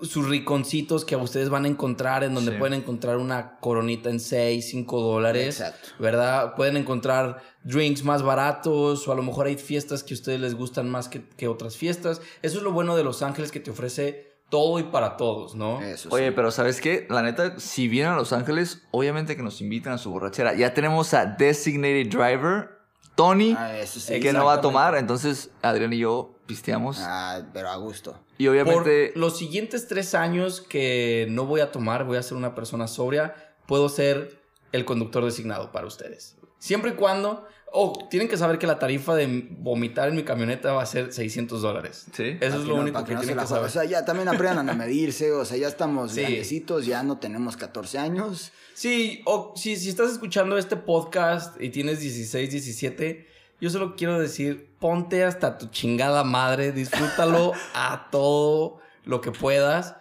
sus 0.01 0.29
riconcitos 0.29 1.05
que 1.05 1.15
ustedes 1.17 1.49
van 1.51 1.65
a 1.65 1.69
encontrar 1.69 2.25
en 2.25 2.35
donde 2.35 2.53
Sí. 2.53 2.59
pueden 2.59 2.75
encontrar 2.81 3.17
una 3.17 3.59
coronita 3.61 4.11
en 4.11 4.19
6, 4.21 4.69
5 4.69 5.01
dólares. 5.01 5.61
Exacto. 5.61 5.89
¿Verdad? 6.01 6.55
Pueden 6.57 6.77
encontrar 6.77 7.41
drinks 7.63 8.03
más 8.05 8.23
baratos 8.23 9.07
o 9.07 9.13
a 9.13 9.15
lo 9.15 9.23
mejor 9.23 9.47
hay 9.47 9.57
fiestas 9.57 10.03
que 10.03 10.15
a 10.15 10.17
ustedes 10.17 10.41
les 10.41 10.55
gustan 10.57 10.91
más 10.91 11.09
que, 11.09 11.23
que 11.37 11.47
otras 11.49 11.77
fiestas. 11.77 12.21
Eso 12.43 12.59
es 12.59 12.65
lo 12.65 12.73
bueno 12.73 12.97
de 12.97 13.05
Los 13.05 13.23
Ángeles 13.23 13.53
que 13.53 13.61
te 13.61 13.71
ofrece 13.71 14.34
todo 14.55 14.79
y 14.79 14.85
para 14.85 15.17
todos, 15.17 15.57
¿no? 15.57 15.83
Eso 15.83 16.09
Oye, 16.13 16.29
sí. 16.29 16.33
pero 16.37 16.53
¿sabes 16.53 16.81
qué? 16.81 17.09
La 17.11 17.23
neta, 17.23 17.59
si 17.59 17.89
vienen 17.89 18.13
a 18.13 18.17
Los 18.17 18.33
Ángeles, 18.33 18.83
obviamente 18.93 19.35
que 19.35 19.43
nos 19.43 19.61
inviten 19.61 19.91
a 19.91 19.99
su 19.99 20.13
borrachera. 20.13 20.55
Ya 20.55 20.73
tenemos 20.73 21.13
a 21.13 21.27
Designated 21.27 22.07
Driver, 22.09 22.71
Tony, 23.17 23.57
Ah, 23.59 23.77
eso 23.77 23.99
sí. 23.99 24.21
que 24.21 24.33
no 24.33 24.45
va 24.45 24.53
a 24.53 24.61
tomar. 24.61 24.95
Entonces, 24.95 25.51
Adrián 25.61 25.93
y 25.93 25.99
yo 25.99 26.39
pisteamos. 26.47 26.99
Ah, 27.01 27.43
pero 27.53 27.69
a 27.69 27.75
gusto. 27.79 28.17
Y 28.39 28.47
obviamente... 28.47 29.11
Por 29.13 29.21
los 29.21 29.37
siguientes 29.37 29.89
tres 29.89 30.15
años 30.15 30.61
que 30.61 31.27
no 31.31 31.47
voy 31.47 31.61
a 31.61 31.73
tomar, 31.73 32.05
voy 32.05 32.17
a 32.17 32.23
ser 32.23 32.37
una 32.37 32.55
persona 32.55 32.87
sobria, 32.87 33.35
puedo 33.67 33.89
ser 33.89 34.41
el 34.71 34.85
conductor 34.85 35.25
designado 35.25 35.73
para 35.73 35.89
ustedes. 35.89 36.37
Siempre 36.61 36.93
y 36.93 36.95
cuando... 36.95 37.45
Oh, 37.77 38.07
tienen 38.09 38.29
que 38.29 38.37
saber 38.37 38.59
que 38.59 38.69
la 38.69 38.79
tarifa 38.79 39.17
de 39.17 39.49
vomitar 39.51 40.09
en 40.09 40.15
mi 40.15 40.23
camioneta 40.23 40.73
va 40.73 40.83
a 40.83 40.87
ser 40.87 41.13
600 41.13 41.61
dólares. 41.61 42.07
Sí. 42.13 42.37
Eso 42.41 42.59
es 42.61 42.65
lo 42.67 42.77
no- 42.77 42.83
único 42.83 43.05
que, 43.05 43.15
no 43.15 43.21
tienen 43.21 43.37
que 43.37 43.47
saber. 43.49 43.65
O 43.65 43.69
sea, 43.69 43.85
ya 43.85 44.05
también 44.05 44.29
aprendan 44.29 44.71
a 44.71 44.75
medirse, 44.75 45.33
o 45.33 45.45
sea, 45.45 45.57
ya 45.57 45.67
estamos 45.67 46.13
Sí. 46.13 46.21
grandecitos, 46.21 46.87
ya 46.87 47.03
no 47.03 47.19
tenemos 47.19 47.57
14 47.57 47.99
años. 47.99 48.53
Sí, 48.75 49.23
o 49.27 49.55
si, 49.57 49.75
si 49.77 49.89
estás 49.89 50.13
escuchando 50.13 50.57
este 50.57 50.77
podcast 50.77 51.61
y 51.61 51.71
tienes 51.71 51.99
16, 52.01 52.49
17, 52.51 53.27
yo 53.61 53.71
solo 53.71 53.97
quiero 53.97 54.21
decir, 54.21 54.77
ponte 54.79 55.25
hasta 55.25 55.59
tu 55.59 55.67
chingada 55.67 56.23
madre, 56.23 56.71
disfrútalo 56.71 57.53
a 57.75 58.09
todo 58.13 58.79
lo 59.05 59.21
que 59.21 59.33
puedas 59.33 59.97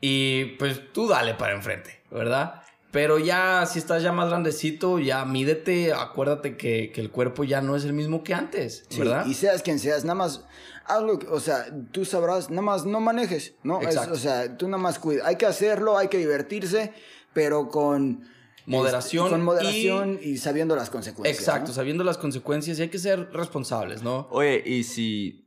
y 0.00 0.56
pues 0.58 0.92
tú 0.92 1.06
dale 1.08 1.34
para 1.34 1.54
enfrente, 1.54 2.02
¿verdad? 2.10 2.62
Pero 2.94 3.18
ya, 3.18 3.66
si 3.66 3.80
estás 3.80 4.02
ya 4.02 4.12
más 4.12 4.28
grandecito, 4.28 5.00
ya 5.00 5.24
mídete, 5.24 5.92
acuérdate 5.92 6.56
que, 6.56 6.92
que 6.94 7.00
el 7.00 7.10
cuerpo 7.10 7.42
ya 7.44 7.60
no 7.60 7.74
es 7.76 7.84
el 7.84 7.92
mismo 7.92 8.22
que 8.22 8.32
antes, 8.34 8.86
Sí, 8.88 9.00
¿verdad? 9.00 9.26
Y 9.26 9.34
seas 9.34 9.62
quien 9.62 9.78
seas, 9.78 10.04
nada 10.04 10.14
más 10.14 10.44
hazlo, 10.86 11.18
o 11.30 11.40
sea, 11.40 11.66
tú 11.90 12.04
sabrás, 12.04 12.50
nada 12.50 12.62
más 12.62 12.86
no 12.86 13.00
manejes, 13.00 13.54
¿no? 13.64 13.80
Es- 13.80 13.96
o 13.96 14.16
sea, 14.16 14.56
tú 14.56 14.68
nada 14.68 14.82
más 14.82 14.98
cuida. 14.98 15.26
Hay 15.26 15.36
que 15.36 15.46
hacerlo, 15.46 15.98
hay 15.98 16.08
que 16.08 16.18
divertirse, 16.18 16.92
pero 17.32 17.68
con 17.68 18.32
Moderación 18.66 19.26
este, 19.26 19.34
con 19.34 19.44
moderación 19.44 20.18
y, 20.22 20.38
sabiendo 20.38 20.74
las 20.74 20.88
consecuencias. 20.88 21.38
Exacto, 21.38 21.68
¿no? 21.68 21.74
sabiendo 21.74 22.04
las 22.04 22.16
consecuencias 22.16 22.78
y 22.78 22.82
hay 22.82 22.88
que 22.88 22.98
ser 22.98 23.30
responsables, 23.32 24.02
¿no? 24.02 24.26
Oye, 24.30 24.62
y 24.64 24.84
si... 24.84 25.42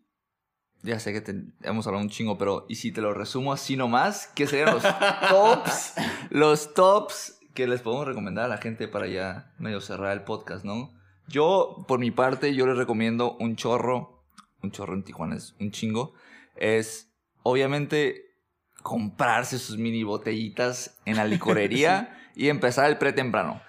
Ya 0.83 0.99
sé 0.99 1.11
que 1.11 1.21
te, 1.21 1.33
hemos 1.63 1.87
hablado 1.87 2.03
un 2.03 2.11
chingo, 2.11 2.37
pero 2.37 2.67
¿y 2.69 2.75
si 2.75 2.91
te 2.91 3.01
lo 3.01 3.13
resumo 3.13 3.51
así 3.51 3.75
nomás? 3.75 4.27
¿Qué 4.35 4.45
serían 4.45 4.75
los 4.75 4.83
tops? 5.29 5.93
Los 6.29 6.73
tops 6.75 7.36
que 7.57 7.65
les 7.65 7.81
podemos 7.81 8.05
recomendar 8.05 8.45
a 8.45 8.49
la 8.49 8.59
gente 8.59 8.87
para 8.87 9.07
ya 9.07 9.51
medio 9.57 9.81
cerrar 9.81 10.11
el 10.15 10.23
podcast, 10.23 10.63
¿no? 10.63 10.93
Yo, 11.27 11.85
por 11.87 11.97
mi 11.97 12.11
parte, 12.11 12.53
yo 12.53 12.67
les 12.67 12.77
recomiendo 12.77 13.35
un 13.39 13.55
chorro. 13.55 14.21
Un 14.61 14.69
chorro 14.69 14.93
en 14.93 15.01
Tijuana 15.01 15.37
es 15.37 15.55
un 15.59 15.71
chingo. 15.71 16.13
Es, 16.55 17.09
obviamente, 17.41 18.35
comprarse 18.83 19.57
sus 19.57 19.79
mini 19.79 20.03
botellitas 20.03 20.99
en 21.05 21.15
la 21.15 21.25
licorería 21.25 22.15
y 22.35 22.49
empezar 22.49 22.91
el 22.91 22.99
pretemprano. 22.99 23.59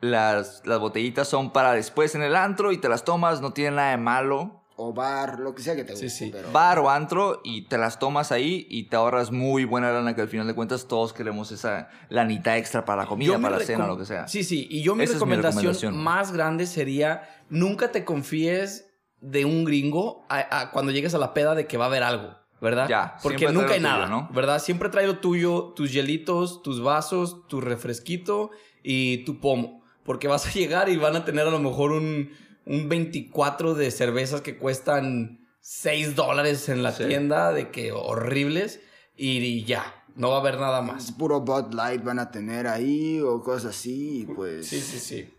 Las, 0.00 0.66
las 0.66 0.80
botellitas 0.80 1.28
son 1.28 1.52
para 1.52 1.74
después 1.74 2.16
en 2.16 2.22
el 2.22 2.34
antro 2.34 2.72
y 2.72 2.78
te 2.78 2.88
las 2.88 3.04
tomas, 3.04 3.40
no 3.40 3.52
tiene 3.52 3.76
nada 3.76 3.90
de 3.92 3.98
malo. 3.98 4.55
O 4.78 4.92
bar, 4.92 5.38
lo 5.40 5.54
que 5.54 5.62
sea 5.62 5.74
que 5.74 5.84
te 5.84 5.96
Sí, 5.96 6.04
guste. 6.04 6.24
sí. 6.26 6.30
pero- 6.32 6.52
Bar 6.52 6.78
o 6.80 6.90
antro 6.90 7.40
y 7.42 7.62
te 7.62 7.78
las 7.78 7.98
tomas 7.98 8.30
ahí 8.30 8.66
y 8.68 8.84
te 8.84 8.96
ahorras 8.96 9.30
muy 9.32 9.64
buena 9.64 9.90
lana 9.90 10.14
que 10.14 10.20
al 10.20 10.28
final 10.28 10.46
de 10.46 10.54
cuentas 10.54 10.86
todos 10.86 11.12
queremos 11.14 11.50
esa 11.50 11.88
lanita 12.10 12.58
extra 12.58 12.84
para 12.84 13.02
la 13.02 13.08
comida, 13.08 13.32
Yo 13.34 13.40
para 13.40 13.58
la 13.58 13.64
cena, 13.64 13.86
lo 13.86 13.96
que 13.96 14.04
sea. 14.04 14.28
Sí, 14.28 14.44
sí. 14.44 14.66
Y 14.70 14.82
yo 14.82 14.94
mi 14.94 15.06
recomendación, 15.06 15.96
más 15.96 16.30
grande 16.32 16.66
sería 16.66 17.22
nunca 17.48 17.90
te 17.90 18.04
confíes 18.04 18.90
de 19.22 19.44
un 19.46 19.64
gringo 19.64 20.26
a- 20.28 20.60
a 20.60 20.70
cuando 20.72 20.92
llegues 20.92 21.14
a 21.14 21.18
la 21.18 21.32
peda 21.32 21.54
de 21.54 21.66
que 21.66 21.78
va 21.78 21.84
a 21.84 21.88
haber 21.88 22.02
algo, 22.02 22.34
¿verdad? 22.60 22.86
Ya, 22.86 23.16
Porque 23.22 23.46
nunca 23.50 23.72
hay 23.72 23.78
tuyo, 23.78 23.88
nada, 23.88 24.08
¿no? 24.08 24.28
¿verdad? 24.32 24.58
Siempre 24.58 24.90
trae 24.90 25.06
lo 25.06 25.18
tuyo, 25.20 25.72
tus 25.74 25.90
hielitos, 25.92 26.62
tus 26.62 26.82
vasos, 26.82 27.46
tu 27.48 27.62
refresquito 27.62 28.50
y 28.82 29.24
tu 29.24 29.40
pomo. 29.40 29.82
Porque 30.04 30.28
vas 30.28 30.46
a 30.46 30.50
llegar 30.52 30.90
y 30.90 30.96
van 30.96 31.16
a 31.16 31.24
tener 31.24 31.46
a 31.46 31.50
lo 31.50 31.58
mejor 31.60 31.92
un, 31.92 32.30
un 32.66 32.88
24 32.88 33.74
de 33.74 33.90
cervezas 33.90 34.40
que 34.42 34.58
cuestan 34.58 35.46
6 35.60 36.14
dólares 36.14 36.68
en 36.68 36.82
la 36.82 36.92
Sí. 36.92 37.04
tienda, 37.06 37.52
de 37.52 37.70
que 37.70 37.92
horribles, 37.92 38.80
y, 39.16 39.38
y 39.38 39.64
ya, 39.64 40.04
no 40.14 40.30
va 40.30 40.36
a 40.36 40.40
haber 40.40 40.58
nada 40.58 40.82
más. 40.82 41.12
puro 41.12 41.40
Bud 41.40 41.72
Light 41.72 42.02
van 42.04 42.18
a 42.18 42.30
tener 42.30 42.66
ahí 42.66 43.20
o 43.20 43.42
cosas 43.42 43.76
así, 43.76 44.20
y 44.20 44.26
pues... 44.26 44.66
Sí, 44.66 44.80
sí, 44.80 44.98
sí. 44.98 45.32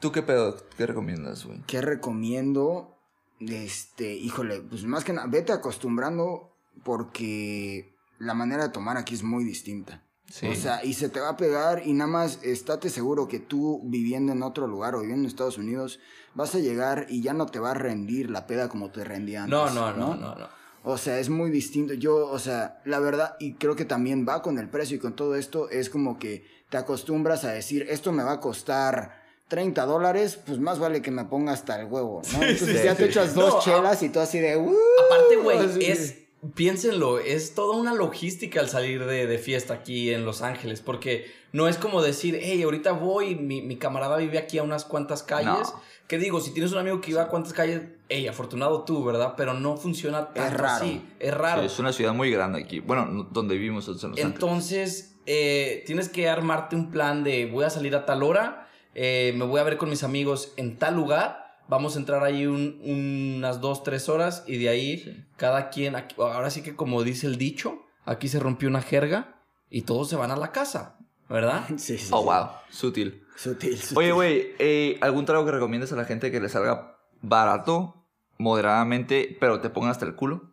¿Tú 0.00 0.12
qué 0.12 0.22
pedo? 0.22 0.56
¿Qué 0.76 0.86
recomiendas, 0.86 1.44
güey? 1.46 1.60
¿Qué 1.66 1.80
recomiendo? 1.80 2.96
Este, 3.40 4.14
híjole, 4.14 4.60
pues 4.60 4.84
más 4.84 5.04
que 5.04 5.12
nada, 5.12 5.26
vete 5.28 5.52
acostumbrando 5.52 6.54
porque 6.84 7.94
la 8.18 8.34
manera 8.34 8.64
de 8.64 8.72
tomar 8.72 8.96
aquí 8.96 9.14
es 9.14 9.22
muy 9.22 9.44
distinta. 9.44 10.02
Sí. 10.30 10.48
O 10.48 10.54
sea, 10.54 10.84
y 10.84 10.94
se 10.94 11.08
te 11.08 11.20
va 11.20 11.30
a 11.30 11.36
pegar 11.36 11.82
y 11.86 11.92
nada 11.92 12.10
más 12.10 12.40
estate 12.42 12.90
seguro 12.90 13.28
que 13.28 13.38
tú 13.38 13.80
viviendo 13.84 14.32
en 14.32 14.42
otro 14.42 14.66
lugar 14.66 14.94
o 14.94 15.00
viviendo 15.00 15.22
en 15.22 15.28
Estados 15.28 15.56
Unidos 15.58 16.00
vas 16.34 16.54
a 16.54 16.58
llegar 16.58 17.06
y 17.08 17.22
ya 17.22 17.32
no 17.32 17.46
te 17.46 17.58
va 17.60 17.70
a 17.70 17.74
rendir 17.74 18.28
la 18.30 18.46
peda 18.46 18.68
como 18.68 18.90
te 18.90 19.04
rendía 19.04 19.44
antes. 19.44 19.50
No, 19.52 19.70
no, 19.70 19.92
no, 19.92 20.14
no, 20.16 20.34
no. 20.34 20.48
O 20.82 20.98
sea, 20.98 21.18
es 21.18 21.30
muy 21.30 21.50
distinto. 21.50 21.94
Yo, 21.94 22.26
o 22.28 22.38
sea, 22.38 22.80
la 22.84 22.98
verdad, 23.00 23.36
y 23.40 23.54
creo 23.54 23.74
que 23.76 23.84
también 23.84 24.26
va 24.28 24.42
con 24.42 24.58
el 24.58 24.68
precio 24.68 24.96
y 24.96 25.00
con 25.00 25.14
todo 25.16 25.34
esto, 25.36 25.70
es 25.70 25.90
como 25.90 26.18
que 26.18 26.44
te 26.70 26.76
acostumbras 26.76 27.44
a 27.44 27.52
decir, 27.52 27.86
esto 27.88 28.12
me 28.12 28.22
va 28.22 28.32
a 28.32 28.40
costar 28.40 29.24
30 29.48 29.84
dólares, 29.86 30.38
pues 30.44 30.58
más 30.58 30.78
vale 30.80 31.02
que 31.02 31.10
me 31.12 31.24
ponga 31.24 31.52
hasta 31.52 31.80
el 31.80 31.86
huevo, 31.86 32.22
¿no? 32.32 32.42
Entonces 32.42 32.78
sí, 32.80 32.84
ya 32.84 32.94
te 32.94 33.04
sí. 33.04 33.08
echas 33.10 33.34
dos 33.34 33.54
No, 33.54 33.60
chelas 33.60 34.02
y 34.02 34.08
tú 34.10 34.20
así 34.20 34.38
de... 34.40 34.56
"Uh", 34.56 34.76
Aparte, 35.06 35.36
güey, 35.36 35.84
es. 35.84 36.16
Piénsenlo, 36.54 37.18
es 37.18 37.54
toda 37.54 37.76
una 37.76 37.94
logística 37.94 38.60
al 38.60 38.68
salir 38.68 39.04
de, 39.04 39.26
de 39.26 39.38
fiesta 39.38 39.74
aquí 39.74 40.12
en 40.12 40.24
Los 40.24 40.42
Ángeles, 40.42 40.80
porque 40.80 41.26
no 41.52 41.66
es 41.66 41.76
como 41.78 42.02
decir, 42.02 42.38
hey, 42.40 42.62
ahorita 42.62 42.92
voy, 42.92 43.34
mi, 43.34 43.62
mi 43.62 43.76
camarada 43.76 44.16
vive 44.18 44.38
aquí 44.38 44.58
a 44.58 44.62
unas 44.62 44.84
cuantas 44.84 45.22
calles. 45.22 45.72
No. 45.72 45.82
Que 46.06 46.18
digo, 46.18 46.40
si 46.40 46.52
tienes 46.52 46.70
un 46.72 46.78
amigo 46.78 47.00
que 47.00 47.10
iba 47.10 47.22
a 47.22 47.28
cuantas 47.28 47.52
calles, 47.52 47.82
hey, 48.08 48.28
afortunado 48.28 48.84
tú, 48.84 49.02
¿verdad? 49.04 49.34
Pero 49.36 49.54
no 49.54 49.76
funciona 49.76 50.32
tanto 50.32 50.58
raro. 50.58 50.84
así, 50.84 51.02
es 51.18 51.34
raro. 51.34 51.62
Sí, 51.62 51.66
es 51.66 51.78
una 51.80 51.92
ciudad 51.92 52.12
muy 52.14 52.30
grande 52.30 52.60
aquí. 52.60 52.78
Bueno, 52.78 53.06
no- 53.06 53.24
donde 53.24 53.56
vivimos 53.56 53.88
en 53.88 53.94
Los 53.94 54.04
Ángeles. 54.04 54.24
Entonces, 54.24 55.16
eh, 55.26 55.82
tienes 55.86 56.08
que 56.08 56.28
armarte 56.28 56.76
un 56.76 56.92
plan 56.92 57.24
de 57.24 57.46
voy 57.46 57.64
a 57.64 57.70
salir 57.70 57.96
a 57.96 58.04
tal 58.06 58.22
hora, 58.22 58.68
eh, 58.94 59.32
me 59.36 59.44
voy 59.44 59.58
a 59.58 59.64
ver 59.64 59.78
con 59.78 59.90
mis 59.90 60.04
amigos 60.04 60.52
en 60.56 60.78
tal 60.78 60.94
lugar, 60.94 61.45
vamos 61.68 61.96
a 61.96 61.98
entrar 61.98 62.22
ahí 62.24 62.46
un- 62.46 62.80
unas 62.84 63.60
dos, 63.60 63.82
tres 63.82 64.08
horas 64.08 64.44
y 64.46 64.58
de 64.58 64.68
ahí 64.68 65.26
cada 65.36 65.70
quien, 65.70 65.96
aquí- 65.96 66.14
ahora 66.18 66.50
sí 66.50 66.62
que 66.62 66.74
como 66.76 67.02
dice 67.02 67.26
el 67.26 67.36
dicho, 67.38 67.82
aquí 68.04 68.28
se 68.28 68.38
rompió 68.38 68.68
una 68.68 68.82
jerga 68.82 69.40
y 69.70 69.82
todos 69.82 70.08
se 70.08 70.16
van 70.16 70.30
a 70.30 70.36
la 70.36 70.52
casa, 70.52 70.98
¿verdad? 71.28 71.64
Sí, 71.78 71.98
sí, 71.98 72.08
Oh, 72.12 72.20
sí. 72.20 72.24
wow. 72.26 72.46
Sutil. 72.70 73.22
Sutil, 73.36 73.76
sutil. 73.76 73.98
Oye, 73.98 74.12
güey, 74.12 74.46
eh, 74.58 74.98
¿algún 75.02 75.24
trago 75.26 75.44
que 75.44 75.50
recomiendas 75.52 75.92
a 75.92 75.96
la 75.96 76.04
gente 76.04 76.30
que 76.30 76.40
le 76.40 76.48
salga 76.48 76.96
barato, 77.20 78.06
moderadamente, 78.38 79.36
pero 79.40 79.60
te 79.60 79.68
ponga 79.70 79.90
hasta 79.90 80.04
el 80.06 80.14
culo? 80.14 80.52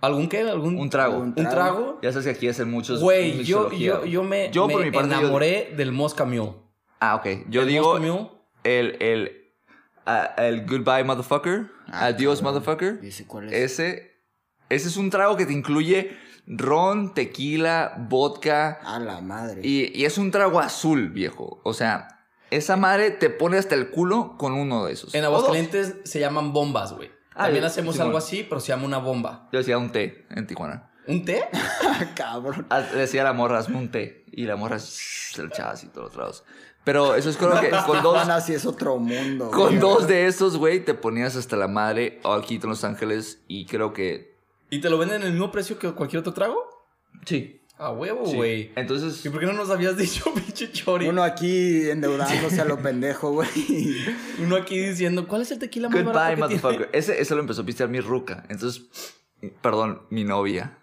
¿Algún 0.00 0.28
qué? 0.28 0.40
¿Algún 0.42 0.78
Un 0.78 0.90
trago. 0.90 1.18
Un 1.18 1.34
¿Un 1.36 1.48
trago? 1.48 1.98
Ya 2.02 2.12
sabes 2.12 2.26
que 2.26 2.32
aquí 2.32 2.48
hacen 2.48 2.70
muchos. 2.70 3.00
Güey, 3.00 3.44
yo, 3.44 3.70
yo, 3.72 4.04
yo 4.04 4.22
me, 4.22 4.50
Yo, 4.50 4.66
me 4.66 4.72
por 4.74 4.84
mi 4.84 4.90
parte, 4.90 5.10
yo- 5.10 5.18
enamoré 5.20 5.72
del 5.76 5.92
Mosca 5.92 6.24
Mule. 6.24 6.52
Ah, 7.00 7.14
ok. 7.16 7.46
Yo 7.48 7.62
¿El 7.62 7.68
digo 7.68 7.98
Mosca 7.98 8.00
Mule? 8.06 8.30
el, 8.64 8.96
el, 9.02 9.45
el 10.36 10.66
Goodbye 10.66 11.04
Motherfucker. 11.04 11.70
Ah, 11.88 12.06
Adiós 12.06 12.40
cabrón. 12.40 12.54
Motherfucker. 12.54 13.00
¿Y 13.04 13.08
ese 13.08 13.26
cuál 13.26 13.52
es? 13.52 13.72
Ese, 13.72 14.22
ese 14.68 14.88
es 14.88 14.96
un 14.96 15.10
trago 15.10 15.36
que 15.36 15.46
te 15.46 15.52
incluye 15.52 16.16
ron, 16.46 17.12
tequila, 17.14 17.94
vodka. 18.08 18.78
A 18.84 18.98
la 18.98 19.20
madre. 19.20 19.60
Y, 19.64 19.98
y 19.98 20.04
es 20.04 20.18
un 20.18 20.30
trago 20.30 20.60
azul, 20.60 21.10
viejo. 21.10 21.60
O 21.64 21.74
sea, 21.74 22.08
esa 22.50 22.76
madre 22.76 23.10
te 23.10 23.30
pone 23.30 23.58
hasta 23.58 23.74
el 23.74 23.90
culo 23.90 24.36
con 24.38 24.52
uno 24.52 24.84
de 24.86 24.92
esos. 24.92 25.14
En. 25.14 25.24
Aguascalientes 25.24 25.96
se 26.04 26.20
llaman 26.20 26.52
bombas, 26.52 26.92
güey. 26.92 27.10
Ah, 27.34 27.44
También 27.44 27.64
hacemos 27.64 27.96
sí, 27.96 28.00
algo 28.02 28.16
así, 28.16 28.46
pero 28.48 28.60
se 28.60 28.68
llama 28.68 28.84
una 28.84 28.98
bomba. 28.98 29.48
Yo 29.52 29.58
decía 29.58 29.76
un 29.76 29.90
té 29.92 30.26
en 30.30 30.46
Tijuana. 30.46 30.90
¿Un 31.06 31.24
té? 31.24 31.44
Cabrón. 32.16 32.66
Ah, 32.70 32.80
Le 32.80 33.00
decía 33.00 33.20
a 33.20 33.24
la 33.24 33.32
morra, 33.32 33.58
hazme 33.58 33.76
un 33.76 33.90
té. 33.90 34.24
Y 34.32 34.44
la 34.44 34.56
morra 34.56 34.78
se 34.78 35.42
lo 35.42 35.48
echaba 35.48 35.72
así 35.72 35.88
todos 35.88 36.08
los 36.08 36.16
lados. 36.16 36.44
Pero 36.86 37.16
eso 37.16 37.28
es 37.30 37.36
como 37.36 37.60
que 37.60 37.68
con 37.68 38.00
dos, 38.00 38.14
Tijuana 38.14 38.40
sí 38.40 38.54
es 38.54 38.64
otro 38.64 38.96
mundo. 38.96 39.50
con 39.50 39.70
güey. 39.70 39.78
dos 39.80 40.06
de 40.06 40.28
esos, 40.28 40.56
güey, 40.56 40.84
te 40.84 40.94
ponías 40.94 41.34
hasta 41.34 41.56
la 41.56 41.66
madre 41.66 42.20
aquí 42.22 42.60
en 42.62 42.68
Los 42.68 42.84
Ángeles. 42.84 43.42
Y 43.48 43.66
creo 43.66 43.92
que. 43.92 44.36
¿Y 44.70 44.80
te 44.80 44.88
lo 44.88 44.96
venden 44.96 45.22
en 45.22 45.26
el 45.26 45.32
mismo 45.32 45.50
precio 45.50 45.80
que 45.80 45.90
cualquier 45.90 46.20
otro 46.20 46.32
trago? 46.32 46.56
Sí. 47.24 47.60
A 47.76 47.90
huevo, 47.90 48.24
sí. 48.26 48.36
güey. 48.36 48.72
Entonces. 48.76 49.26
¿Y 49.26 49.30
por 49.30 49.40
qué 49.40 49.46
no 49.46 49.54
nos 49.54 49.68
habías 49.70 49.96
dicho, 49.98 50.32
pinche 50.32 50.70
chori? 50.70 51.08
Uno 51.08 51.24
aquí 51.24 51.90
endeudándose 51.90 52.60
a 52.60 52.64
lo 52.64 52.80
pendejo, 52.80 53.32
güey. 53.32 53.48
Uno 54.38 54.54
aquí 54.54 54.78
diciendo, 54.78 55.26
¿cuál 55.26 55.42
es 55.42 55.50
el 55.50 55.58
tequila 55.58 55.88
más 55.88 56.04
barato 56.04 56.20
Goodbye, 56.20 56.36
tiene? 56.36 56.62
motherfucker. 56.62 56.90
Ese, 56.92 57.20
ese 57.20 57.34
lo 57.34 57.40
empezó 57.40 57.62
a 57.62 57.66
pistear 57.66 57.88
mi 57.88 57.98
ruca. 57.98 58.44
Entonces, 58.48 58.84
perdón, 59.60 60.02
mi 60.10 60.22
novia. 60.22 60.78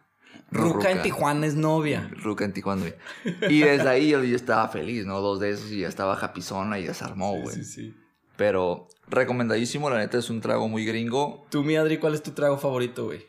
No 0.54 0.74
Ruca 0.74 0.92
en 0.92 1.02
Tijuana 1.02 1.46
es 1.48 1.56
novia. 1.56 2.10
Ruca 2.12 2.46
en 2.46 2.54
Tijuana, 2.54 2.82
güey. 2.82 3.54
Y 3.54 3.62
desde 3.62 3.90
ahí 3.90 4.10
yo, 4.10 4.24
yo 4.24 4.36
estaba 4.36 4.68
feliz, 4.70 5.06
¿no? 5.06 5.20
Dos 5.20 5.40
de 5.40 5.52
esos 5.52 5.72
y 5.72 5.80
ya 5.80 5.88
estaba 5.88 6.16
japizona 6.16 6.80
y 6.80 6.86
ya 6.86 6.94
se 6.94 7.04
armó, 7.04 7.40
güey. 7.42 7.56
Sí, 7.56 7.64
sí. 7.64 7.96
Pero 8.38 8.88
recomendadísimo, 9.08 9.90
la 9.90 9.98
neta 9.98 10.18
es 10.18 10.30
un 10.30 10.42
trago 10.42 10.68
muy 10.68 10.86
gringo. 10.86 11.46
Tú, 11.50 11.64
mi 11.64 11.76
Adri, 11.76 11.98
¿cuál 11.98 12.14
es 12.14 12.24
tu 12.24 12.32
trago 12.32 12.58
favorito, 12.58 13.06
güey? 13.06 13.26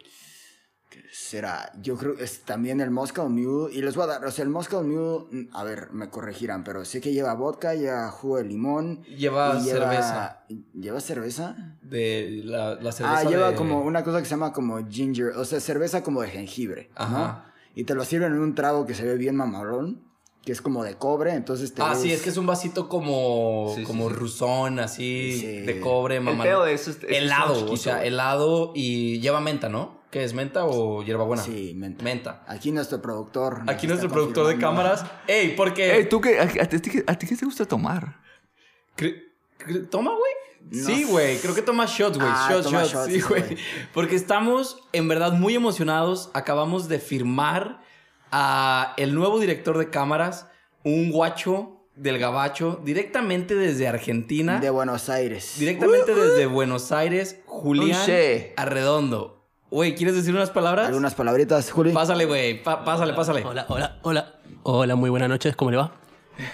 Será, 1.29 1.72
yo 1.81 1.97
creo 1.97 2.16
que 2.16 2.25
es 2.25 2.43
también 2.43 2.83
el 2.83 2.91
Moscow 2.91 3.27
Mule. 3.31 3.72
Y 3.75 3.81
les 3.81 3.95
voy 3.97 4.05
a 4.05 4.09
dar, 4.09 4.25
o 4.27 4.31
sea, 4.31 4.43
el 4.43 4.51
Moscow 4.51 4.83
Mule, 4.85 5.49
a 5.55 5.64
ver, 5.64 5.89
me 5.91 6.11
corregirán, 6.11 6.64
pero 6.64 6.85
sé 6.85 7.01
que 7.01 7.14
lleva 7.14 7.33
vodka, 7.33 7.75
lleva 7.75 8.11
jugo 8.11 8.37
de 8.37 8.45
limón. 8.45 9.03
Lleva 9.05 9.57
y 9.59 9.64
cerveza. 9.64 10.45
¿Lleva 10.79 11.01
cerveza? 11.01 11.57
De 11.81 12.43
la, 12.45 12.75
la 12.75 12.93
cerveza 12.93 13.18
Ah, 13.20 13.25
lleva 13.25 13.51
de- 13.53 13.57
como 13.57 13.81
una 13.81 14.05
cosa 14.05 14.18
que 14.18 14.27
se 14.27 14.33
llama 14.33 14.53
como 14.53 14.87
ginger, 14.87 15.29
o 15.29 15.47
sea, 15.47 15.61
cerveza 15.61 16.03
como 16.03 16.20
de 16.20 16.29
jengibre. 16.29 16.91
¿no? 16.99 17.03
Ajá. 17.03 17.53
Y 17.75 17.85
te 17.85 17.95
lo 17.95 18.05
sirven 18.05 18.33
en 18.35 18.41
un 18.41 18.55
trago 18.55 18.85
que 18.85 18.93
se 18.95 19.05
ve 19.05 19.16
bien 19.16 19.35
mamarrón, 19.35 20.03
que 20.45 20.53
es 20.53 20.61
como 20.61 20.85
de 20.85 20.97
cobre, 20.97 21.33
entonces 21.33 21.72
te 21.72 21.81
Ah, 21.81 21.91
ves- 21.93 22.01
sí, 22.03 22.12
es 22.12 22.20
que 22.20 22.29
es 22.29 22.37
un 22.37 22.45
vasito 22.47 22.87
como, 22.91 23.72
Sí, 23.75 23.83
como 23.85 24.11
sí. 24.11 24.14
rusón, 24.14 24.79
así, 24.79 25.33
Sí. 25.41 25.61
de 25.62 25.81
cobre, 25.81 26.18
El 26.18 26.25
mamá. 26.25 26.45
pedo 26.45 26.64
de 26.64 26.75
eso 26.75 26.91
es- 26.91 26.99
helado, 27.09 27.72
o 27.72 27.77
sea, 27.79 28.05
helado 28.05 28.72
y 28.75 29.20
lleva 29.20 29.41
menta, 29.41 29.70
¿no? 29.70 30.04
¿Qué 30.15 30.23
es 30.23 30.33
menta 30.33 30.65
o 30.65 31.03
hierbabuena? 31.03 31.43
Sí, 31.43 31.73
menta. 31.75 32.05
Menta. 32.05 32.45
Aquí 32.47 32.71
nuestro 32.71 33.03
productor. 33.03 33.62
Aquí 33.67 33.89
nuestro 33.89 34.09
productor 34.09 34.47
de 34.47 34.59
cámaras. 34.59 35.05
¡Ey! 35.27 35.57
Porque. 35.57 35.93
Ey, 35.93 36.09
¿tú 36.09 36.21
qué, 36.21 36.39
a, 36.39 36.45
a 36.45 36.47
ti, 36.69 36.77
a 37.05 37.19
ti 37.19 37.27
qué 37.27 37.35
te 37.35 37.45
gusta 37.45 37.65
tomar? 37.65 38.21
¿Toma, 39.91 40.12
güey? 40.12 40.33
No 40.71 40.87
Sí, 40.87 41.03
güey. 41.03 41.39
Creo 41.39 41.53
que 41.53 41.62
toma 41.62 41.87
shots, 41.87 42.17
güey. 42.17 42.31
Ah, 42.33 42.49
shots, 42.49 42.71
shots. 42.71 42.93
shots, 42.93 43.12
Sí, 43.12 43.21
güey. 43.23 43.57
Porque 43.93 44.15
estamos, 44.15 44.79
en 44.93 45.09
verdad, 45.09 45.33
muy 45.33 45.57
emocionados. 45.57 46.31
Acabamos 46.33 46.89
de 46.89 47.01
firmar 47.01 47.81
a 48.31 48.95
el 48.97 49.17
nuevo 49.17 49.41
director 49.41 49.79
de 49.79 49.91
cámaras, 49.91 50.47
un 50.85 51.11
guacho 51.11 51.89
del 51.97 52.21
gabacho, 52.21 52.81
directamente 52.85 53.57
desde 53.57 53.89
Argentina. 53.89 54.61
De 54.61 54.71
Buenos 54.71 55.09
Aires. 55.09 55.57
Directamente 55.59 56.15
desde 56.15 56.47
Buenos 56.47 56.93
Aires, 56.93 57.41
Julián. 57.47 58.01
Arredondo. 58.55 59.34
Güey, 59.75 59.97
¿quieres 59.97 60.14
decir 60.14 60.33
unas 60.33 60.51
palabras? 60.51 60.87
¿Algunas 60.87 61.16
palabritas, 61.16 61.72
Juli? 61.72 61.91
Pásale, 61.93 62.27
güey. 62.27 62.62
Pa- 62.62 62.85
pásale, 62.85 63.12
pásale. 63.12 63.45
Hola, 63.45 63.66
hola, 63.68 63.97
hola. 64.03 64.35
Hola, 64.62 64.95
muy 64.95 65.11
buenas 65.11 65.29
noches, 65.29 65.57
¿cómo 65.57 65.72
le 65.72 65.77
va? 65.77 65.91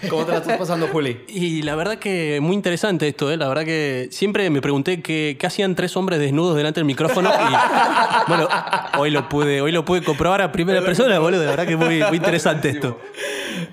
¿Cómo 0.09 0.25
te 0.27 0.33
la 0.33 0.39
estás 0.39 0.59
pasando, 0.59 0.89
Juli? 0.89 1.25
Y 1.29 1.63
la 1.63 1.75
verdad 1.75 1.99
que 1.99 2.39
muy 2.43 2.55
interesante 2.55 3.09
esto, 3.09 3.31
¿eh? 3.31 3.37
La 3.37 3.49
verdad 3.49 3.65
que 3.65 4.09
siempre 4.11 4.49
me 4.51 4.61
pregunté 4.61 5.01
qué, 5.01 5.39
hacían 5.43 5.75
tres 5.75 5.97
hombres 5.97 6.19
desnudos 6.21 6.57
delante 6.57 6.81
del 6.81 6.85
micrófono 6.85 7.31
y 7.31 7.55
bueno, 8.29 8.49
hoy 8.99 9.11
lo 9.11 9.29
pude, 9.29 9.61
hoy 9.61 9.73
lo 9.73 9.85
pude 9.85 10.03
comprobar 10.03 10.43
a 10.43 10.53
primera 10.53 10.83
persona, 10.83 11.19
boludo. 11.19 11.45
La 11.45 11.51
verdad 11.51 11.67
que 11.67 11.77
muy, 11.77 12.03
muy 12.03 12.17
interesante 12.19 12.71
esto. 12.71 13.01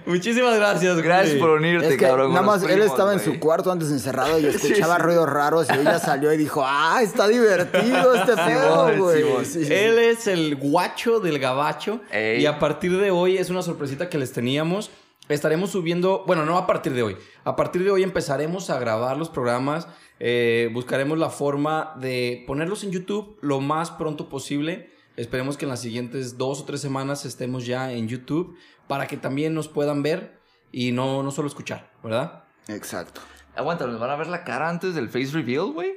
Muchísimas 0.06 0.56
gracias, 0.56 1.02
Gracias 1.02 1.32
Juli. 1.32 1.40
por 1.42 1.50
unirte, 1.52 1.88
Es 1.88 1.98
que 1.98 2.06
cabrón. 2.06 2.30
nada 2.34 2.46
más 2.46 2.64
él 2.64 2.82
estaba 2.82 3.12
en 3.14 3.20
güey. 3.20 3.34
su 3.34 3.40
cuarto 3.40 3.72
antes 3.72 3.90
encerrado 3.92 4.40
y 4.40 4.46
escuchaba 4.48 4.98
ruidos 4.98 5.28
raros 5.30 5.68
y 5.70 5.78
ella 5.78 6.00
salió 6.00 6.32
y 6.32 6.38
dijo, 6.38 6.64
ah, 6.66 7.00
está 7.04 7.28
divertido 7.28 8.16
este 8.16 8.34
pedo, 8.36 8.98
güey. 8.98 9.24
Sí, 9.44 9.60
sí, 9.60 9.66
sí. 9.66 9.74
Él 9.74 9.98
es 10.00 10.28
el 10.28 10.56
guacho 10.56 11.20
del 11.20 11.40
gabacho. 11.40 12.00
Ey. 12.12 12.42
Y 12.42 12.46
a 12.46 12.60
partir 12.60 12.98
de 12.98 13.12
hoy 13.12 13.38
es 13.38 13.50
una 13.50 13.62
sorpresita 13.62 14.10
que 14.10 14.18
les 14.18 14.32
teníamos. 14.32 14.90
Estaremos 15.30 15.72
subiendo, 15.72 16.24
bueno, 16.26 16.46
no 16.46 16.58
a 16.58 16.66
partir 16.66 16.94
de 16.94 17.04
hoy. 17.04 17.18
A 17.44 17.56
partir 17.56 17.84
de 17.84 17.92
hoy 17.92 18.04
empezaremos 18.04 18.70
a 18.70 18.80
grabar 18.80 19.18
los 19.18 19.30
programas. 19.30 19.88
eh, 20.20 20.70
buscaremos 20.74 21.18
la 21.20 21.30
forma 21.30 21.94
de 22.00 22.44
ponerlos 22.48 22.84
en 22.84 22.92
YouTube 22.92 23.38
lo 23.42 23.60
más 23.60 23.92
pronto 23.92 24.30
posible. 24.30 24.90
Esperemos 25.16 25.58
que 25.58 25.66
en 25.66 25.70
las 25.70 25.82
siguientes 25.82 26.38
dos 26.38 26.62
o 26.62 26.64
tres 26.66 26.82
semanas 26.82 27.26
estemos 27.26 27.66
ya 27.66 27.92
en 27.92 28.08
YouTube 28.08 28.56
para 28.88 29.08
que 29.08 29.18
también 29.18 29.54
nos 29.54 29.68
puedan 29.68 30.02
ver 30.02 30.40
y 30.72 30.92
no, 30.92 31.24
no 31.24 31.32
solo 31.32 31.48
escuchar, 31.48 31.92
¿verdad? 32.04 32.46
Exacto. 32.68 33.22
Aguanta, 33.56 33.86
¿nos 33.88 34.00
van 34.00 34.12
a 34.12 34.16
ver 34.16 34.28
la 34.28 34.44
cara 34.44 34.70
antes 34.70 34.96
del 34.96 35.10
face 35.10 35.32
reveal, 35.34 35.72
güey? 35.74 35.96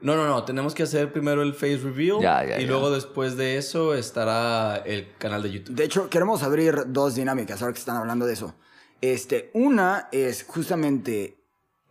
No, 0.00 0.16
no, 0.16 0.26
no. 0.26 0.44
Tenemos 0.44 0.74
que 0.74 0.84
hacer 0.84 1.12
primero 1.12 1.42
el 1.42 1.54
face 1.54 1.78
reveal. 1.78 2.20
Ya, 2.20 2.44
ya, 2.44 2.58
y 2.58 2.62
ya. 2.62 2.68
luego 2.68 2.90
después 2.90 3.36
de 3.36 3.56
eso 3.56 3.94
estará 3.94 4.76
el 4.76 5.08
canal 5.18 5.42
de 5.42 5.50
YouTube. 5.50 5.74
De 5.74 5.84
hecho, 5.84 6.08
queremos 6.08 6.42
abrir 6.42 6.84
dos 6.86 7.14
dinámicas 7.14 7.60
ahora 7.60 7.72
que 7.72 7.80
están 7.80 7.96
hablando 7.96 8.26
de 8.26 8.34
eso. 8.34 8.54
Este, 9.00 9.50
una 9.54 10.08
es 10.12 10.44
justamente 10.44 11.38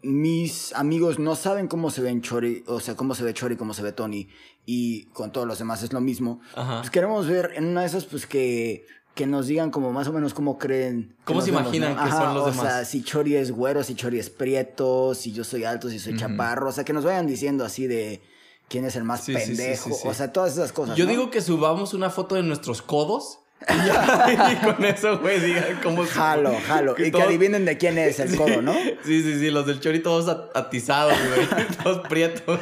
mis 0.03 0.73
amigos 0.73 1.19
no 1.19 1.35
saben 1.35 1.67
cómo 1.67 1.89
se 1.89 2.01
ven 2.01 2.21
Chori, 2.21 2.63
o 2.67 2.79
sea, 2.79 2.95
cómo 2.95 3.15
se 3.15 3.23
ve 3.23 3.33
Chori, 3.33 3.55
cómo 3.55 3.73
se 3.73 3.81
ve 3.81 3.91
Tony, 3.91 4.29
y 4.65 5.05
con 5.07 5.31
todos 5.31 5.47
los 5.47 5.59
demás 5.59 5.83
es 5.83 5.91
lo 5.91 6.01
mismo. 6.01 6.39
Ajá. 6.55 6.79
Pues 6.79 6.91
queremos 6.91 7.27
ver 7.27 7.51
en 7.55 7.65
una 7.65 7.81
de 7.81 7.87
esas, 7.87 8.05
pues 8.05 8.27
que, 8.27 8.85
que 9.17 9.27
nos 9.27 9.47
digan 9.47 9.69
como 9.71 9.91
más 9.91 10.07
o 10.07 10.13
menos 10.13 10.33
cómo 10.33 10.57
creen. 10.57 11.13
¿Cómo 11.25 11.41
se 11.41 11.49
imaginan 11.49 11.97
¿no? 11.97 12.03
que 12.05 12.09
son 12.11 12.33
los 12.35 12.43
o 12.43 12.51
demás? 12.51 12.65
sea, 12.65 12.85
si 12.85 13.03
Chori 13.03 13.35
es 13.35 13.51
güero, 13.51 13.83
si 13.83 13.95
Chori 13.95 14.17
es 14.19 14.29
prieto, 14.29 15.13
si 15.13 15.33
yo 15.33 15.43
soy 15.43 15.65
alto, 15.65 15.89
si 15.89 15.99
soy 15.99 16.15
chaparro, 16.15 16.69
o 16.69 16.71
sea, 16.71 16.85
que 16.85 16.93
nos 16.93 17.03
vayan 17.03 17.27
diciendo 17.27 17.65
así 17.65 17.87
de 17.87 18.21
quién 18.69 18.85
es 18.85 18.95
el 18.95 19.03
más 19.03 19.25
Sí, 19.25 19.33
pendejo, 19.33 19.89
sí, 19.89 19.95
sí. 20.01 20.07
o 20.07 20.13
sea, 20.13 20.31
todas 20.31 20.53
esas 20.53 20.71
cosas. 20.71 20.95
Yo 20.95 21.03
¿no? 21.05 21.11
digo 21.11 21.29
que 21.31 21.41
subamos 21.41 21.93
una 21.93 22.09
foto 22.09 22.35
de 22.35 22.43
nuestros 22.43 22.81
codos. 22.81 23.39
Y, 23.67 23.87
ya, 23.87 24.51
y 24.61 24.65
con 24.65 24.85
eso, 24.85 25.17
güey, 25.19 25.39
digan 25.39 25.79
cómo 25.81 26.05
se- 26.05 26.11
Jalo, 26.11 26.53
jalo. 26.67 26.93
que 26.93 27.07
Y 27.07 27.11
que 27.11 27.21
adivinen 27.23 27.65
de 27.65 27.75
quién 27.79 27.97
es 27.97 28.19
el 28.19 28.35
codo, 28.37 28.61
¿no? 28.61 28.73
Sí, 29.03 29.23
sí, 29.23 29.39
sí, 29.39 29.49
los 29.49 29.65
del 29.65 29.79
chori 29.79 29.99
todos 30.03 30.27
at- 30.29 30.55
atizados, 30.55 31.13
güey. 31.35 31.67
todos 31.83 32.07
prietos. 32.07 32.59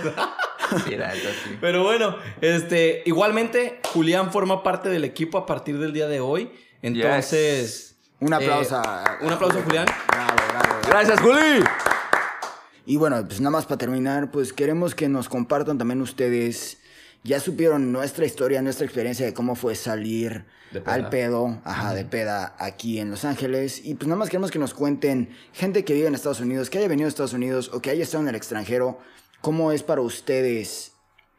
Sí, 0.85 0.95
la 0.95 1.13
neta, 1.13 1.29
sí. 1.43 1.57
Pero 1.61 1.83
bueno, 1.83 2.17
este, 2.41 3.03
igualmente, 3.05 3.79
Julián 3.93 4.31
forma 4.31 4.63
parte 4.63 4.89
del 4.89 5.03
equipo 5.03 5.37
a 5.37 5.45
partir 5.45 5.79
del 5.79 5.93
día 5.93 6.07
de 6.07 6.19
hoy. 6.19 6.51
Entonces. 6.81 7.95
Un 8.19 8.33
eh, 8.33 8.37
aplauso. 8.37 8.75
a- 8.77 9.17
un 9.21 9.31
aplauso 9.31 9.59
a 9.59 9.61
Julián. 9.63 9.85
Bravo, 10.07 10.33
bravo, 10.35 10.65
bravo. 10.69 10.87
Gracias, 10.87 11.19
Juli. 11.19 11.63
Y 12.85 12.97
bueno, 12.97 13.25
pues 13.25 13.39
nada 13.39 13.51
más 13.51 13.65
para 13.65 13.77
terminar, 13.79 14.29
pues 14.31 14.53
queremos 14.53 14.93
que 14.95 15.09
nos 15.09 15.27
compartan 15.27 15.77
también 15.77 16.01
ustedes. 16.01 16.77
Ya 17.23 17.39
supieron 17.39 17.91
nuestra 17.91 18.25
historia, 18.25 18.61
nuestra 18.61 18.85
experiencia 18.85 19.25
de 19.25 19.33
cómo 19.33 19.55
fue 19.55 19.73
salir 19.73 20.45
al 20.85 21.09
pedo, 21.09 21.59
ajá, 21.63 21.95
de 21.95 22.05
peda 22.05 22.55
aquí 22.59 22.99
en 22.99 23.09
Los 23.09 23.25
Ángeles. 23.25 23.83
Y 23.83 23.95
pues 23.95 24.07
nada 24.07 24.19
más 24.19 24.29
queremos 24.29 24.51
que 24.51 24.59
nos 24.59 24.75
cuenten, 24.75 25.35
gente 25.51 25.83
que 25.83 25.93
vive 25.93 26.07
en 26.07 26.13
Estados 26.13 26.39
Unidos, 26.39 26.69
que 26.69 26.77
haya 26.77 26.87
venido 26.87 27.07
a 27.07 27.09
Estados 27.09 27.33
Unidos 27.33 27.71
o 27.73 27.81
que 27.81 27.89
haya 27.89 28.03
estado 28.03 28.21
en 28.21 28.29
el 28.29 28.35
extranjero, 28.35 28.99
cómo 29.45 29.71
es 29.71 29.83
para 29.83 30.01
ustedes 30.01 30.93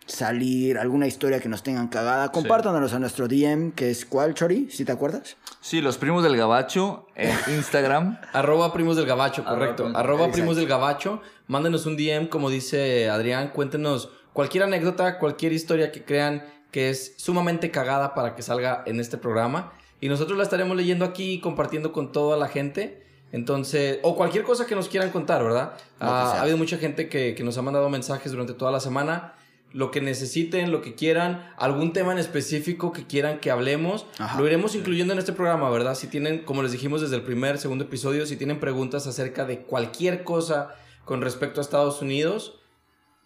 salir, 0.07 0.79
alguna 0.79 1.09
historia 1.09 1.41
que 1.41 1.49
nos 1.49 1.65
tengan 1.65 1.89
cagada. 1.89 2.31
Compártanos 2.31 2.93
a 2.93 3.01
nuestro 3.01 3.27
DM, 3.27 3.73
que 3.73 3.91
es 3.91 4.07
cuál, 4.07 4.33
Chori, 4.35 4.71
si 4.71 4.85
te 4.85 4.93
acuerdas. 4.93 5.37
Sí, 5.61 5.81
los 5.81 5.99
primos 5.99 6.23
del 6.23 6.37
gabacho 6.37 7.09
en 7.17 7.37
Instagram. 7.57 8.21
Arroba 8.33 8.73
primos 8.73 8.97
del 8.97 9.07
gabacho, 9.07 9.45
correcto. 9.45 9.87
Arroba- 9.89 9.99
Arroba 9.99 10.31
primos 10.31 10.55
del 10.57 10.69
gabacho. 10.69 11.21
Mándenos 11.49 11.85
un 11.87 11.97
DM, 11.97 12.29
como 12.29 12.49
dice 12.49 13.09
Adrián. 13.11 13.49
Cuéntenos 13.49 14.11
cualquier 14.33 14.63
anécdota, 14.63 15.19
cualquier 15.19 15.53
historia 15.53 15.91
que 15.91 16.05
crean 16.05 16.45
que 16.71 16.91
es 16.91 17.15
sumamente 17.17 17.73
cagada 17.73 18.15
para 18.15 18.37
que 18.37 18.43
salga 18.43 18.85
en 18.87 19.01
este 19.01 19.19
programa. 19.19 19.73
Y 20.01 20.09
nosotros 20.09 20.39
la 20.39 20.45
estaremos 20.45 20.77
leyendo 20.77 21.05
aquí 21.05 21.33
y 21.33 21.41
compartiendo 21.41 21.91
con 21.93 22.13
toda 22.13 22.37
la 22.37 22.47
gente. 22.47 23.05
Entonces, 23.37 23.99
o 24.03 24.17
cualquier 24.17 24.45
cosa 24.45 24.65
que 24.65 24.75
nos 24.75 24.89
quieran 24.89 25.11
contar, 25.11 25.45
¿verdad? 25.45 25.75
Ah, 26.01 26.37
ha 26.39 26.41
habido 26.41 26.57
mucha 26.57 26.79
gente 26.79 27.11
que, 27.11 27.35
que 27.35 27.45
nos 27.45 27.59
ha 27.59 27.63
mandado 27.63 27.91
mensajes 27.91 28.33
durante 28.33 28.55
toda 28.55 28.73
la 28.73 28.81
semana. 28.81 29.35
Lo 29.75 29.91
que 29.91 30.01
necesiten, 30.01 30.73
lo 30.73 30.81
que 30.81 30.95
quieran, 30.95 31.47
algún 31.59 31.93
tema 31.93 32.13
en 32.13 32.19
específico 32.19 32.93
que 32.93 33.07
quieran 33.07 33.39
que 33.41 33.51
hablemos, 33.51 34.07
Ajá. 34.19 34.41
lo 34.41 34.47
iremos 34.47 34.75
incluyendo 34.75 35.13
en 35.13 35.19
este 35.19 35.35
programa, 35.35 35.69
¿verdad? 35.69 35.95
Si 35.95 36.07
tienen, 36.07 36.45
como 36.45 36.63
les 36.63 36.73
dijimos 36.73 37.03
desde 37.03 37.17
el 37.17 37.23
primer, 37.25 37.59
segundo 37.59 37.85
episodio, 37.85 38.25
si 38.25 38.39
tienen 38.39 38.59
preguntas 38.59 39.07
acerca 39.07 39.45
de 39.45 39.61
cualquier 39.61 40.25
cosa 40.25 40.75
con 41.05 41.21
respecto 41.21 41.61
a 41.61 41.63
Estados 41.63 42.01
Unidos, 42.01 42.59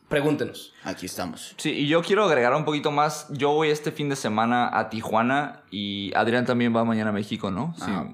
pregúntenos. 0.08 0.72
Aquí 0.82 1.06
estamos. 1.06 1.54
Sí, 1.56 1.70
y 1.70 1.86
yo 1.86 2.02
quiero 2.02 2.24
agregar 2.24 2.52
un 2.56 2.64
poquito 2.64 2.90
más. 2.90 3.28
Yo 3.30 3.52
voy 3.52 3.68
este 3.70 3.92
fin 3.92 4.08
de 4.08 4.16
semana 4.16 4.76
a 4.76 4.90
Tijuana 4.90 5.62
y 5.70 6.10
Adrián 6.16 6.46
también 6.46 6.74
va 6.74 6.82
mañana 6.82 7.10
a 7.10 7.12
México, 7.12 7.52
¿no? 7.52 7.74
Sí. 7.76 7.84
Ajá. 7.84 8.12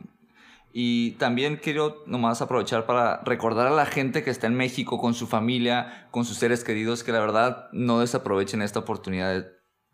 Y 0.78 1.12
también 1.12 1.56
quiero 1.56 2.04
nomás 2.04 2.42
aprovechar 2.42 2.84
para 2.84 3.22
recordar 3.24 3.66
a 3.66 3.70
la 3.70 3.86
gente 3.86 4.22
que 4.22 4.28
está 4.28 4.46
en 4.46 4.56
México 4.56 4.98
con 4.98 5.14
su 5.14 5.26
familia, 5.26 6.06
con 6.10 6.26
sus 6.26 6.36
seres 6.36 6.64
queridos, 6.64 7.02
que 7.02 7.12
la 7.12 7.20
verdad 7.20 7.70
no 7.72 8.00
desaprovechen 8.00 8.60
esta 8.60 8.80
oportunidad 8.80 9.32
de 9.32 9.46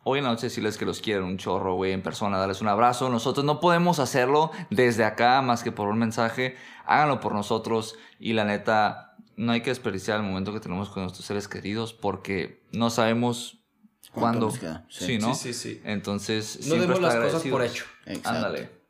hoy 0.03 0.19
en 0.19 0.25
la 0.25 0.31
noche 0.31 0.49
decirles 0.49 0.79
que 0.79 0.85
los 0.85 1.01
quieren 1.01 1.23
un 1.23 1.39
chorro, 1.39 1.77
güey, 1.77 1.93
en 1.93 2.03
persona, 2.03 2.37
darles 2.37 2.63
un 2.63 2.67
abrazo. 2.67 3.11
Nosotros 3.11 3.47
no 3.47 3.61
podemos 3.61 4.01
hacerlo 4.01 4.51
desde 4.71 5.05
acá 5.05 5.41
más 5.41 5.63
que 5.63 5.71
por 5.71 5.87
un 5.87 6.01
mensaje. 6.01 6.57
Háganlo 6.85 7.21
por 7.21 7.33
nosotros 7.33 7.95
y 8.19 8.33
la 8.33 8.45
neta, 8.45 9.15
no 9.37 9.53
hay 9.53 9.61
que 9.61 9.71
desperdiciar 9.71 10.17
el 10.17 10.27
momento 10.27 10.53
que 10.53 10.59
tenemos 10.59 10.89
con 10.89 11.05
nuestros 11.05 11.25
seres 11.25 11.47
queridos 11.47 11.93
porque 11.93 12.67
no 12.73 12.91
sabemos 12.91 13.63
¿Cuánto 14.11 14.49
cuándo. 14.49 14.85
Sí. 14.89 15.05
Sí, 15.07 15.19
¿no? 15.19 15.33
Sí, 15.33 15.53
sí, 15.53 15.75
sí. 15.75 15.81
Entonces, 15.85 16.57
No 16.57 16.75
siempre 16.75 16.87
demos 16.89 17.01
las 17.03 17.15
cosas 17.15 17.43
por 17.49 17.63
hecho. 17.63 17.85
Exacto. 18.05 18.31
Ándale. 18.31 18.82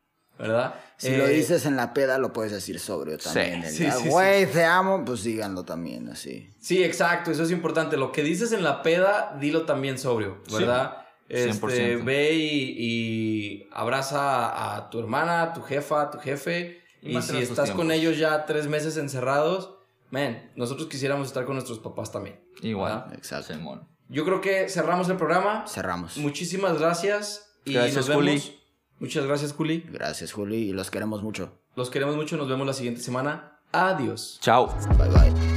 ¿Verdad? 0.42 0.74
Si 0.96 1.06
Eh, 1.08 1.18
lo 1.18 1.26
dices 1.28 1.64
en 1.66 1.76
la 1.76 1.94
peda, 1.94 2.18
lo 2.18 2.32
puedes 2.32 2.52
decir 2.52 2.78
sobrio 2.80 3.16
también. 3.16 3.62
El, 3.64 3.70
Sí, 3.72 3.86
"Ah, 3.86 3.92
sí, 3.92 4.08
Güey, 4.08 4.46
te 4.46 4.64
amo, 4.64 5.04
pues 5.04 5.22
díganlo 5.22 5.64
también 5.64 6.08
así. 6.08 6.50
Sí, 6.60 6.82
exacto, 6.82 7.30
eso 7.30 7.44
es 7.44 7.50
importante. 7.52 7.96
Lo 7.96 8.10
que 8.12 8.22
dices 8.22 8.50
en 8.52 8.62
la 8.64 8.82
peda, 8.82 9.36
dilo 9.40 9.62
también 9.66 9.98
sobrio, 9.98 10.42
¿verdad? 10.52 10.96
Este, 11.28 11.52
100%. 11.52 12.04
ve 12.04 12.32
y, 12.34 12.74
y 12.78 13.68
abraza 13.72 14.74
a 14.76 14.90
tu 14.90 14.98
hermana, 14.98 15.42
a 15.42 15.52
tu 15.54 15.62
jefa, 15.62 16.02
a 16.02 16.10
tu 16.10 16.18
jefe. 16.18 16.82
Y 17.00 17.16
Y, 17.16 17.22
si 17.22 17.38
estás 17.38 17.70
con 17.70 17.86
tiempos. 17.88 17.94
ellos 17.96 18.18
ya 18.18 18.44
tres 18.46 18.66
meses 18.68 18.96
encerrados, 18.96 19.74
man, 20.10 20.50
nosotros 20.56 20.88
quisiéramos 20.88 21.28
estar 21.28 21.44
con 21.44 21.54
nuestros 21.54 21.78
papás 21.78 22.12
también. 22.12 22.40
Igual. 22.62 22.92
¿verdad? 23.04 23.14
Exacto. 23.14 23.54
Simón. 23.54 23.88
Yo 24.08 24.24
creo 24.24 24.40
que 24.40 24.68
cerramos 24.68 25.08
el 25.08 25.16
programa. 25.16 25.64
Cerramos. 25.66 26.16
Muchísimas 26.18 26.78
gracias. 26.78 27.48
Y 27.64 27.74
Gracias, 27.74 27.96
nos 27.96 28.08
vemos. 28.08 28.24
Juli. 28.24 28.58
Muchas 29.02 29.26
gracias, 29.26 29.52
Juli. 29.52 29.84
Gracias, 29.90 30.32
Juli, 30.32 30.68
y 30.68 30.72
los 30.72 30.88
queremos 30.88 31.24
mucho. 31.24 31.58
Los 31.74 31.90
queremos 31.90 32.14
mucho. 32.14 32.36
Nos 32.36 32.48
vemos 32.48 32.64
la 32.64 32.72
siguiente 32.72 33.00
semana. 33.00 33.58
Adiós. 33.72 34.38
Chao. 34.40 34.72
Bye, 34.96 35.08
bye. 35.08 35.51